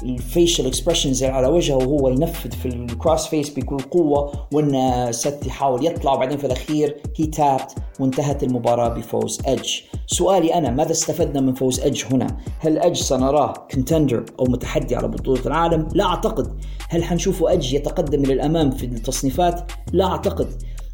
ال 0.04 0.13
facial 0.13 0.68
expressions 0.68 1.24
على 1.24 1.48
وجهه 1.48 1.76
وهو 1.76 2.10
ينفذ 2.10 2.52
في 2.52 2.66
ال 2.66 3.28
crossface 3.28 3.50
بكل 3.50 3.78
قوة. 3.78 4.45
وإن 4.54 5.08
سيث 5.12 5.40
يحاول 5.46 5.86
يطلع 5.86 6.14
وبعدين 6.14 6.38
في 6.38 6.46
الأخير 6.46 6.98
he 7.16 7.26
tapped 7.26 7.76
وانتهت 8.00 8.44
المباراة 8.44 8.88
بفوز 8.90 9.42
ايدج 9.48 9.72
سؤالي 10.08 10.54
أنا 10.54 10.72
ماذا 10.72 10.92
استفدنا 10.92 11.42
من 11.42 11.54
فوز 11.54 11.80
ايدج 11.80 12.04
هنا؟ 12.12 12.28
هل 12.60 12.80
ايدج 12.80 12.98
سنراه 12.98 13.54
contender 13.72 14.26
أو 14.40 14.46
متحدي 14.46 14.96
على 14.96 15.08
بطولة 15.08 15.42
العالم؟ 15.46 15.88
لا 15.94 16.06
أعتقد. 16.06 16.60
هل 16.90 17.04
حنشوفه 17.04 17.50
ايدج 17.50 17.74
يتقدم 17.74 18.24
إلى 18.24 18.34
الأمام 18.34 18.72
في 18.72 18.86
التصنيفات؟ 18.86 19.72
لا 19.94 20.06
أعتقد. 20.06 20.48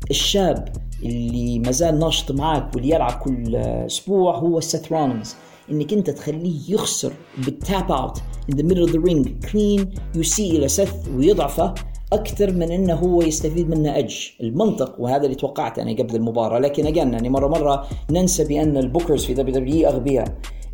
الشاب 0.10 0.74
اللي 1.04 1.60
مازال 1.60 2.00
ناشط 2.00 2.32
معك 2.32 2.76
واللي 2.76 2.90
يلعب 2.90 3.12
كل 3.12 3.56
أسبوع 3.56 4.38
هو 4.38 4.60
سيث 4.60 4.92
رولينز 4.92 5.36
إنك 5.72 5.94
أنت 5.94 6.10
تخليه 6.10 6.60
يخسر 6.74 7.14
بال 7.38 7.59
tap 7.59 7.92
out 7.92 8.18
in 8.52 8.56
the 8.56 8.64
middle 8.64 8.88
of 8.88 8.92
the 8.92 9.00
ring 9.10 9.48
clean 9.50 10.00
يسيء 10.16 10.52
إلى 10.56 10.68
سيث 10.68 10.94
ويضعفه 11.16 11.74
أكثر 12.14 12.52
من 12.52 12.72
إنه 12.72 12.94
هو 12.94 13.22
يستفيد 13.22 13.70
منه 13.70 13.98
ايدج. 13.98 14.34
المنطق 14.42 14.96
وهذا 15.00 15.26
اللي 15.26 15.36
توقعت 15.36 15.80
أنا 15.80 15.92
قبل 15.92 16.16
المباراة. 16.16 16.60
لكن 16.60 16.88
again 16.88 17.14
يعني 17.14 17.30
مرة 17.30 17.48
مرة 17.48 17.88
ننسى 18.12 18.44
بأن 18.44 18.78
ال 18.78 18.84
bookers 18.84 19.26
في 19.26 19.34
WWE 19.34 19.90
أغبياء. 19.90 20.28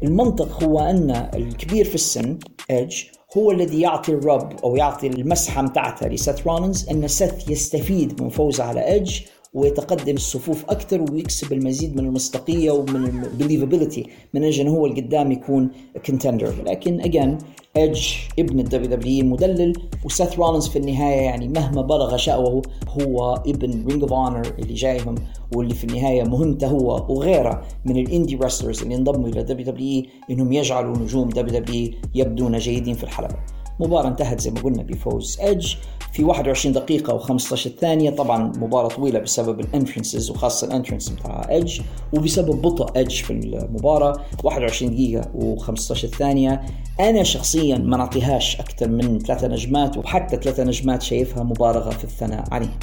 المنطق 0.03 0.63
هو 0.63 0.79
أن 0.79 1.29
الكبير 1.35 1.85
في 1.85 1.95
السن 1.95 2.39
ايدج 2.71 3.07
هو 3.37 3.51
الذي 3.51 3.81
يعطي 3.81 4.11
ال 4.11 4.22
rub 4.22 4.53
أو 4.63 4.75
يعطي 4.75 5.07
المسحة 5.07 5.67
بتاعته 5.67 6.07
لسيث 6.07 6.47
رولينز 6.47 6.89
أن 6.89 7.07
سيث 7.07 7.49
يستفيد 7.49 8.21
من 8.21 8.29
فوزه 8.29 8.63
على 8.63 8.87
ايدج 8.87 9.19
ويتقدم 9.57 10.15
الصفوف 10.15 10.65
أكثر 10.69 11.11
ويكسب 11.11 11.53
المزيد 11.53 11.95
من 11.95 12.05
المصداقية 12.05 12.71
ومن 12.71 13.23
ال 13.23 13.29
believability 13.29 14.07
من 14.33 14.43
أجل 14.43 14.61
انه 14.61 14.71
هو 14.71 14.85
القدام 14.85 15.31
يكون 15.31 15.69
contender 16.05 16.53
لكن 16.65 17.01
again 17.01 17.37
ايدج 17.77 18.07
ابن 18.39 18.59
ال 18.59 18.89
WWE 18.89 19.25
مدلل 19.25 19.73
وسيث 20.05 20.39
رولينز 20.39 20.67
في 20.67 20.79
النهاية 20.79 21.21
يعني 21.21 21.47
مهما 21.47 21.81
بلغ 21.81 22.17
شأوه 22.17 22.61
هو 22.89 23.33
ابن 23.47 23.87
Ring 23.87 24.01
of 24.01 24.13
Honor 24.13 24.41
اللي 24.59 24.73
جايهم 24.73 25.15
واللي 25.55 25.73
في 25.73 25.83
النهاية 25.83 26.23
مهمته 26.23 26.67
هو 26.67 27.05
وغيره 27.09 27.63
من 27.85 27.97
ال 27.97 28.03
indie 28.03 28.35
wrestlers 28.35 28.81
اللي 28.81 28.95
انضموا 28.95 29.27
إلى 29.27 29.43
WWE 29.43 30.03
إنهم 30.29 30.53
يجعلوا 30.53 30.97
نجوم 30.97 31.29
WWE 31.29 31.93
يبدون 32.15 32.57
جيدين 32.57 32.93
في 32.93 33.03
الحلبة. 33.03 33.35
مباراة 33.79 34.07
انتهت 34.07 34.39
زي 34.39 34.51
ما 34.51 34.61
قلنا 34.61 34.83
بفوز 34.83 35.39
ايدج 35.41 35.75
في 36.13 36.23
21 36.23 36.73
دقيقة 36.73 37.19
و15 37.19 37.55
ثانية. 37.55 38.09
طبعا 38.09 38.51
مباراة 38.57 38.87
طويلة 38.87 39.19
بسبب 39.19 39.59
ال 39.59 39.66
entrances 39.66 40.29
وخاصة 40.29 40.67
ال 40.67 40.72
entrance 40.72 41.09
بتاع 41.09 41.47
ايدج 41.49 41.81
وبسبب 42.13 42.61
بطء 42.61 42.97
ايدج 42.97 43.21
في 43.21 43.33
المباراة. 43.33 44.21
21 44.43 44.91
دقيقة 44.91 45.21
و15 45.39 45.93
ثانية. 45.93 46.61
أنا 46.99 47.23
شخصيا 47.23 47.77
ما 47.77 47.97
نعطيهاش 47.97 48.59
أكثر 48.59 48.87
من 48.87 49.19
ثلاثة 49.19 49.47
نجمات 49.47 49.97
وحتى 49.97 50.37
ثلاثة 50.37 50.63
نجمات 50.63 51.01
شايفها 51.01 51.43
مبالغة 51.43 51.89
في 51.89 52.03
الثناء 52.03 52.43
عليه. 52.51 52.79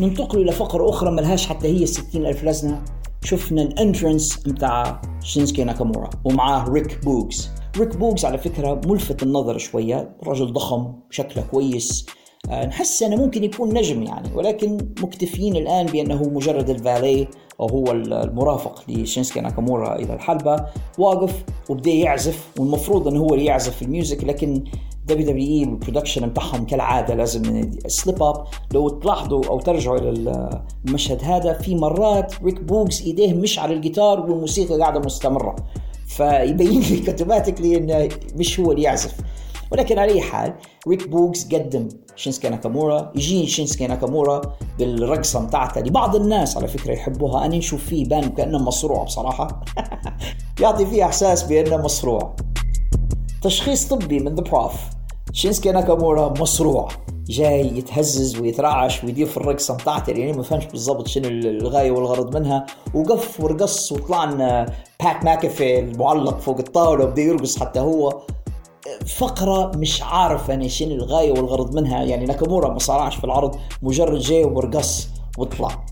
ننتقل 0.00 0.40
إلى 0.40 0.52
فقرة 0.52 0.90
أخرى 0.90 1.10
ملهاش 1.10 1.46
حتى 1.46 1.68
هي 1.68 1.86
60 1.86 2.26
ألف 2.26 2.44
لازمة 2.44 2.82
شفنا 3.24 3.62
ال 3.62 3.70
entrance 3.70 4.36
بتاع 4.36 5.00
شينسكي 5.22 5.64
ناكامورا 5.64 6.10
ومعاه 6.24 6.68
ريك 6.68 7.04
بوغز 7.04 7.48
ريك 7.76 7.96
بوغز 7.96 8.24
على 8.24 8.38
فكرة 8.38 8.80
ملفت 8.86 9.22
النظر 9.22 9.58
شوية 9.58 10.16
رجل 10.26 10.52
ضخم 10.52 10.92
شكله 11.10 11.42
كويس. 11.50 12.06
آه، 12.50 12.66
نحس 12.66 13.02
إنه 13.02 13.16
ممكن 13.16 13.44
يكون 13.44 13.74
نجم 13.74 14.02
يعني 14.02 14.34
ولكن 14.34 14.78
مكتفيين 15.02 15.56
الآن 15.56 15.86
بأنه 15.86 16.22
مجرد 16.22 16.70
الفالي 16.70 17.28
أو 17.60 17.68
هو 17.68 17.92
المرافق 17.92 18.82
لشينسكي 18.88 19.40
ناكامورا 19.40 19.96
إلى 19.96 20.14
الحلبة. 20.14 20.66
واقف 20.98 21.44
وبدأ 21.68 21.90
يعزف 21.90 22.48
والمفروض 22.58 23.08
إنه 23.08 23.20
هو 23.20 23.34
اللي 23.34 23.44
يعزف 23.44 23.82
ال 23.82 23.89
music 23.89 24.24
لكن 24.24 24.64
WWE 25.08 25.62
ال 25.62 25.68
production 25.68 26.28
بتاعهم 26.28 26.66
كالعادة 26.66 27.14
لازم 27.14 27.70
slip 27.86 28.22
up 28.22 28.44
لو 28.74 28.88
تلاحظوا 28.88 29.44
أو 29.44 29.60
ترجعوا 29.60 29.98
إلى 29.98 30.62
المشهد 30.88 31.24
هذا 31.24 31.52
في 31.52 31.74
مرات 31.74 32.42
ريك 32.42 32.60
بوغز 32.60 33.02
إيديه 33.02 33.34
مش 33.34 33.58
على 33.58 33.74
الجيتار 33.74 34.20
والموسيقى 34.20 34.78
قاعدة 34.80 35.00
مستمرة. 35.00 35.56
فيبين 36.08 36.80
لك 36.80 37.08
automatically 37.08 37.76
انه 37.76 38.08
مش 38.36 38.60
هو 38.60 38.72
اللي 38.72 38.82
يعزف. 38.82 39.14
ولكن 39.70 39.98
على 39.98 40.12
أي 40.12 40.20
حال 40.20 40.54
ريك 40.88 41.08
بوغز 41.08 41.54
قدم 41.54 41.88
شينسكي 42.16 42.48
ناكامورا 42.48 43.12
يجي 43.16 43.46
شينسكي 43.46 43.86
ناكامورا 43.86 44.40
بالرقصة 44.78 45.46
بتاعته 45.46 45.80
لبعض 45.80 46.16
الناس 46.16 46.56
على 46.56 46.68
فكرة 46.68 46.92
يحبوها. 46.92 47.46
أنا 47.46 47.56
نشوف 47.56 47.84
فيه 47.84 48.04
بان 48.04 48.28
كأنه 48.28 48.58
مصروع 48.58 49.04
بصراحة. 49.04 49.64
يعطي 50.60 50.86
فيه 50.86 51.04
إحساس 51.04 51.42
بأنه 51.42 51.76
مصروع. 51.76 52.36
تشخيص 53.42 53.88
طبي 53.88 54.20
من 54.20 54.34
the 54.34 54.42
prof 54.42 54.72
شينسكي 55.32 55.72
ناكامورا 55.72 56.34
مصروع 56.40 56.88
جاي 57.28 57.78
يتهزز 57.78 58.40
ويترعش 58.40 59.04
ويدير 59.04 59.26
في 59.26 59.36
الرقصة 59.36 59.74
بتاعته 59.74 60.10
يعني 60.10 60.32
ما 60.32 60.42
فهمش 60.42 60.66
بالضبط 60.66 61.06
شنو 61.06 61.28
الغاية 61.28 61.90
والغرض 61.90 62.36
منها. 62.36 62.66
وقف 62.94 63.40
ورقص 63.40 63.92
وطلع 63.92 64.24
لنا 64.24 64.72
بات 65.04 65.24
ماكافي 65.24 65.78
المعلق 65.78 66.38
فوق 66.38 66.58
الطاولة 66.58 67.04
وبدأ 67.04 67.22
يرقص 67.22 67.58
حتى 67.58 67.80
هو. 67.80 68.20
فقرة 69.06 69.72
مش 69.76 70.02
عارف 70.02 70.50
أنا 70.50 70.68
شنو 70.68 70.94
الغاية 70.94 71.30
والغرض 71.30 71.74
منها. 71.74 72.02
يعني 72.02 72.26
ناكامورا 72.26 72.72
ما 72.72 72.78
صارعش 72.78 73.16
في 73.16 73.24
العرض 73.24 73.56
مجرد 73.82 74.18
جاي 74.18 74.44
ورقص 74.44 75.08
وطلع. 75.38 75.86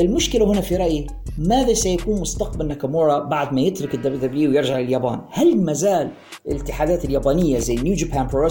المشكلة 0.00 0.44
هنا 0.44 0.60
في 0.60 0.76
رأيي 0.76 1.06
ماذا 1.38 1.74
سيكون 1.74 2.20
مستقبل 2.20 2.66
ناكامورا 2.66 3.18
بعد 3.18 3.52
ما 3.52 3.60
يترك 3.60 3.94
ال 3.94 4.20
WWE 4.20 4.50
ويرجع 4.50 4.78
لليابان؟ 4.78 5.20
هل 5.30 5.60
ما 5.64 5.72
زال 5.72 6.10
الاتحادات 6.48 7.04
اليابانية 7.04 7.58
زي 7.58 7.74
New 7.74 7.94
Japan 7.94 8.26
Pro 8.26 8.48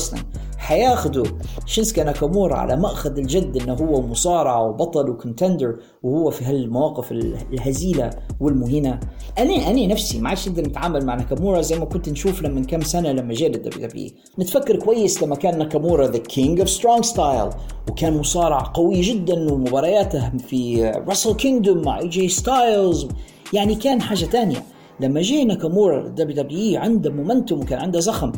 حياخدوا 0.58 1.26
شينسكي 1.66 2.04
ناكامورا 2.04 2.56
على 2.56 2.76
مأخذ 2.76 3.18
الجد 3.18 3.58
إنه 3.62 3.74
هو 3.74 4.02
مصارع 4.02 4.60
وبطل 4.60 5.10
و 5.10 5.17
contender 5.17 5.80
وهو 6.04 6.32
في 6.32 6.46
هالمواقف 6.46 7.12
الهزيلة 7.12 8.10
والمهينة 8.40 9.00
أنا 9.38 9.54
أنا 9.54 9.86
نفسي 9.88 10.20
ما 10.20 10.30
عادش 10.30 10.50
نقدر 10.50 10.62
نتعامل 10.62 11.06
مع 11.06 11.16
ناكامورا 11.16 11.62
زي 11.62 11.80
ما 11.80 11.86
كنت 11.86 12.10
نشوف 12.10 12.42
لما 12.42 12.66
كم 12.66 12.82
سنة 12.82 13.12
لما 13.12 13.34
جاء 13.34 13.50
لل 13.50 13.88
WWE 13.88 14.10
نتفكر 14.40 14.76
كويس 14.76 15.24
لما 15.24 15.36
كان 15.36 15.58
ناكامورا 15.58 16.08
the 16.08 16.18
King 16.18 16.60
of 16.60 16.70
Strong 16.70 17.04
Style 17.04 17.50
وكان 17.90 18.18
مصارع 18.18 18.72
قوي 18.74 19.02
جدا 19.02 19.54
ومبارياته 19.54 20.38
في 20.38 20.90
Wrestle 21.08 21.34
Kingdom 21.38 21.82
مع 21.82 22.00
اي 22.00 22.08
جي 22.08 22.30
ستايلز 22.30 23.08
يعني 23.54 23.76
كان 23.76 24.02
حاجة 24.02 24.26
ثانية 24.26 24.64
لما 25.00 25.22
جاء 25.22 25.44
ناكامورا 25.44 26.02
لل 26.02 26.44
WWE 26.44 26.80
عنده 26.80 27.10
momentum 27.12 27.60
وكان 27.60 27.80
عنده 27.80 28.00
زخم. 28.00 28.32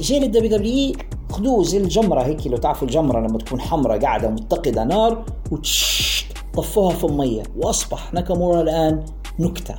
جاء 0.00 0.20
لل 0.20 0.50
WWE 0.50 0.92
خذوه 1.32 1.62
زي 1.62 1.78
الجمرة 1.78 2.22
هيك 2.22 2.46
لو 2.46 2.56
تعرفوا 2.56 2.88
الجمرة 2.88 3.20
لما 3.20 3.38
تكون 3.38 3.60
حمراء 3.60 3.98
قاعدة 3.98 4.28
متقده 4.28 4.84
نار 4.84 5.24
طفوها 6.56 6.94
في 6.94 7.04
المية. 7.04 7.42
واصبح 7.56 8.14
ناكامورا 8.14 8.60
الآن 8.60 9.04
نكتة. 9.38 9.74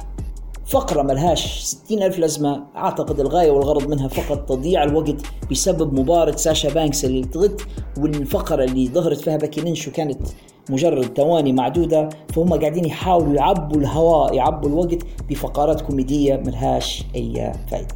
فقرة 0.65 1.01
ملهاش 1.01 1.63
ستين 1.63 2.03
ألف 2.03 2.19
لازمة. 2.19 2.63
أعتقد 2.75 3.19
الغاية 3.19 3.51
والغرض 3.51 3.87
منها 3.87 4.07
فقط 4.07 4.49
تضييع 4.49 4.83
الوقت 4.83 5.15
بسبب 5.51 5.99
مباراة 5.99 6.35
ساشا 6.35 6.73
بانكس 6.73 7.05
اللي 7.05 7.19
التغت 7.19 7.61
والفقرة 7.97 8.63
اللي 8.63 8.87
ظهرت 8.87 9.21
فيها 9.21 9.37
باكي 9.37 9.61
لينش 9.61 9.87
وكانت 9.87 10.19
مجرد 10.69 11.17
ثواني 11.17 11.53
معدودة 11.53 12.09
فهم 12.33 12.53
قاعدين 12.53 12.85
يحاولوا 12.85 13.33
يعبوا 13.33 13.77
الهواء 13.77 14.33
يعبوا 14.33 14.69
الوقت 14.69 15.03
بفقرات 15.29 15.81
كوميدية 15.81 16.35
ملهاش 16.45 17.05
أي 17.15 17.53
فايدة. 17.71 17.95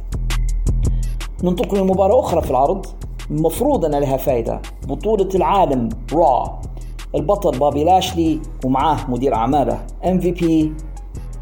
ننتقل 1.44 1.78
لمباراة 1.78 2.20
أخرى 2.20 2.42
في 2.42 2.50
العرض 2.50 2.86
المفروض 3.30 3.84
أن 3.84 3.94
لها 3.94 4.16
فائدة 4.16 4.62
بطولة 4.88 5.28
العالم 5.34 5.88
را 6.12 6.60
البطل 7.14 7.58
بابي 7.58 7.84
لاشلي 7.84 8.40
ومعاه 8.64 9.10
مدير 9.10 9.34
أعماله 9.34 9.86
بي 10.04 10.72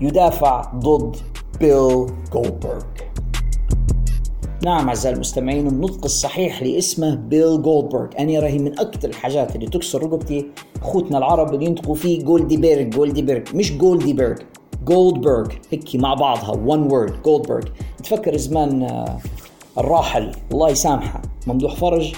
يدافع 0.00 0.62
ضد 0.74 1.16
بيل 1.60 2.06
جولدبرغ 2.32 2.82
نعم 4.64 4.88
أعزائي 4.88 5.14
المستمعين 5.14 5.66
النطق 5.66 6.04
الصحيح 6.04 6.62
لاسمه 6.62 7.14
بيل 7.14 7.62
جولدبرغ. 7.62 8.06
أنا 8.18 8.40
راهي 8.40 8.58
من 8.58 8.78
أكثر 8.78 9.08
الحاجات 9.08 9.56
اللي 9.56 9.66
تكسر 9.66 10.02
رقبتي 10.02 10.46
أخوتنا 10.82 11.18
العرب 11.18 11.54
اللي 11.54 11.66
ينطقوا 11.66 11.94
فيه 11.94 12.24
جولدي 12.24 12.56
بيرغ 12.56 12.82
جولدي 12.82 13.22
بيرغ 13.22 13.42
مش 13.54 13.72
جولدي 13.72 14.12
بيرغ 14.12 14.36
جولدبرغ. 14.84 15.48
هيك 15.70 15.96
مع 15.96 16.14
بعضها 16.14 16.52
one 16.52 16.90
word 16.90 17.22
جولدبرغ. 17.24 17.62
تفكر 18.04 18.36
زمان 18.36 18.82
آه، 18.82 19.18
الراحل 19.78 20.30
الله 20.52 20.70
يسامحه. 20.70 21.22
ممدوح 21.46 21.74
فرج 21.76 22.14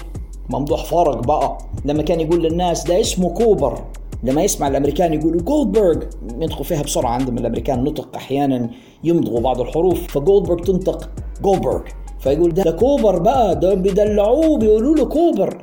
ممدوح 0.49 0.85
فرج 0.85 1.25
بقى. 1.25 1.57
لما 1.85 2.03
كان 2.03 2.19
يقول 2.19 2.43
للناس 2.43 2.83
ده 2.83 3.01
اسمه 3.01 3.29
كوبر. 3.29 3.83
لما 4.23 4.43
يسمع 4.43 4.67
الأمريكان 4.67 5.13
يقولوا 5.13 5.41
جولدبرغ 5.41 6.03
ينطقوا 6.39 6.63
فيها 6.63 6.81
بسرعة. 6.81 7.11
عندهم 7.11 7.37
الأمريكان 7.37 7.83
نطق 7.83 8.15
أحيانا 8.15 8.69
يمضغوا 9.03 9.39
بعض 9.39 9.61
الحروف 9.61 10.07
فجولدبرغ 10.07 10.63
تنطق 10.63 11.09
جولدبرغ. 11.41 11.81
فيقول 12.23 12.53
ده, 12.53 12.71
كوبر 12.71 13.19
بقى 13.19 13.59
ده 13.59 13.73
بيدلعوه 13.73 14.57
بيقولوا 14.57 14.95
له 14.95 15.05
كوبر. 15.05 15.57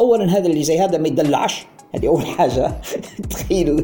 اولا 0.00 0.38
هذا 0.38 0.46
اللي 0.46 0.62
زي 0.62 0.78
هذا 0.78 0.98
ما 0.98 1.08
يدلعش. 1.08 1.66
هذه 1.94 2.06
أول 2.06 2.26
حاجة. 2.26 2.72
تخيلوا. 3.30 3.80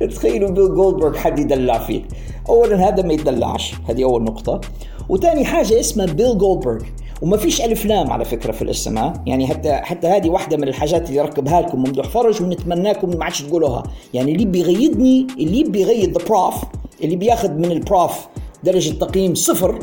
تخيلوا 0.14 0.50
بيل 0.50 0.74
جولدبرغ 0.74 1.16
حد 1.16 1.38
يدلع 1.38 1.78
فيه. 1.78 2.02
اولا 2.48 2.88
هذا 2.88 3.02
ما 3.02 3.12
يدلعش. 3.12 3.74
هذه 3.88 4.04
أول 4.04 4.22
نقطة. 4.22 4.60
وثاني 5.08 5.44
حاجة 5.44 5.80
اسمها 5.80 6.06
بيل 6.06 6.38
جولدبرغ. 6.38 6.82
وما 7.22 7.36
فيش 7.36 7.60
ألف 7.60 7.86
لام 7.86 8.10
على 8.10 8.24
فكرة 8.24 8.52
في 8.52 8.62
الاسم 8.62 8.98
ها 8.98 9.12
يعني 9.26 9.46
حتى 9.46 9.72
حتى 9.72 10.06
هذه 10.06 10.28
واحدة 10.28 10.56
من 10.56 10.68
الحاجات 10.68 11.08
اللي 11.08 11.20
ركبها 11.20 11.60
لكم 11.60 11.78
ممدوح 11.78 12.08
فرج 12.08 12.42
ونتمناكم 12.42 13.10
ما 13.18 13.24
عادش 13.24 13.42
تقولوها. 13.42 13.82
يعني 14.14 14.32
اللي 14.32 14.44
بيغيظني 14.44 15.26
اللي 15.38 15.64
بيغيظ 15.64 16.18
the 16.18 16.24
prof 16.24 16.54
اللي 17.02 17.16
بياخذ 17.16 17.50
من 17.50 17.72
ال 17.72 17.83
prof 17.83 18.26
درجة 18.64 18.90
تقييم 18.92 19.34
صفر 19.34 19.78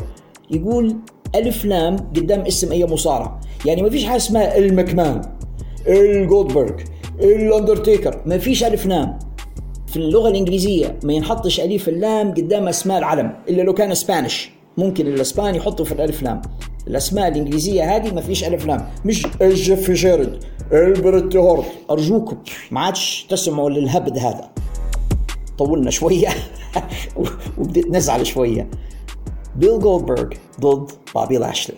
يقول 0.50 0.96
ألف 1.34 1.64
لام 1.64 1.96
قدام 1.96 2.40
اسم 2.40 2.72
إي 2.72 2.86
مصارع 2.86 3.40
يعني 3.66 3.82
ما 3.82 3.90
فيش 3.90 4.04
حاجة 4.04 4.16
اسمها 4.16 4.58
المكمان 4.58 5.20
الجولدبرغ 5.86 6.70
الاندرتيكر 7.20 8.22
ما 8.26 8.38
فيش 8.38 8.64
ألف 8.64 8.86
لام. 8.86 9.18
في 9.86 9.96
اللغة 9.96 10.28
الإنجليزية 10.28 10.98
ما 11.04 11.12
ينحطش 11.12 11.60
الف 11.60 11.88
اللام 11.88 12.30
قدام 12.30 12.68
أسماء 12.68 12.98
العلم 12.98 13.32
إلا 13.48 13.62
لو 13.62 13.74
كان 13.74 13.90
Spanish 13.90 14.50
ممكن 14.78 15.06
الإسباني 15.06 15.58
يحطوا 15.58 15.84
في 15.84 15.92
الألف 15.92 16.22
لام. 16.22 16.42
الأسماء 16.88 17.28
الإنجليزية 17.28 17.96
هذه 17.96 18.14
ما 18.14 18.20
فيش 18.20 18.44
ألف 18.44 18.66
لام. 18.66 18.88
مش 19.04 19.26
الجيف 19.42 19.90
جاريت 19.90 20.44
البريت 20.72 21.36
هارت. 21.36 21.64
أرجوكم 21.90 22.36
ما 22.70 22.80
عادش 22.80 23.26
تسمعوا 23.28 23.70
للهبد 23.70 24.18
هذا. 24.18 24.50
طولنا 25.60 25.90
شوية. 25.90 26.28
وبديت 27.58 27.86
نزعل 27.90 28.26
شوية. 28.26 28.70
بيل 29.56 29.78
جولدبرغ 29.78 30.28
ضد 30.60 30.90
بابي 31.14 31.38
لاشلي. 31.38 31.76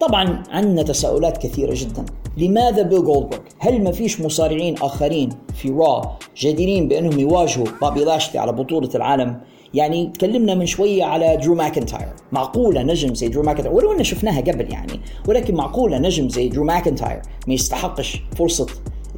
طبعا 0.00 0.42
عندنا 0.50 0.82
تساؤلات 0.82 1.38
كثيرة 1.38 1.72
جدا. 1.74 2.04
لماذا 2.36 2.82
بيل 2.82 3.04
جولدبرغ؟ 3.04 3.38
هل 3.58 3.84
ما 3.84 3.92
فيش 3.92 4.20
مصارعين 4.20 4.74
آخرين 4.82 5.28
في 5.54 5.70
را 5.70 6.18
جديرين 6.36 6.88
بأنهم 6.88 7.18
يواجهوا 7.18 7.66
بابي 7.82 8.04
لاشلي 8.04 8.40
على 8.40 8.52
بطولة 8.52 8.90
العالم؟ 8.94 9.40
يعني 9.74 10.06
تكلمنا 10.06 10.54
من 10.54 10.66
شوية 10.66 11.04
على 11.04 11.36
درو 11.36 11.54
ماكنتاير. 11.54 12.08
معقولة 12.32 12.82
نجم 12.82 13.14
زي 13.14 13.28
درو 13.28 13.42
ماكنتاير؟ 13.42 13.74
ولو 13.74 13.92
أن 13.92 14.04
شفناها 14.04 14.40
قبل 14.40 14.72
يعني. 14.72 15.00
ولكن 15.28 15.54
معقولة 15.54 15.98
نجم 15.98 16.28
زي 16.28 16.48
درو 16.48 16.64
ماكنتاير 16.64 17.22
ما 17.46 17.54
يستحقش 17.54 18.22
فرصة 18.36 18.66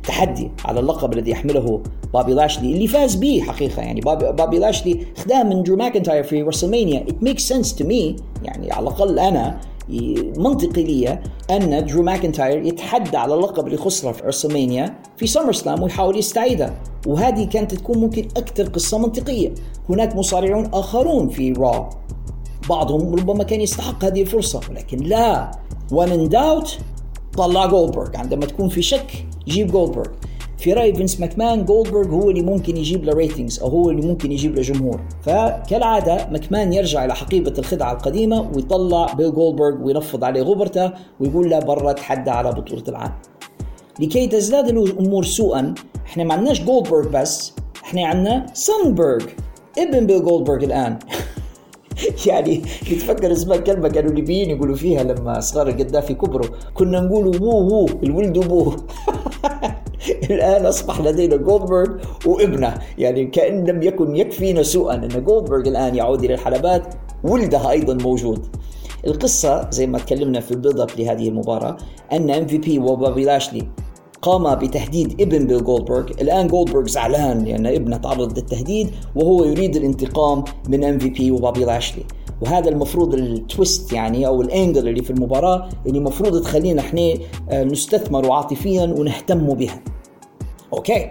التحدي 0.02 0.50
على 0.64 0.80
اللقب 0.80 1.12
الذي 1.12 1.30
يحمله 1.30 1.82
بابي 2.14 2.34
لاشلي 2.34 2.72
اللي 2.72 2.86
فاز 2.86 3.14
به 3.14 3.40
حقيقة. 3.40 3.82
يعني 3.82 4.00
بابي, 4.00 4.32
بابي 4.32 4.58
لاشلي 4.58 5.06
خداه 5.16 5.42
من 5.42 5.62
درو 5.62 5.76
ماكنتاير 5.76 6.22
في 6.24 6.42
راسلمانيا 6.42 7.04
it 7.08 7.28
makes 7.28 7.42
sense 7.42 7.72
to 7.78 7.84
me 7.84 8.22
يعني 8.42 8.72
على 8.72 8.82
الأقل 8.82 9.18
أنا 9.18 9.60
منطقي 10.36 10.82
لي 10.82 11.18
أن 11.50 11.86
درو 11.86 12.02
ماكنتاير 12.02 12.66
يتحدى 12.66 13.16
على 13.16 13.34
اللقب 13.34 13.66
اللي 13.66 13.76
خسره 13.76 14.12
في 14.12 14.24
راسلمانيا 14.24 14.94
في 15.16 15.26
سمر 15.26 15.52
سلام 15.52 15.82
ويحاول 15.82 16.18
يستعيدها 16.18 16.74
وهذه 17.06 17.44
كانت 17.44 17.74
تكون 17.74 17.98
ممكن 17.98 18.28
أكثر 18.36 18.68
قصة 18.68 18.98
منطقية. 18.98 19.54
هناك 19.88 20.16
مصارعون 20.16 20.70
آخرون 20.74 21.28
في 21.28 21.52
را. 21.52 21.90
بعضهم 22.68 23.14
ربما 23.14 23.44
كان 23.44 23.60
يستحق 23.60 24.04
هذه 24.04 24.22
الفرصة 24.22 24.60
ولكن 24.70 24.98
لا. 24.98 25.50
ومن 25.92 26.28
داوت 26.28 26.78
طلع 27.36 27.66
جولدبرغ 27.66 28.16
عندما 28.16 28.46
تكون 28.46 28.68
في 28.68 28.82
شك 28.82 29.26
جيب 29.48 29.72
جولدبرغ 29.72 30.06
في 30.62 30.72
رأي 30.72 30.94
فينس 30.94 31.20
ماكمان 31.20 31.64
جولدبرغ 31.64 32.08
هو 32.08 32.30
اللي 32.30 32.42
ممكن 32.42 32.76
يجيب 32.76 33.04
له 33.04 33.12
ratings 33.12 33.60
أو 33.60 33.68
هو 33.68 33.90
اللي 33.90 34.06
ممكن 34.06 34.32
يجيب 34.32 34.56
له 34.56 34.62
جمهور. 34.62 35.00
فكالعادة 35.22 36.28
ماكمان 36.30 36.72
يرجع 36.72 37.04
إلى 37.04 37.14
حقيبة 37.14 37.54
الخدعة 37.58 37.92
القديمة 37.92 38.50
ويطلع 38.54 39.12
بيل 39.12 39.34
جولدبرغ 39.34 39.82
وينفض 39.82 40.24
عليه 40.24 40.42
غبرته 40.42 40.92
ويقول 41.20 41.50
له 41.50 41.58
برا 41.58 41.92
تحدى 41.92 42.30
على 42.30 42.50
بطولة 42.50 42.84
العالم. 42.88 43.14
لكي 44.00 44.26
تزداد 44.26 44.68
الأمور 44.68 45.24
سوءا 45.24 45.74
إحنا 46.06 46.24
ما 46.24 46.34
عندناش 46.34 46.62
جولدبرغ 46.62 47.08
بس 47.08 47.52
إحنا 47.84 48.06
عندنا 48.06 48.46
سانبرغ 48.52 49.24
ابن 49.78 50.06
بيل 50.06 50.24
جولدبرغ 50.24 50.64
الآن. 50.64 50.98
يعني 52.26 52.56
تفكر 52.90 53.32
اسمها 53.32 53.56
كلمة 53.56 53.88
كانوا 53.88 54.10
الليبيين 54.10 54.50
يقولوا 54.50 54.76
فيها 54.76 55.02
لما 55.02 55.40
صغار 55.40 55.68
القذافي 55.68 56.14
كبروا. 56.14 56.46
كنا 56.74 57.00
نقول 57.00 57.42
وو 57.42 57.68
وو 57.68 57.86
الولد 58.02 58.36
وبوه 58.36 58.76
الآن 60.30 60.66
أصبح 60.66 61.00
لدينا 61.00 61.36
جولدبرغ 61.36 61.88
وابنه. 62.26 62.74
يعني 62.98 63.26
كأن 63.26 63.64
لم 63.64 63.82
يكن 63.82 64.16
يكفينا 64.16 64.62
سوءا 64.62 64.94
أن 64.94 65.08
جولدبرغ 65.08 65.68
الآن 65.68 65.94
يعود 65.94 66.24
إلى 66.24 66.34
الحلبات. 66.34 66.94
ولده 67.24 67.70
أيضا 67.70 67.94
موجود. 67.94 68.46
القصة 69.06 69.70
زي 69.70 69.86
ما 69.86 69.98
تكلمنا 69.98 70.40
في 70.40 70.50
ال 70.50 70.80
build-up 70.80 70.90
لهذه 70.98 71.28
المباراة 71.28 71.76
أن 72.12 72.30
MVP 72.30 72.78
وبابي 72.78 73.24
لاشلي 73.24 73.68
قام 74.22 74.54
بتهديد 74.54 75.20
ابن 75.20 75.46
بيل 75.46 75.64
جولدبرغ. 75.64 76.10
الآن 76.10 76.46
جولدبرغ 76.46 76.86
زعلان 76.86 77.44
لأن 77.44 77.66
ابنه 77.66 77.96
تعرض 77.96 78.38
للتهديد 78.38 78.90
وهو 79.16 79.44
يريد 79.44 79.76
الانتقام 79.76 80.44
من 80.68 80.84
MVP 80.84 81.30
وبابي 81.30 81.64
لاشلي 81.64 82.04
وهذا 82.40 82.68
المفروض 82.68 83.14
ال 83.14 83.27
twist 83.27 83.92
يعني 83.92 84.26
أو 84.26 84.42
ال 84.42 84.50
angle 84.50 84.88
اللي 84.88 85.02
في 85.02 85.10
المباراة 85.10 85.68
اللي 85.86 85.98
المفروض 85.98 86.42
تخلينا 86.42 86.80
إحنا 86.80 87.14
آه، 87.50 87.64
نستثمر 87.64 88.32
عاطفيا 88.32 88.82
ونهتم 88.84 89.54
بها. 89.54 89.82
okay. 90.72 91.10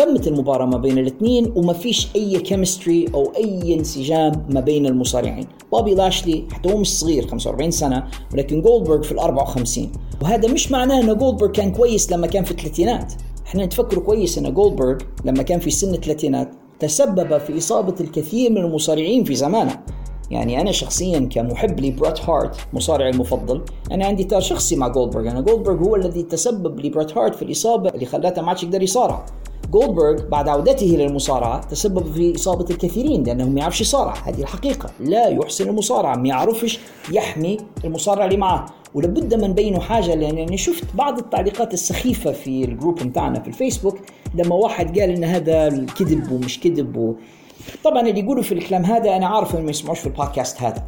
فتمت 0.00 0.26
المباراة 0.26 0.66
ما 0.66 0.78
بين 0.78 0.98
الاثنين 0.98 1.52
وما 1.56 1.72
فيش 1.72 2.08
أي 2.16 2.40
chemistry 2.40 3.06
أو 3.14 3.32
أي 3.36 3.74
انسجام 3.74 4.46
ما 4.50 4.60
بين 4.60 4.86
المصارعين. 4.86 5.46
بابي 5.72 5.94
لاشلي 5.94 6.44
حتى 6.50 6.72
هو 6.72 6.76
مش 6.78 6.98
صغير 6.98 7.26
45 7.26 7.70
سنة 7.70 8.04
ولكن 8.32 8.62
جولدبرغ 8.62 9.02
في 9.02 9.12
ال 9.12 9.18
54 9.18 9.92
وهذا 10.22 10.52
مش 10.52 10.70
معناه 10.70 11.00
ان 11.00 11.18
جولدبرغ 11.18 11.52
كان 11.52 11.72
كويس 11.72 12.12
لما 12.12 12.26
كان 12.26 12.44
في 12.44 12.50
الثلاثينات. 12.50 13.12
إحنا 13.46 13.64
نتفكر 13.64 13.98
كويس 13.98 14.38
ان 14.38 14.54
جولدبرغ 14.54 14.98
لما 15.24 15.42
كان 15.42 15.60
في 15.60 15.70
سن 15.70 15.94
الثلاثينات 15.94 16.50
تسبب 16.78 17.38
في 17.38 17.58
إصابة 17.58 17.94
الكثير 18.00 18.50
من 18.50 18.58
المصارعين 18.58 19.24
في 19.24 19.34
زمانه. 19.34 19.80
يعني 20.30 20.60
أنا 20.60 20.72
شخصيا 20.72 21.28
كمحب 21.32 21.80
لبريت 21.80 22.20
هارت 22.20 22.56
مصارعي 22.72 23.10
المفضل 23.10 23.62
أنا 23.92 24.06
عندي 24.06 24.24
تار 24.24 24.40
شخصي 24.40 24.76
مع 24.76 24.88
جولدبرغ. 24.88 25.30
أنا 25.30 25.40
جولدبرغ 25.40 25.84
هو 25.84 25.96
الذي 25.96 26.22
تسبب 26.22 26.80
لبريت 26.80 27.18
هارت 27.18 27.34
في 27.34 27.42
الإصابة 27.42 27.90
اللي 27.90 28.06
خلاته 28.06 28.42
ما 28.42 28.48
عادش 28.48 28.62
يقدر 28.62 28.82
يصارع. 28.82 29.26
جولدبرغ 29.70 30.28
بعد 30.28 30.48
عودته 30.48 30.86
للمصارعة 30.86 31.60
تسبب 31.60 32.12
في 32.12 32.34
إصابة 32.34 32.64
الكثيرين 32.70 33.22
لأنه 33.22 33.48
ما 33.48 33.60
يعرفش 33.60 33.80
يصارع. 33.80 34.14
هذه 34.24 34.40
الحقيقة. 34.40 34.90
لا 35.00 35.28
يحسن 35.28 35.68
المصارعة 35.68 36.16
ما 36.16 36.28
يعرفش 36.28 36.78
يحمي 37.12 37.56
المصارع 37.84 38.24
اللي 38.24 38.36
معاه. 38.36 38.66
ولابد 38.94 39.34
من 39.34 39.52
بينه 39.52 39.80
حاجة 39.80 40.14
لأنني 40.14 40.56
شفت 40.56 40.84
بعض 40.94 41.18
التعليقات 41.18 41.74
السخيفة 41.74 42.32
في 42.32 42.64
الجروب 42.64 43.02
بتاعنا 43.02 43.40
في 43.40 43.48
الفيسبوك 43.48 43.98
لما 44.34 44.54
واحد 44.54 44.98
قال 44.98 45.10
إن 45.10 45.24
هذا 45.24 45.68
كذب 45.98 46.32
ومش 46.32 46.60
كذب. 46.60 47.16
طبعا 47.84 48.00
اللي 48.00 48.20
يقولوا 48.20 48.42
في 48.42 48.52
الكلام 48.52 48.84
هذا 48.84 49.16
أنا 49.16 49.26
عارف 49.26 49.52
إنهم 49.54 49.64
ما 49.64 49.70
يسمعوش 49.70 49.98
في 49.98 50.06
البودكاست 50.06 50.62
هذا. 50.62 50.84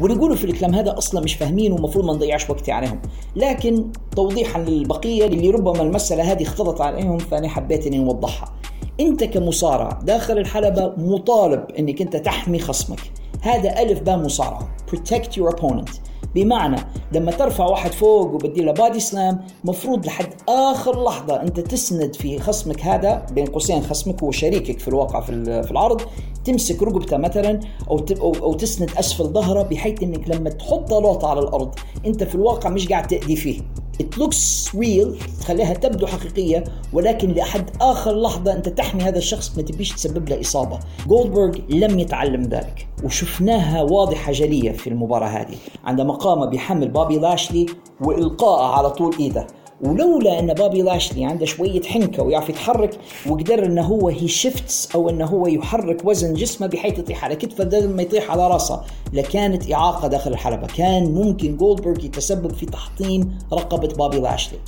واللي 0.00 0.16
يقولوا 0.16 0.36
في 0.36 0.44
الكلام 0.44 0.74
هذا 0.74 0.98
أصلا 0.98 1.20
مش 1.20 1.34
فاهمين 1.34 1.72
ومفروض 1.72 2.04
ما 2.04 2.12
نضيعش 2.12 2.50
وقتي 2.50 2.72
عليهم. 2.72 3.02
لكن 3.36 3.92
توضيحا 4.16 4.60
للبقية 4.60 5.26
اللي 5.26 5.50
ربما 5.50 5.82
المسألة 5.82 6.32
هذه 6.32 6.42
اختلط 6.42 6.80
عليهم 6.80 7.18
فأنا 7.18 7.48
حبيت 7.48 7.86
إني 7.86 7.98
أوضحها. 7.98 8.54
أنت 9.00 9.24
كمصارع 9.24 9.88
داخل 10.02 10.38
الحلبة 10.38 10.92
مطالب 10.96 11.64
إنك 11.78 12.02
أنت 12.02 12.16
تحمي 12.16 12.58
خصمك. 12.58 13.00
هذا 13.42 13.82
ألف 13.82 14.00
باء 14.00 14.18
مصارعة. 14.18 14.68
Protect 14.90 15.28
your 15.36 15.54
opponent. 15.54 15.90
بمعنى 16.34 16.76
لما 17.12 17.30
ترفع 17.30 17.64
واحد 17.64 17.92
فوق 17.92 18.34
وبدي 18.34 18.62
له 18.62 18.72
بادي 18.72 19.00
سلام 19.00 19.40
مفروض 19.64 20.06
لحد 20.06 20.28
آخر 20.48 21.04
لحظة 21.04 21.42
أنت 21.42 21.60
تسند 21.60 22.14
في 22.14 22.38
خصمك 22.38 22.80
هذا 22.80 23.26
بين 23.32 23.46
قوسين 23.46 23.82
خصمك 23.82 24.22
هو 24.22 24.30
شريكك 24.30 24.78
في 24.78 24.88
الواقع 24.88 25.20
في 25.20 25.70
العرض 25.70 26.00
تمسك 26.44 26.82
رقبته 26.82 27.16
مثلا 27.16 27.60
أو 27.90 28.04
أو 28.20 28.54
تسند 28.54 28.90
أسفل 28.98 29.24
ظهره 29.24 29.62
بحيث 29.62 30.02
إنك 30.02 30.28
لما 30.28 30.50
تحط 30.50 30.92
لوطة 30.92 31.28
على 31.28 31.40
الأرض 31.40 31.74
أنت 32.06 32.24
في 32.24 32.34
الواقع 32.34 32.70
مش 32.70 32.88
قاعد 32.88 33.06
تأذي 33.06 33.36
فيه. 33.36 33.60
It 34.00 34.20
looks 34.20 34.72
real. 34.74 35.40
تخليها 35.40 35.74
تبدو 35.74 36.06
حقيقية 36.06 36.64
ولكن 36.92 37.30
لحد 37.32 37.70
آخر 37.80 38.20
لحظة 38.20 38.52
أنت 38.52 38.68
تحمي 38.68 39.02
هذا 39.02 39.18
الشخص 39.18 39.56
ما 39.56 39.62
تبيش 39.62 39.92
تسبب 39.92 40.28
له 40.28 40.40
إصابة. 40.40 40.78
جولدبرغ 41.06 41.56
لم 41.68 41.98
يتعلم 41.98 42.42
ذلك 42.42 42.88
وشفناها 43.04 43.82
واضحة 43.82 44.32
جلية 44.32 44.72
في 44.72 44.86
المباراة 44.86 45.28
هذه 45.28 45.56
عندما 45.84 46.14
قام 46.14 46.50
بحمل 46.50 46.88
بابي 46.88 47.18
لاشلي 47.18 47.66
وإلقائه 48.00 48.64
على 48.64 48.90
طول 48.90 49.14
إيده. 49.20 49.46
ولولا 49.82 50.38
أن 50.38 50.54
بابي 50.54 50.82
لاشلي 50.82 51.24
عنده 51.24 51.46
شوية 51.46 51.82
حنكة 51.82 52.22
ويعرف 52.22 52.48
يتحرك 52.48 52.98
وقدر 53.30 53.66
إنه 53.66 53.82
هو 53.82 54.08
he 54.08 54.28
shifts 54.28 54.88
أو 54.94 55.10
إنه 55.10 55.26
هو 55.26 55.46
يحرك 55.46 56.04
وزن 56.04 56.34
جسمه 56.34 56.66
بحيث 56.66 56.98
يطيح 56.98 57.24
على 57.24 57.36
كتفه 57.36 57.64
بدل 57.64 57.88
ما 57.88 58.02
يطيح 58.02 58.30
على 58.30 58.48
رأسه 58.48 58.82
لكانت 59.12 59.72
إعاقة 59.72 60.08
داخل 60.08 60.32
الحلبة. 60.32 60.66
كان 60.66 61.14
ممكن 61.14 61.56
جولدبرغ 61.56 62.04
يتسبب 62.04 62.52
في 62.52 62.66
تحطيم 62.66 63.38
رقبة 63.52 63.88
بابي 63.88 64.20
لاشلي. 64.20 64.58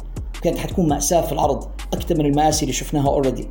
كانت 0.42 0.58
حتكون 0.58 0.88
مأساة 0.88 1.20
في 1.20 1.32
العرض 1.32 1.64
أكثر 1.92 2.18
من 2.18 2.26
المآسي 2.26 2.62
اللي 2.62 2.72
شفناها 2.72 3.08
already 3.09 3.49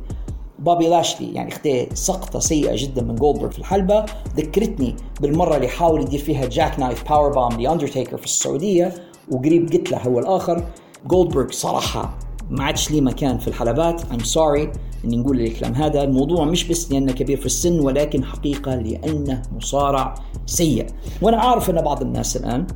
بابي 0.58 0.88
لاشلي 0.88 1.34
يعني 1.34 1.52
أخذ 1.52 1.88
سقطة 1.94 2.38
سيئة 2.38 2.76
جدا 2.76 3.02
من 3.02 3.14
جولدبرغ 3.14 3.50
في 3.50 3.58
الحلبة. 3.58 4.04
ذكرتني 4.36 4.96
بالمرة 5.20 5.56
اللي 5.56 5.68
حاول 5.68 6.00
يدير 6.02 6.20
فيها 6.20 6.46
jackknife 6.46 7.08
powerbomb 7.08 7.60
لأندرتيكر 7.60 8.16
في 8.16 8.24
السعودية 8.24 8.94
وقريب 9.30 9.72
قتله 9.72 9.98
هو 9.98 10.18
الآخر 10.18 10.64
جولدبرغ 11.06 11.50
صراحة 11.50 12.18
ما 12.50 12.64
عادش 12.64 12.90
لي 12.90 13.00
مكان 13.00 13.38
في 13.38 13.48
الحلبات. 13.48 14.00
I'm 14.00 14.24
sorry 14.34 14.76
إني 15.04 15.16
نقول 15.16 15.40
الكلام 15.40 15.74
هذا. 15.74 16.02
الموضوع 16.02 16.44
مش 16.44 16.64
بس 16.64 16.92
لأنه 16.92 17.12
كبير 17.12 17.36
في 17.40 17.46
السن 17.46 17.80
ولكن 17.80 18.24
حقيقة 18.24 18.74
لأنه 18.74 19.42
مصارع 19.56 20.14
سيء. 20.46 20.86
وأنا 21.22 21.36
عارف 21.36 21.70
أن 21.70 21.82
بعض 21.82 22.02
الناس 22.02 22.36
الآن 22.36 22.66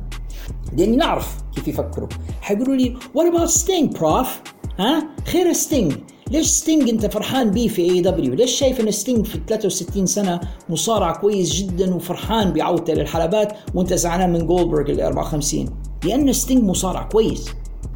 لأني 0.77 0.95
نعرف 0.95 1.37
كيف 1.55 1.67
يفكروا 1.67 2.07
حيقولوا 2.41 2.75
لي 2.75 2.95
what 3.17 3.33
about 3.33 3.49
Sting 3.49 3.99
prof 3.99 4.41
ها؟ 4.79 5.07
خير 5.25 5.53
ستينج 5.53 5.93
ليش 6.31 6.47
ستينج 6.47 6.89
أنت 6.89 7.05
فرحان 7.05 7.51
بيه 7.51 7.67
في 7.67 7.81
AEW 7.81 8.33
ليش 8.33 8.51
شايف 8.51 8.79
أن 8.79 8.91
ستينج 8.91 9.25
في 9.25 9.39
63 9.47 10.05
سنة 10.05 10.39
مصارع 10.69 11.11
كويس 11.11 11.53
جدا 11.53 11.95
وفرحان 11.95 12.53
بعودته 12.53 12.93
للحلبات 12.93 13.53
وأنت 13.75 13.93
زعلان 13.93 14.33
من 14.33 14.47
جولدبرغ 14.47 14.91
ال 14.91 15.01
54 15.01 15.65
لأن 16.03 16.33
ستينج 16.33 16.63
مصارع 16.63 17.03
كويس. 17.03 17.45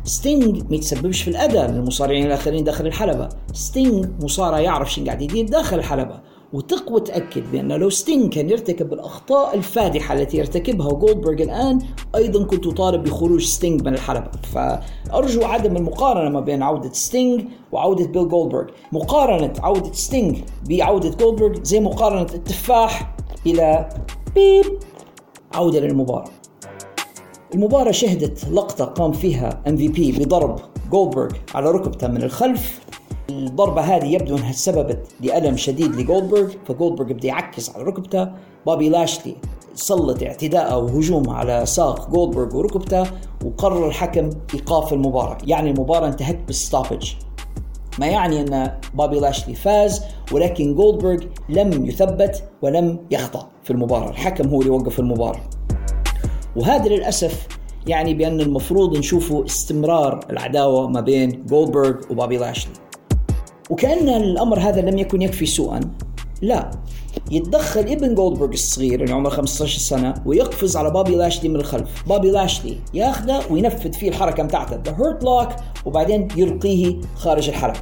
ستينج 0.03 0.63
ما 0.69 0.75
يتسببش 0.75 1.21
في 1.21 1.27
الأذى 1.27 1.73
للمصارعين 1.73 2.25
الآخرين 2.25 2.63
داخل 2.63 2.87
الحلبة. 2.87 3.29
ستينج 3.53 4.09
مصارع 4.23 4.59
يعرف 4.59 4.93
شو 4.93 5.05
قاعد 5.05 5.21
يدير 5.21 5.47
داخل 5.47 5.79
الحلبة. 5.79 6.19
وتقوى 6.53 7.01
تأكد 7.01 7.51
بأن 7.51 7.71
لو 7.71 7.89
ستينج 7.89 8.33
كان 8.33 8.49
يرتكب 8.49 8.93
الأخطاء 8.93 9.55
الفادحة 9.55 10.13
التي 10.13 10.37
يرتكبها 10.37 10.93
جولدبرغ 10.93 11.43
الآن 11.43 11.79
أيضا 12.15 12.43
كنت 12.43 12.67
أطالب 12.67 13.03
بخروج 13.03 13.43
ستينج 13.43 13.81
من 13.81 13.93
الحلبة. 13.93 14.31
فأرجو 14.53 15.43
عدم 15.43 15.77
المقارنة 15.77 16.29
ما 16.29 16.39
بين 16.39 16.63
عودة 16.63 16.93
ستينج 16.93 17.45
وعودة 17.71 18.05
بيل 18.05 18.27
جولدبرغ 18.27 18.65
مقارنة 18.91 19.53
عودة 19.59 19.93
ستينج 19.93 20.37
بعودة 20.69 21.09
جولدبرغ 21.09 21.63
زي 21.63 21.79
مقارنة 21.79 22.27
التفاح 22.33 23.15
إلى 23.45 23.89
بيب 24.35 24.65
عودة 25.53 25.79
للمباراة. 25.79 26.40
المباراة 27.53 27.91
شهدت 27.91 28.49
لقطة 28.49 28.85
قام 28.85 29.11
فيها 29.11 29.61
MVP 29.67 30.11
بضرب 30.11 30.59
جولدبرغ 30.91 31.31
على 31.55 31.71
ركبته 31.71 32.07
من 32.07 32.23
الخلف. 32.23 32.79
الضربة 33.29 33.81
هذه 33.81 34.05
يبدو 34.05 34.37
أنها 34.37 34.51
سببت 34.51 35.07
لألم 35.21 35.57
شديد 35.57 35.95
لجولدبرغ 35.95 36.51
فجولدبرغ 36.67 37.07
بدا 37.07 37.27
يعكز 37.27 37.69
على 37.69 37.83
ركبته. 37.83 38.27
بابي 38.65 38.89
لاشلي 38.89 39.35
سلط 39.73 40.23
اعتداءه 40.23 40.77
وهجومه 40.77 41.33
على 41.33 41.65
ساق 41.65 42.09
جولدبرغ 42.09 42.57
وركبته 42.57 43.03
وقرر 43.45 43.87
الحكم 43.87 44.29
إيقاف 44.53 44.93
المباراة. 44.93 45.37
يعني 45.47 45.71
المباراة 45.71 46.07
انتهت 46.07 46.39
بال 46.47 46.60
stoppage 46.60 47.13
ما 47.99 48.07
يعني 48.07 48.41
أن 48.41 48.71
بابي 48.93 49.19
لاشلي 49.19 49.55
فاز 49.55 50.01
ولكن 50.31 50.75
جولدبرغ 50.75 51.23
لم 51.49 51.85
يثبت 51.85 52.43
ولم 52.61 52.99
يخضع 53.11 53.47
في 53.63 53.71
المباراة. 53.71 54.09
الحكم 54.09 54.49
هو 54.49 54.61
اللي 54.61 54.71
وقف 54.71 54.99
المباراة. 54.99 55.41
وهذا 56.55 56.89
للأسف 56.89 57.47
يعني 57.87 58.13
بأن 58.13 58.41
المفروض 58.41 58.97
نشوفوا 58.97 59.45
استمرار 59.45 60.19
العداوة 60.29 60.87
ما 60.87 61.01
بين 61.01 61.45
جولدبرغ 61.45 61.93
وبابي 62.09 62.37
لاشلي. 62.37 62.73
وكأن 63.69 64.09
الأمر 64.09 64.59
هذا 64.59 64.81
لم 64.81 64.97
يكن 64.97 65.21
يكفي 65.21 65.45
سوءا 65.45 65.79
لا. 66.41 66.71
يتدخل 67.31 67.79
ابن 67.79 68.15
جولدبرغ 68.15 68.49
الصغير 68.49 69.03
اللي 69.03 69.13
عمره 69.13 69.29
15 69.29 69.79
سنة 69.79 70.13
ويقفز 70.25 70.77
على 70.77 70.91
بابي 70.91 71.15
لاشلي 71.15 71.49
من 71.49 71.55
الخلف. 71.55 72.03
بابي 72.07 72.31
لاشلي 72.31 72.77
ياخذه 72.93 73.41
وينفذ 73.49 73.93
فيه 73.93 74.09
الحركة 74.09 74.43
بتاعته 74.43 74.75
the 74.85 74.95
Hurt 74.99 75.23
Lock 75.23 75.49
وبعدين 75.85 76.27
يلقيه 76.37 76.95
خارج 77.15 77.49
الحلبة 77.49 77.79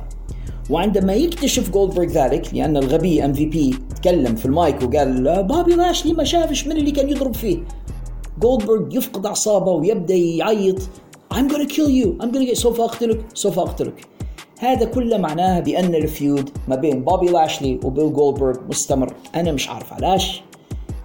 وعندما 0.70 1.14
يكتشف 1.14 1.70
جولدبرغ 1.70 2.06
ذلك 2.06 2.54
لأن 2.54 2.78
الغبي 2.78 3.26
MVP 3.26 3.76
تكلم 3.96 4.36
في 4.36 4.46
المايك 4.46 4.84
وقال 4.84 5.44
بابي 5.44 5.76
لاشلي 5.76 6.14
ما 6.14 6.24
شافش 6.24 6.68
من 6.68 6.78
اللي 6.78 6.92
كان 6.92 7.10
يضرب 7.10 7.36
فيه. 7.36 7.58
جولدبرغ 8.40 8.96
يفقد 8.96 9.26
أعصابه 9.26 9.72
ويبدأ 9.72 10.16
يعيط. 10.16 10.80
I'm 11.34 11.48
gonna 11.48 11.68
kill 11.68 11.90
you. 11.90 12.24
I'm 12.24 12.32
gonna 12.32 12.50
get 12.50 12.54
سوف 12.54 12.82
أقتلك. 12.82 13.26
سوف 13.34 13.60
أقتلك. 13.60 14.08
هذا 14.60 14.86
كله 14.86 15.18
معناه 15.18 15.60
بأن 15.60 15.96
ال 15.96 16.06
feud 16.06 16.50
ما 16.68 16.76
بين 16.76 17.04
بوبي 17.04 17.28
لاشلي 17.28 17.80
وبيل 17.84 18.14
جولدبرغ 18.14 18.56
مستمر. 18.70 19.14
أنا 19.36 19.52
مش 19.52 19.70
عارف 19.70 19.94
علاش. 19.94 20.44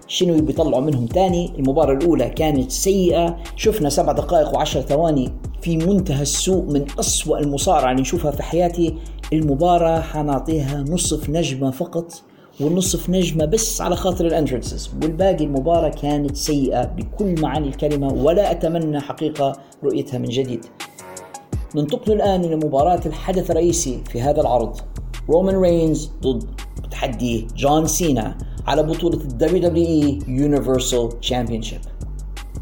شنو 0.06 0.42
بيطلعوا 0.42 0.82
منهم 0.82 1.06
تاني؟ 1.06 1.52
المباراة 1.58 1.92
الأولى 1.92 2.28
كانت 2.28 2.70
سيئة. 2.70 3.36
شفنا 3.56 3.88
سبع 3.88 4.12
دقائق 4.12 4.54
وعشر 4.54 4.80
ثواني 4.80 5.32
في 5.62 5.76
منتهى 5.76 6.22
السوء 6.22 6.62
من 6.62 6.86
أسوأ 6.98 7.38
المصارعة 7.38 7.90
اللي 7.90 8.02
نشوفها 8.02 8.30
في 8.30 8.42
حياتي. 8.42 8.94
المباراة 9.32 10.00
حنعطيها 10.00 10.84
نصف 10.88 11.30
نجمة 11.30 11.70
فقط. 11.70 12.22
ونصف 12.60 13.10
نجمة 13.10 13.44
بس 13.44 13.80
على 13.80 13.96
خاطر 13.96 14.26
ال 14.26 14.33
entrances 14.33 14.90
والباقي 15.02 15.44
المباراة 15.44 15.88
كانت 15.88 16.36
سيئة 16.36 16.84
بكل 16.84 17.40
معاني 17.40 17.68
الكلمة 17.68 18.12
ولا 18.12 18.50
أتمنى 18.50 19.00
حقيقة 19.00 19.52
رؤيتها 19.84 20.18
من 20.18 20.28
جديد. 20.28 20.64
ننتقل 21.76 22.12
الآن 22.12 22.44
إلى 22.44 22.56
مباراة 22.56 23.00
الحدث 23.06 23.50
الرئيسي 23.50 24.02
في 24.10 24.20
هذا 24.20 24.40
العرض. 24.40 24.76
رومان 25.28 25.56
رينز 25.56 26.10
ضد 26.22 26.44
تحدي 26.90 27.46
جون 27.56 27.86
سينا 27.86 28.38
على 28.66 28.82
بطولة 28.82 29.16
WWE 29.16 29.74
Universal 29.74 31.20
Championship 31.20 31.80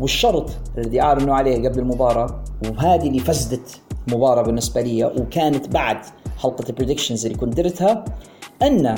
والشرط 0.01 0.51
الذي 0.79 1.01
أعلنوا 1.01 1.35
عليه 1.35 1.69
قبل 1.69 1.79
المباراة 1.79 2.45
وهذه 2.65 3.09
اللي 3.09 3.19
فسدت 3.19 3.81
المباراة 4.09 4.43
بالنسبة 4.43 4.81
لي 4.81 5.05
وكانت 5.05 5.69
بعد 5.69 5.97
حلقة 6.39 6.65
ال 6.69 6.74
predictions 6.74 7.27
اللي 7.27 7.39
كنت 7.39 7.57
درتها 7.57 8.05
أن 8.63 8.95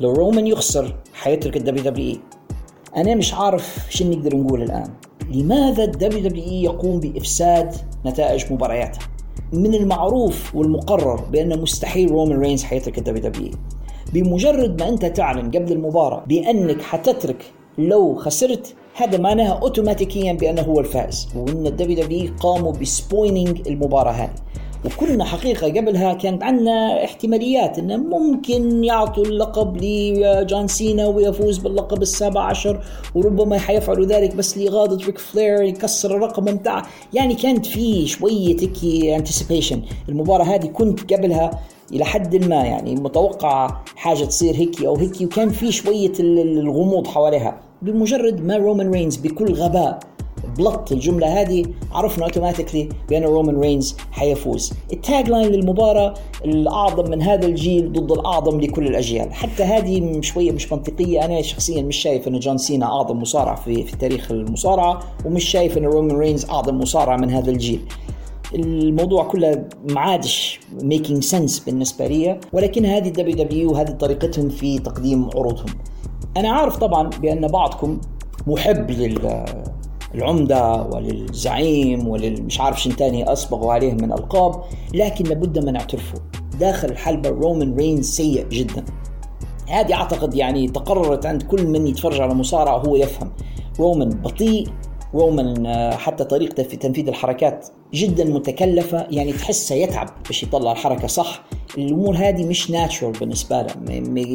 لو 0.00 0.12
رومان 0.12 0.46
يخسر 0.46 0.96
حيترك 1.14 1.56
ال 1.56 1.84
WWE 1.84 2.20
أنا 2.96 3.14
مش 3.14 3.34
عارف 3.34 3.78
شو 3.90 4.04
نقدر 4.04 4.36
نقول 4.36 4.62
الآن. 4.62 4.90
لماذا 5.30 5.84
ال 5.84 6.28
WWE 6.28 6.62
يقوم 6.62 7.00
بإفساد 7.00 7.76
نتائج 8.06 8.52
مبارياتها؟ 8.52 9.00
من 9.52 9.74
المعروف 9.74 10.54
والمقرر 10.56 11.16
بأن 11.16 11.60
مستحيل 11.60 12.10
رومان 12.10 12.40
رينز 12.40 12.62
حيترك 12.62 12.98
ال 12.98 13.22
WWE 13.22 13.50
بمجرد 14.12 14.82
ما 14.82 14.88
أنت 14.88 15.04
تعلن 15.04 15.50
قبل 15.50 15.72
المباراة 15.72 16.24
بأنك 16.26 16.82
حتترك 16.82 17.52
لو 17.78 18.14
خسرت 18.14 18.74
هذا 18.94 19.18
معناها 19.18 19.52
اوتوماتيكيا 19.52 20.32
بأنه 20.32 20.62
هو 20.62 20.80
الفائز. 20.80 21.28
وإن 21.36 21.66
ال 21.66 22.04
WWE 22.04 22.30
قاموا 22.40 22.72
ب 22.72 22.83
spoiling 22.83 23.68
المباراة 23.68 24.12
هذه. 24.12 24.34
وكنا 24.84 25.24
حقيقة 25.24 25.66
قبلها 25.66 26.12
كانت 26.12 26.42
عندنا 26.42 27.04
احتماليات 27.04 27.78
إنه 27.78 27.96
ممكن 27.96 28.84
يعطوا 28.84 29.24
اللقب 29.24 29.76
لجون 29.76 30.68
سينا 30.68 31.06
ويفوز 31.06 31.58
باللقب 31.58 32.02
السابع 32.02 32.40
عشر 32.40 32.80
وربما 33.14 33.58
حيفعلوا 33.58 34.06
ذلك 34.06 34.36
بس 34.36 34.58
لإغاظة 34.58 35.06
ريك 35.06 35.18
فلير 35.18 35.62
يكسر 35.62 36.16
الرقم 36.16 36.44
بتاع. 36.44 36.82
يعني 37.14 37.34
كانت 37.34 37.66
في 37.66 38.06
شوية 38.06 38.56
هيك 38.60 39.04
anticipation 39.04 39.82
المباراة 40.08 40.44
هذه 40.44 40.66
كنت 40.66 41.12
قبلها 41.12 41.50
إلى 41.92 42.04
حد 42.04 42.36
ما 42.36 42.64
يعني 42.64 42.94
متوقع 42.94 43.68
حاجة 43.96 44.24
تصير 44.24 44.54
هيك 44.54 44.84
أو 44.84 44.96
هيك 44.96 45.20
وكان 45.20 45.50
في 45.50 45.72
شوية 45.72 46.12
الغموض 46.20 47.06
حواليها. 47.06 47.60
بمجرد 47.82 48.40
ما 48.40 48.56
رومان 48.56 48.90
رينز 48.90 49.16
بكل 49.16 49.52
غباء 49.52 49.98
بلط 50.58 50.92
الجملة 50.92 51.40
هذه 51.40 51.64
عرفنا 51.92 52.24
automatically 52.24 52.88
بأن 53.08 53.22
رومان 53.22 53.60
رينز 53.60 53.96
حيفوز. 54.12 54.72
ال 54.92 55.28
tagline 55.28 55.52
للمباراة 55.52 56.14
الأعظم 56.44 57.10
من 57.10 57.22
هذا 57.22 57.46
الجيل 57.46 57.92
ضد 57.92 58.12
الأعظم 58.12 58.60
لكل 58.60 58.86
الأجيال. 58.86 59.34
حتى 59.34 59.62
هذه 59.62 60.20
شوية 60.20 60.52
مش 60.52 60.72
منطقية. 60.72 61.24
أنا 61.24 61.42
شخصيا 61.42 61.82
مش 61.82 61.96
شايف 61.96 62.28
أن 62.28 62.38
جون 62.38 62.58
سينا 62.58 62.86
أعظم 62.86 63.18
مصارع 63.18 63.54
في, 63.54 63.82
في 63.82 63.96
تاريخ 63.96 64.30
المصارعة 64.30 65.00
ومش 65.24 65.44
شايف 65.44 65.78
أن 65.78 65.84
رومان 65.84 66.16
رينز 66.16 66.44
أعظم 66.50 66.78
مصارع 66.78 67.16
من 67.16 67.30
هذا 67.30 67.50
الجيل. 67.50 67.80
الموضوع 68.54 69.24
كله 69.24 69.64
ما 69.88 70.00
عادش 70.00 70.60
making 70.82 71.22
sense 71.22 71.58
بالنسبة 71.58 72.06
لي 72.06 72.40
ولكن 72.52 72.84
هذه 72.86 73.08
ال 73.08 73.36
WWE 73.36 73.72
وهذه 73.72 73.90
طريقتهم 73.90 74.48
في 74.48 74.78
تقديم 74.78 75.30
عروضهم. 75.34 75.66
أنا 76.36 76.50
عارف 76.50 76.76
طبعا 76.76 77.10
بأن 77.22 77.46
بعضكم 77.46 78.00
محب 78.46 78.90
لل 78.90 79.44
العمدة 80.14 80.82
وللزعيم 80.82 82.08
وللمش 82.08 82.60
عارف 82.60 82.82
شن 82.82 82.96
تاني 82.96 83.24
أصبغوا 83.24 83.72
عليه 83.72 83.92
من 83.92 84.12
ألقاب 84.12 84.62
لكن 84.94 85.24
لابد 85.24 85.64
ما 85.64 85.70
نعترفه. 85.70 86.18
داخل 86.60 86.88
الحلبة 86.88 87.28
رومان 87.28 87.74
رينز 87.74 88.10
سيء 88.10 88.48
جدا. 88.48 88.84
هذه 89.68 89.94
أعتقد 89.94 90.34
يعني 90.34 90.68
تقررت 90.68 91.26
عند 91.26 91.42
كل 91.42 91.66
من 91.66 91.86
يتفرج 91.86 92.20
على 92.20 92.34
مصارعة 92.34 92.78
هو 92.78 92.96
يفهم. 92.96 93.32
رومان 93.80 94.08
بطيء 94.08 94.68
رومان 95.14 95.66
آه، 95.66 95.90
حتى 95.90 96.24
طريقته 96.24 96.62
في 96.62 96.76
تنفيذ 96.76 97.08
الحركات 97.08 97.68
جدا 97.94 98.24
متكلفة 98.24 99.06
يعني 99.10 99.32
تحسه 99.32 99.74
يتعب 99.74 100.08
باش 100.26 100.42
يطلع 100.42 100.72
الحركة 100.72 101.06
صح. 101.06 101.42
الأمور 101.78 102.16
هذه 102.16 102.44
مش 102.44 102.70
natural 102.70 103.18
بالنسبة 103.18 103.62
له 103.62 103.74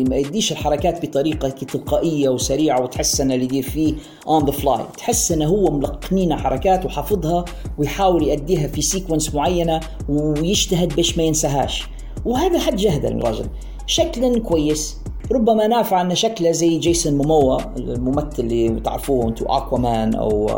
ما 0.09 0.15
يديش 0.15 0.51
الحركات 0.51 1.05
بطريقة 1.05 1.49
تلقائية 1.49 2.29
وسريعة 2.29 2.81
وتحس 2.81 3.21
انه 3.21 3.33
اللي 3.33 3.45
يدير 3.45 3.63
فيه 3.63 3.93
on 4.27 4.45
the 4.45 4.51
fly 4.51 4.85
تحس 4.97 5.31
إنه 5.31 5.45
هو 5.45 5.71
ملقنين 5.71 6.35
حركات 6.35 6.85
وحافظها 6.85 7.45
ويحاول 7.77 8.27
يأديها 8.27 8.67
في 8.67 8.81
sequence 8.81 9.35
معينة 9.35 9.79
ويجتهد 10.09 10.95
باش 10.95 11.17
ما 11.17 11.23
ينساهاش. 11.23 11.83
وهذا 12.25 12.59
حد 12.59 12.75
جهد 12.75 13.05
الراجل. 13.05 13.45
شكلا 13.87 14.39
كويس. 14.39 14.97
ربما 15.31 15.67
نافع 15.67 16.01
أن 16.01 16.15
شكله 16.15 16.51
زي 16.51 16.77
جيسون 16.77 17.17
موموا 17.17 17.57
الممثل 17.77 18.27
اللي 18.39 18.79
تعرفوه 18.79 19.27
أنتم 19.27 19.45
أكوامان 19.49 20.15
أو 20.15 20.49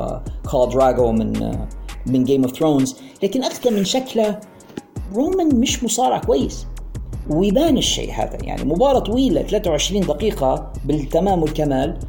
كال 0.51 0.69
دروجو 0.69 1.11
من 1.11 1.57
من 2.07 2.23
Game 2.23 2.43
of 2.43 2.57
Thrones 2.57 2.95
لكن 3.23 3.43
أكثر 3.43 3.71
من 3.71 3.85
شكله 3.85 4.39
رومان 5.13 5.55
مش 5.55 5.83
مصارع 5.83 6.17
كويس. 6.17 6.65
ويبان 7.29 7.77
الشيء 7.77 8.11
هذا 8.11 8.37
يعني 8.41 8.63
مباراة 8.63 8.99
طويلة 8.99 9.41
23 9.41 10.01
دقيقة 10.01 10.71
بالتمام 10.85 11.41
والكمال. 11.41 11.99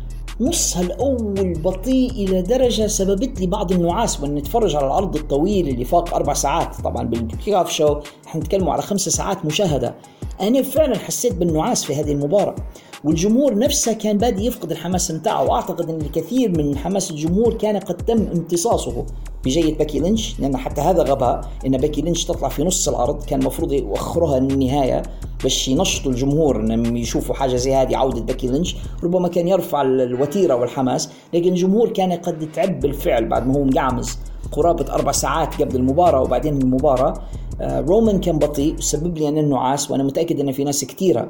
نصها 0.40 0.82
الأول 0.82 1.52
بطيء 1.52 2.10
إلى 2.10 2.42
درجة 2.42 2.86
سببت 2.86 3.40
لي 3.40 3.46
بعض 3.46 3.72
النعاس 3.72 4.20
وأن 4.20 4.34
نتفرج 4.34 4.76
على 4.76 4.86
العرض 4.86 5.16
الطويل 5.16 5.68
اللي 5.68 5.84
فاق 5.84 6.14
أربع 6.14 6.34
ساعات. 6.34 6.80
طبعا 6.84 7.04
بال 7.04 7.54
kickoff 7.54 7.70
show 7.70 8.00
حنتكلموا 8.26 8.72
على 8.72 8.82
خمسة 8.82 9.10
ساعات 9.10 9.44
مشاهدة. 9.44 9.94
أنا 10.40 10.62
فعلا 10.62 10.98
حسيت 10.98 11.34
بالنعاس 11.34 11.84
في 11.84 11.94
هذه 11.94 12.12
المباراة 12.12 12.54
والجمهور 13.04 13.58
نفسه 13.58 13.92
كان 13.92 14.18
بادي 14.18 14.46
يفقد 14.46 14.70
الحماس 14.70 15.10
نتاعه 15.10 15.44
وأعتقد 15.44 15.90
إن 15.90 16.00
الكثير 16.00 16.58
من 16.58 16.78
حماس 16.78 17.10
الجمهور 17.10 17.54
كان 17.54 17.76
قد 17.76 17.96
تم 17.96 18.26
امتصاصه. 18.34 19.06
بجية 19.46 19.74
باكي 19.74 20.00
لينش 20.00 20.40
لأن 20.40 20.56
حتى 20.56 20.80
هذا 20.80 21.02
غباء 21.02 21.40
إن 21.66 21.76
باكي 21.76 22.02
لينش 22.02 22.24
تطلع 22.24 22.48
في 22.48 22.64
نص 22.64 22.88
العرض 22.88 23.24
كان 23.24 23.40
المفروض 23.40 23.72
يؤخرها 23.72 24.38
للنهاية 24.38 25.02
باش 25.42 25.68
ينشطوا 25.68 26.12
الجمهور 26.12 26.60
انهم 26.60 26.96
يشوفوا 26.96 27.34
حاجة 27.34 27.56
زي 27.56 27.74
هذه 27.74 27.96
عودة 27.96 28.20
باكي 28.20 28.46
لينش. 28.46 28.76
ربما 29.04 29.28
كان 29.28 29.48
يرفع 29.48 29.82
الوتيرة 29.82 30.54
والحماس 30.54 31.08
لكن 31.34 31.48
الجمهور 31.48 31.88
كان 31.88 32.12
قد 32.12 32.52
تعب 32.52 32.80
بالفعل 32.80 33.28
بعد 33.28 33.46
ما 33.46 33.54
هو 33.54 33.64
مقعمز 33.64 34.18
قرابة 34.52 34.94
أربع 34.94 35.12
ساعات 35.12 35.62
قبل 35.62 35.76
المباراة 35.76 36.20
وبعدين 36.22 36.62
المباراة. 36.62 37.14
رومان 37.60 38.20
كان 38.20 38.38
بطيء 38.38 38.76
سبب 38.78 39.18
لي 39.18 39.28
أنا 39.28 39.40
النعاس 39.40 39.90
وأنا 39.90 40.02
متأكد 40.02 40.40
أن 40.40 40.52
في 40.52 40.64
ناس 40.64 40.84
كثيرة 40.84 41.28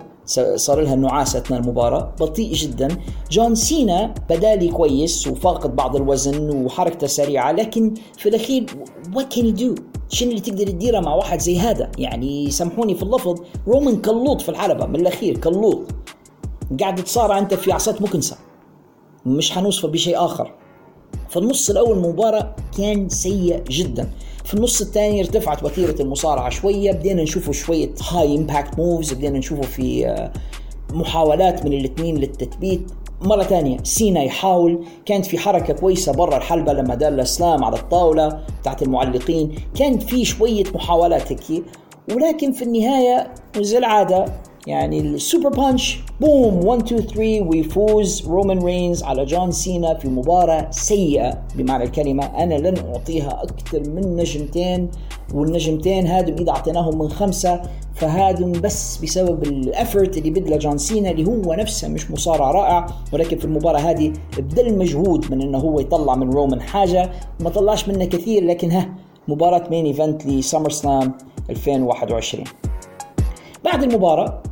صار 0.54 0.80
لها 0.80 0.94
النعاس 0.94 1.36
أثناء 1.36 1.60
المباراة. 1.60 2.14
بطيء 2.20 2.52
جدا. 2.52 2.88
جون 3.30 3.54
سينا 3.54 4.14
بدالي 4.30 4.68
كويس 4.68 5.26
وفاقد 5.26 5.76
بعض 5.76 5.96
الوزن 5.96 6.64
وحركته 6.64 7.06
سريعة 7.06 7.52
لكن 7.52 7.94
في 8.18 8.28
الأخير 8.28 8.66
what 9.14 9.34
can 9.34 9.44
you 9.46 9.50
do 9.50 9.74
شنو 10.08 10.30
اللي 10.30 10.40
تقدر 10.40 10.66
تديره 10.66 11.00
مع 11.00 11.14
واحد 11.14 11.40
زي 11.40 11.58
هذا؟ 11.58 11.90
يعني 11.98 12.50
سامحوني 12.50 12.94
في 12.94 13.02
اللفظ 13.02 13.40
رومان 13.68 14.00
كلوط 14.00 14.40
في 14.40 14.48
الحلبة 14.48 14.86
من 14.86 14.96
الأخير 14.96 15.38
كلوط 15.38 15.78
قاعد 16.80 17.04
تصارع 17.04 17.38
أنت 17.38 17.54
في 17.54 17.72
عصات 17.72 18.02
مكنسة. 18.02 18.36
مش 19.26 19.52
حنوصفه 19.52 19.88
بشيء 19.88 20.24
آخر. 20.24 20.54
في 21.28 21.36
النص 21.36 21.70
الأول 21.70 21.96
المباراة 21.96 22.56
كان 22.78 23.08
سيء 23.08 23.62
جدا. 23.70 24.08
في 24.44 24.54
النص 24.54 24.80
الثاني 24.80 25.20
ارتفعت 25.20 25.62
وتيرة 25.62 26.02
المصارعة 26.02 26.50
شوية 26.50 26.92
بدينا 26.92 27.22
نشوفه 27.22 27.52
شوية 27.52 27.90
high 28.10 28.36
impact 28.36 28.78
moves 28.78 29.12
بدينا 29.12 29.38
نشوفه 29.38 29.62
في 29.62 30.06
آه، 30.06 30.32
محاولات 30.92 31.64
من 31.64 31.72
الاثنين 31.72 32.16
للتثبيت. 32.16 32.90
مرة 33.22 33.42
ثانية 33.42 33.78
سينا 33.82 34.22
يحاول. 34.22 34.84
كانت 35.06 35.26
في 35.26 35.38
حركة 35.38 35.74
كويسة 35.74 36.12
برا 36.12 36.36
الحلبة 36.36 36.72
لما 36.72 36.94
دار 36.94 37.12
ال 37.12 37.23
slam 37.23 37.64
على 37.64 37.76
الطاولة 37.76 38.40
بتاعت 38.60 38.82
المعلقين. 38.82 39.54
كان 39.74 39.98
في 39.98 40.24
شوية 40.24 40.64
محاولات 40.74 41.32
هيك 41.32 41.64
ولكن 42.14 42.52
في 42.52 42.62
النهاية 42.62 43.34
وزي 43.58 43.78
العادة 43.78 44.24
يعني 44.66 45.00
ال 45.00 45.08
super 45.08 45.48
punch 45.48 46.00
بوم 46.20 46.64
1 46.66 46.82
2 46.82 47.02
3 47.02 47.48
ويفوز 47.48 48.26
رومان 48.28 48.58
رينز 48.58 49.02
على 49.02 49.24
جون 49.24 49.50
سينا 49.50 49.94
في 49.94 50.08
مباراة 50.08 50.70
سيئة. 50.70 51.42
بمعنى 51.54 51.84
الكلمة 51.84 52.24
أنا 52.24 52.54
لن 52.54 52.74
أعطيها 52.78 53.42
أكثر 53.42 53.80
من 53.80 54.16
نجمتين 54.16 54.90
والنجمتين 55.34 56.06
هادو 56.06 56.42
إذا 56.42 56.50
أعطيناهم 56.50 56.98
من 56.98 57.08
خمسة 57.08 57.62
فهادم 57.94 58.52
بس 58.52 58.96
بسبب 58.96 59.42
ال 59.42 59.53
effort 59.53 60.16
اللي 60.16 60.30
بذله 60.30 60.56
جون 60.56 60.78
سينا 60.78 61.10
اللي 61.10 61.26
هو 61.26 61.54
نفسه 61.54 61.88
مش 61.88 62.10
مصارع 62.10 62.50
رائع. 62.50 62.86
ولكن 63.12 63.38
في 63.38 63.44
المباراة 63.44 63.80
هذه 63.80 64.12
بذل 64.38 64.78
مجهود 64.78 65.30
من 65.30 65.42
إنه 65.42 65.58
هو 65.58 65.80
يطلع 65.80 66.14
من 66.14 66.30
رومان 66.30 66.60
حاجة. 66.60 67.10
ما 67.40 67.50
طلعش 67.50 67.88
منه 67.88 68.04
كثير 68.04 68.44
لكن 68.44 68.70
ها 68.70 68.94
مباراة 69.28 69.68
main 69.70 69.86
event 69.86 70.26
ل 70.26 70.70
SummerSlam 70.70 71.12
2021 71.50 72.44
بعد 73.64 73.82
المباراة 73.82 74.42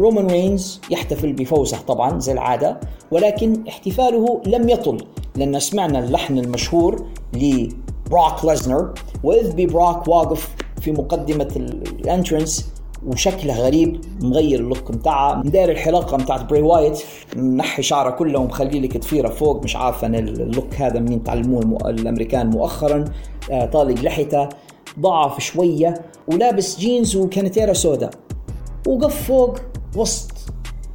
رومان 0.00 0.26
رينز 0.26 0.80
يحتفل 0.90 1.32
بفوزه 1.32 1.78
طبعا 1.78 2.18
زي 2.20 2.32
العادة 2.32 2.80
ولكن 3.10 3.64
احتفاله 3.68 4.42
لم 4.46 4.68
يطل 4.68 5.04
لأن 5.36 5.60
سمعنا 5.60 5.98
اللحن 5.98 6.38
المشهور 6.38 7.06
لبروك 7.34 8.44
ليزنر 8.44 8.94
وإذ 9.24 9.52
ببروك 9.52 10.08
واقف 10.08 10.54
في 10.80 10.92
مقدمة 10.92 11.48
ال 11.56 11.69
entrance 11.69 12.70
وشكلها 13.06 13.60
غريب 13.60 14.00
مغير 14.22 14.60
ال 14.60 14.66
look 14.66 14.90
متاعها 14.90 15.36
مدار 15.36 15.68
الحلاقه 15.70 16.16
متاعت 16.16 16.50
بري 16.50 16.62
وايت 16.62 17.02
منحي 17.36 17.82
شعره 17.82 18.10
كله 18.10 18.38
ومخلي 18.38 18.80
لك 18.80 18.96
ضفيره 18.98 19.28
فوق 19.28 19.62
مش 19.64 19.76
عارفه 19.76 20.06
أنا 20.06 20.18
ال 20.18 20.29
look 20.29 20.74
هذا 20.74 21.00
منين 21.00 21.24
تعلموه. 21.24 21.90
الأمريكان 21.90 22.50
مؤخرا 22.50 23.04
آه 23.50 23.64
طالق 23.66 24.02
لحيته 24.02 24.48
ضعف 25.00 25.40
شوية 25.40 25.94
ولابس 26.28 26.78
جينز 26.78 27.16
وكانتيرا 27.16 27.72
سوداء 27.72 28.10
وقف 28.86 29.22
فوق 29.22 29.58
وسط 29.96 30.32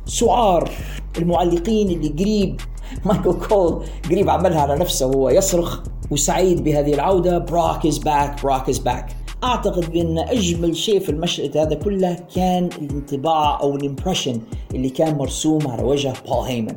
سعار 0.06 0.72
المعلقين 1.18 1.90
اللي 1.90 2.08
قريب 2.08 2.62
مايكل 3.06 3.34
كول 3.34 3.84
قريب 4.06 4.30
عملها 4.30 4.62
على 4.62 4.76
نفسه 4.76 5.06
وهو 5.06 5.30
يصرخ 5.30 5.80
وسعيد 6.12 6.64
بهذه 6.64 6.94
العودة 6.94 7.38
Brock 7.38 7.86
is 7.86 7.98
back 7.98 8.44
Brock 8.44 8.70
is 8.70 8.80
back 8.80 9.16
أعتقد 9.44 9.92
بأن 9.92 10.20
أجمل 10.20 10.76
شيء 10.76 11.00
في 11.00 11.10
المشهد 11.10 11.58
هذا 11.58 11.76
كله 11.76 12.18
كان 12.36 12.70
الانطباع 12.82 13.60
أو 13.62 13.76
ال 13.76 13.82
impression 13.82 14.42
اللي 14.74 14.90
كان 14.90 15.18
مرسوم 15.18 15.68
على 15.68 15.84
وجه 15.84 16.14
بول 16.28 16.46
هيمن 16.46 16.76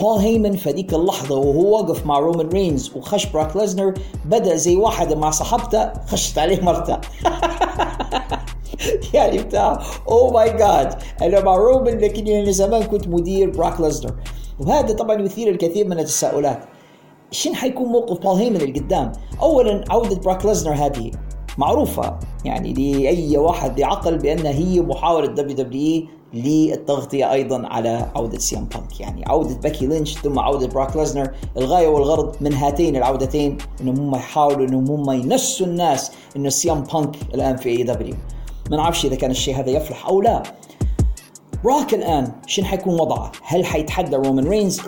بول 0.00 0.18
هيمن 0.18 0.56
في 0.56 0.70
هذيك 0.70 0.94
اللحظة 0.94 1.36
وهو 1.36 1.76
واقف 1.76 2.06
مع 2.06 2.18
رومان 2.18 2.48
رينز 2.48 2.92
وخش 2.96 3.26
براك 3.26 3.56
ليزنر 3.56 3.94
بدأ 4.24 4.56
زي 4.56 4.76
واحد 4.76 5.12
مع 5.12 5.30
صاحبته 5.30 5.92
خشت 6.06 6.38
عليه 6.38 6.60
مرتة. 6.60 7.00
يعني 9.14 9.38
بتاع 9.38 9.82
oh 10.08 10.30
my 10.30 10.50
God 10.50 10.94
أنا 11.22 11.40
مع 11.40 11.56
رومان 11.56 12.00
يعني 12.26 12.52
زمان 12.52 12.82
كنت 12.82 13.08
مدير 13.08 13.50
براك 13.50 13.80
ليزنر. 13.80 14.14
وهذا 14.60 14.94
طبعا 14.94 15.22
يثير 15.22 15.48
الكثير 15.48 15.86
من 15.86 15.98
التساؤلات. 15.98 16.64
شن 17.30 17.54
حيكون 17.54 17.86
موقف 17.88 18.18
بول 18.18 18.36
هيمن 18.36 18.56
اللي 18.56 18.80
قدام؟ 18.80 19.12
اولا 19.42 19.84
عودة 19.90 20.16
براك 20.16 20.46
ليزنر 20.46 20.74
هذه 20.74 21.10
معروفة. 21.58 22.18
يعني 22.44 22.72
لأي 22.72 23.36
واحد 23.36 23.80
بعقل 23.80 24.18
بأن 24.18 24.46
هي 24.46 24.80
محاولة 24.80 25.26
WW 25.26 26.06
للتغطية 26.34 27.32
أيضا 27.32 27.66
على 27.66 28.06
عودة 28.14 28.38
CM 28.38 28.64
Punk. 28.64 29.00
يعني 29.00 29.24
عودة 29.26 29.54
باكي 29.54 29.86
لينش 29.86 30.18
ثم 30.18 30.38
عودة 30.38 30.66
براك 30.66 30.96
ليزنر. 30.96 31.30
الغاية 31.56 31.88
والغرض 31.88 32.36
من 32.40 32.52
هاتين 32.52 32.96
العودتين 32.96 33.58
أنهم 33.80 34.00
هم 34.00 34.14
يحاولوا 34.14 34.66
أنهم 34.66 34.90
هم 34.90 35.10
ينسوا 35.10 35.66
الناس 35.66 36.12
أن 36.36 36.50
CM 36.50 36.80
Punk 36.80 37.16
الآن 37.34 37.56
في 37.56 37.68
AEW 37.68 38.14
ما 38.70 38.76
نعرفش 38.76 39.04
إذا 39.04 39.16
كان 39.16 39.30
الشيء 39.30 39.60
هذا 39.60 39.70
يفلح 39.70 40.06
أو 40.06 40.22
لا 40.22 40.42
براك 41.64 41.94
الآن 41.94 42.32
شنو 42.46 42.66
حيكون 42.66 43.00
وضعه؟ 43.00 43.32
هل 43.42 43.64
حيتحدى 43.64 44.16
رومان 44.16 44.48
رينز؟ 44.48 44.80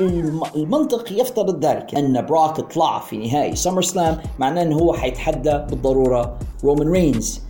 المنطق 0.57 1.12
يفترض 1.12 1.64
ذلك 1.64 1.95
أن 1.95 2.26
براك 2.26 2.61
طلع 2.61 2.99
في 2.99 3.18
نهائي 3.18 3.57
SummerSlam 3.57 4.18
معناه 4.39 4.62
إنه 4.62 4.76
هو 4.76 4.93
حيتحدى 4.93 5.51
بالضرورة 5.51 6.39
رومان 6.64 6.89
رينز. 6.89 7.41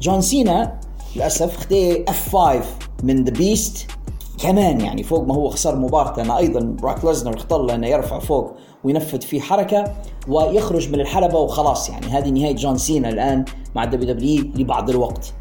جون 0.00 0.20
سينا 0.20 0.80
للأسف 1.16 1.56
خدي 1.56 2.04
F 2.08 2.36
5 2.36 2.62
من 3.02 3.24
the 3.24 3.30
Beast 3.30 3.90
كمان 4.38 4.80
يعني 4.80 5.02
فوق 5.02 5.24
ما 5.24 5.34
هو 5.34 5.48
خسر 5.48 5.76
مباراة 5.76 6.22
أنا 6.22 6.38
أيضا 6.38 6.60
براك 6.60 7.04
ليزنر 7.04 7.36
اختار 7.36 7.62
له 7.62 7.74
أنه 7.74 7.86
يرفع 7.86 8.18
فوق 8.18 8.52
وينفذ 8.84 9.20
فيه 9.20 9.40
حركة 9.40 9.84
ويخرج 10.28 10.88
من 10.88 11.00
الحلبة 11.00 11.38
وخلاص 11.38 11.88
يعني 11.88 12.06
هذه 12.06 12.28
نهاية 12.28 12.56
جون 12.56 12.78
سينا 12.78 13.08
الآن 13.08 13.44
مع 13.74 13.84
WW 13.84 14.44
لبعض 14.54 14.90
الوقت 14.90 15.34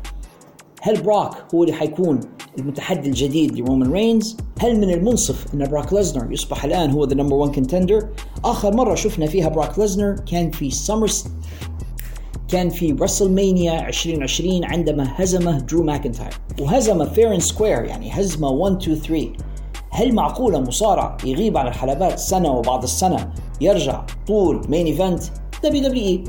هل 0.81 1.01
براك 1.01 1.31
هو 1.55 1.63
اللي 1.63 1.73
حيكون 1.73 2.19
المتحدي 2.59 3.09
الجديد 3.09 3.59
لرومان 3.59 3.91
رينز؟ 3.91 4.37
هل 4.59 4.77
من 4.77 4.93
المنصف 4.93 5.53
أن 5.53 5.63
براك 5.63 5.93
ليزنر 5.93 6.31
يصبح 6.31 6.63
الآن 6.63 6.91
هو 6.91 7.05
the 7.05 7.15
number 7.15 7.35
1 7.35 7.55
contender؟ 7.55 8.07
آخر 8.45 8.75
مرة 8.75 8.95
شفنا 8.95 9.25
فيها 9.25 9.49
براك 9.49 9.79
ليزنر 9.79 10.15
كان 10.31 10.51
في 10.51 10.71
Summers 10.71 11.25
كان 12.47 12.69
في 12.69 12.91
WrestleMania 12.91 13.87
2020 13.87 14.65
عندما 14.65 15.07
هزمه 15.15 15.59
درو 15.59 15.83
ماكنتاير 15.83 16.33
وهزم 16.61 17.05
fair 17.05 17.25
and 17.25 17.39
square 17.39 17.83
يعني 17.83 18.11
هزمه 18.11 18.49
1 18.49 18.75
2 18.81 18.97
3 18.97 19.27
هل 19.91 20.15
معقولة 20.15 20.59
مصارع 20.59 21.17
يغيب 21.25 21.57
عن 21.57 21.67
الحلبات 21.67 22.19
سنة 22.19 22.51
وبعد 22.51 22.83
السنة 22.83 23.31
يرجع 23.61 24.05
طول 24.27 24.61
main 24.69 24.85
event 24.85 25.83
WWE 25.83 26.23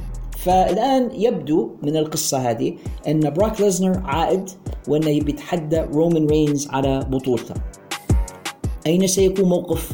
فالآن 0.44 1.10
يبدو 1.12 1.70
من 1.82 1.96
القصة 1.96 2.50
هذه 2.50 2.74
أن 3.08 3.20
براك 3.30 3.60
ليزنر 3.60 4.02
عائد 4.04 4.50
وأنه 4.88 5.08
يبي 5.08 5.32
يتحدى 5.32 5.80
رومان 5.80 6.26
رينز 6.26 6.68
على 6.70 7.00
بطولته. 7.10 7.54
أين 8.86 9.06
سيكون 9.06 9.48
موقف 9.48 9.90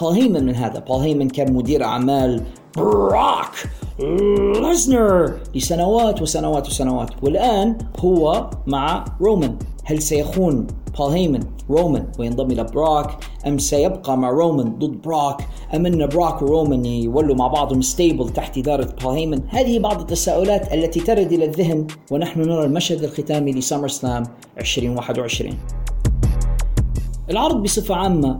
بول 0.00 0.12
هيمن 0.12 0.46
من 0.46 0.54
هذا؟ 0.54 0.78
بول 0.78 1.00
هيمن 1.00 1.28
كان 1.28 1.52
مدير 1.52 1.84
أعمال 1.84 2.42
براك 2.76 3.52
ليزنر 4.62 5.32
لسنوات 5.54 6.22
وسنوات 6.22 6.68
وسنوات 6.68 7.10
والآن 7.22 7.78
هو 7.98 8.50
مع 8.66 9.04
رومان 9.20 9.56
هل 9.84 10.02
سيخون 10.02 10.66
بول 10.98 11.12
هيمن 11.12 11.40
رومان 11.70 12.06
وينضم 12.18 12.50
إلى 12.50 12.64
براك. 12.64 13.24
أم 13.46 13.58
سيبقى 13.58 14.16
مع 14.16 14.30
رومان 14.30 14.78
ضد 14.78 15.02
براك. 15.02 15.46
ام 15.74 15.86
ان 15.86 16.06
براك 16.06 16.42
ورومان 16.42 16.84
يولوا 16.84 17.36
مع 17.36 17.46
بعضهم 17.46 17.82
stable 17.82 18.28
تحت 18.28 18.58
إدارة 18.58 18.94
بول 19.02 19.14
هيمن 19.14 19.40
هذه 19.48 19.78
بعض 19.78 20.00
التساؤلات 20.00 20.74
التي 20.74 21.00
ترد 21.00 21.32
إلى 21.32 21.44
الذهن 21.44 21.86
ونحن 22.10 22.40
نرى 22.40 22.64
المشهد 22.64 23.04
الختامي 23.04 23.52
ل 23.52 23.88
SummerSlam 23.88 24.22
2021 24.58 25.58
العرض 27.30 27.62
بصفة 27.62 27.94
عامة 27.94 28.38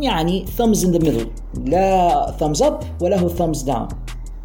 يعني 0.00 0.44
thumbs 0.58 0.78
in 0.78 0.88
the 0.88 1.04
middle. 1.04 1.26
لا 1.64 2.26
thumbs 2.40 2.58
up 2.58 3.02
وله 3.02 3.28
thumbs 3.28 3.58
down. 3.66 3.94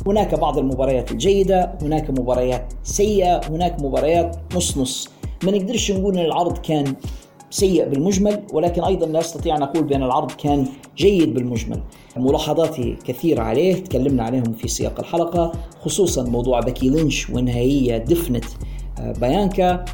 هناك 0.08 0.36
بعض 0.36 0.58
المباريات 0.58 1.12
الجيدة 1.12 1.78
هناك 1.82 2.10
مباريات 2.10 2.74
سيئة 2.84 3.42
هناك 3.50 3.82
مباريات 3.82 4.38
نص 4.56 4.78
نص. 4.78 5.10
ما 5.44 5.52
نقدرش 5.52 5.92
نقول 5.92 6.18
إن 6.18 6.26
العرض 6.26 6.58
كان 6.58 6.96
سيء 7.50 7.90
بالمجمل 7.90 8.44
ولكن 8.54 8.84
أيضا 8.84 9.06
لا 9.06 9.20
أستطيع 9.20 9.56
أن 9.58 9.64
أقول 9.64 9.84
بأن 9.84 10.04
العرض 10.04 10.32
كان 10.32 10.68
جيد 10.98 11.34
بالمجمل. 11.34 11.82
ملاحظاتي 12.18 12.98
كثيرة 13.06 13.42
عليه 13.42 13.74
تكلمنا 13.74 14.24
عليهم 14.24 14.54
في 14.54 14.68
سياق 14.68 15.00
الحلقة 15.00 15.52
خصوصا 15.82 16.24
موضوع 16.24 16.60
باكي 16.60 16.90
لينش 16.90 17.30
وانها 17.30 17.56
هي 17.56 18.00
دفنت 18.00 18.46
آه، 19.00 19.12
بيانكا. 19.12 19.86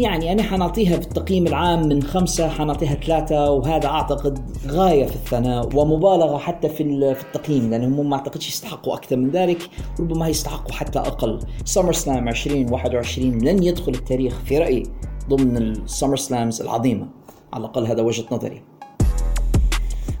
يعني 0.00 0.32
أنا 0.32 0.42
حنعطيها 0.42 0.96
في 0.96 1.06
التقييم 1.06 1.46
العام 1.46 1.88
من 1.88 2.02
خمسة 2.02 2.48
حنعطيها 2.48 2.94
ثلاثة 2.94 3.50
وهذا 3.50 3.86
أعتقد 3.86 4.38
غاية 4.66 5.06
في 5.06 5.14
الثناء 5.14 5.76
ومبالغة 5.76 6.38
حتى 6.38 6.68
في 6.68 7.14
في 7.14 7.22
التقييم 7.22 7.70
لأنهم 7.70 8.10
ما 8.10 8.16
أعتقدش 8.16 8.48
يستحقوا 8.48 8.94
أكثر 8.94 9.16
من 9.16 9.30
ذلك 9.30 9.70
ربما 10.00 10.28
يستحقوا 10.28 10.72
حتى 10.72 10.98
أقل. 10.98 11.40
سمر 11.64 11.92
سلام 11.92 12.28
2021 12.28 13.38
لن 13.38 13.62
يدخل 13.62 13.92
التاريخ 13.92 14.40
في 14.44 14.58
رأيي 14.58 14.82
ضمن 15.28 15.56
السمر 15.56 16.16
سلامز 16.16 16.62
العظيمة. 16.62 17.06
على 17.52 17.60
الأقل 17.60 17.86
هذا 17.86 18.02
وجهة 18.02 18.24
نظري. 18.32 18.62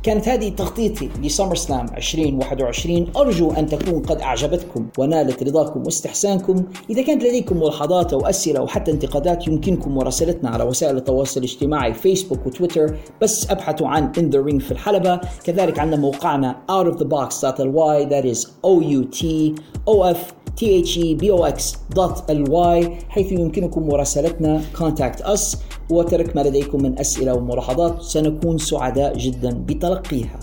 كانت 0.02 0.28
هذه 0.28 0.48
تغطيتي 0.48 1.10
لسمر 1.22 1.54
سلام 1.54 1.86
2021 1.96 3.06
أرجو 3.16 3.50
أن 3.50 3.66
تكون 3.66 4.02
قد 4.02 4.20
أعجبتكم 4.20 4.86
ونالت 4.98 5.42
رضاكم 5.42 5.82
واستحسانكم. 5.84 6.64
إذا 6.90 7.02
كانت 7.02 7.22
لديكم 7.22 7.56
ملاحظات 7.56 8.12
أو 8.12 8.26
أسئلة 8.26 8.58
أو 8.58 8.66
حتى 8.66 8.90
انتقادات 8.90 9.48
يمكنكم 9.48 9.94
مراسلتنا 9.94 10.50
على 10.50 10.64
وسائل 10.64 10.96
التواصل 10.96 11.40
الاجتماعي 11.40 11.94
فيسبوك 11.94 12.46
وتويتر. 12.46 12.96
بس 13.22 13.50
أبحثوا 13.50 13.88
عن 13.88 14.12
In 14.12 14.32
the 14.34 14.50
Ring 14.50 14.58
في 14.58 14.70
الحلبة. 14.70 15.20
كذلك 15.44 15.78
عندنا 15.78 16.00
موقعنا 16.00 16.56
outofthebox.ly 16.70 18.08
that 18.10 18.24
is 18.34 18.46
O 18.62 18.80
U 18.80 19.04
T 19.20 19.54
O 19.88 20.14
F 20.14 20.37
thebox.ly 20.58 21.98
حيث 23.08 23.32
يمكنكم 23.32 23.88
مراسلتنا 23.88 24.62
contact 24.74 25.22
us 25.22 25.56
وترك 25.90 26.36
ما 26.36 26.40
لديكم 26.40 26.82
من 26.82 26.98
أسئلة 26.98 27.34
وملاحظات 27.34 28.02
سنكون 28.02 28.58
سعداء 28.58 29.18
جدا 29.18 29.64
بتلقيها. 29.66 30.40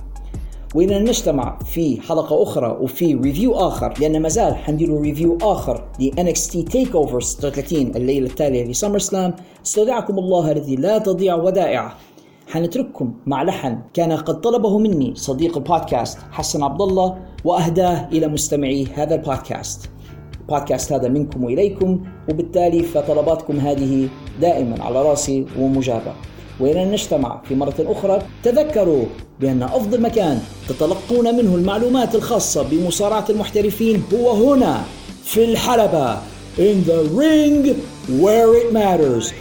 وإذا 0.76 1.00
نجتمع 1.00 1.60
في 1.60 2.02
حلقة 2.02 2.44
أخرى 2.44 2.78
وفي 2.82 3.16
review 3.16 3.54
آخر 3.54 3.94
لأن 4.00 4.22
ما 4.22 4.30
زال 4.30 4.56
حندير 4.56 5.02
review 5.02 5.38
آخر 5.42 5.88
ل 6.00 6.12
NXT 6.12 6.96
over 6.96 7.22
36 7.22 7.96
الليلة 7.96 8.28
التالية 8.28 8.64
ل 8.64 9.00
SummerSlam 9.00 9.36
استودعكم 9.66 10.20
الله 10.20 10.52
الذي 10.52 10.76
لا 10.76 10.98
تضيع 10.98 11.36
ودائعه. 11.36 11.96
حنترككم 12.48 13.14
مع 13.26 13.44
لحن 13.44 13.80
كان 13.94 14.12
قد 14.12 14.42
طلبه 14.42 14.78
مني 14.78 15.16
صديق 15.16 15.58
البودكاست 15.58 16.18
حسن 16.32 16.64
عبد 16.64 16.82
الله 16.82 17.18
وأهداه 17.46 18.10
إلى 18.12 18.28
مستمعي 18.28 18.88
هذا 18.94 19.16
البودكاست. 19.16 19.90
بودكاست 20.50 20.94
هذا 20.94 21.08
منكم 21.08 21.44
وإليكم 21.44 22.00
وبالتالي 22.30 22.84
فطلباتكم 22.84 23.60
هذه 23.60 24.10
دائما 24.42 24.84
على 24.84 25.02
رأسي 25.02 25.46
ومجابة. 25.60 26.14
وإلى 26.60 26.86
نجتمع 26.86 27.42
في 27.48 27.56
مرة 27.56 27.76
أخرى 27.80 28.22
تذكروا 28.44 29.06
بأن 29.40 29.64
أفضل 29.64 30.02
مكان 30.02 30.40
تتلقون 30.70 31.36
منه 31.36 31.56
المعلومات 31.56 32.16
الخاصة 32.16 32.64
بمصارعة 32.64 33.26
المحترفين 33.30 34.04
هو 34.14 34.54
هنا 34.54 34.84
في 35.24 35.46
الحلبة 35.46 36.18
in 36.58 36.78
the 36.88 37.04
ring 37.12 37.76
where 38.24 38.56
it 38.56 38.72
matters. 38.74 39.34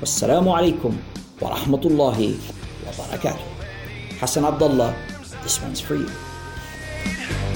والسلام 0.00 0.48
عليكم 0.48 0.96
ورحمه 1.42 1.80
الله 1.84 2.34
وبركاته 2.88 3.44
حسن 4.20 4.44
عبد 4.44 4.62
الله 4.62 4.94
this 5.44 5.58
one's 5.58 5.80
for 5.80 5.94
you 5.94 6.27
afraid. 7.06 7.47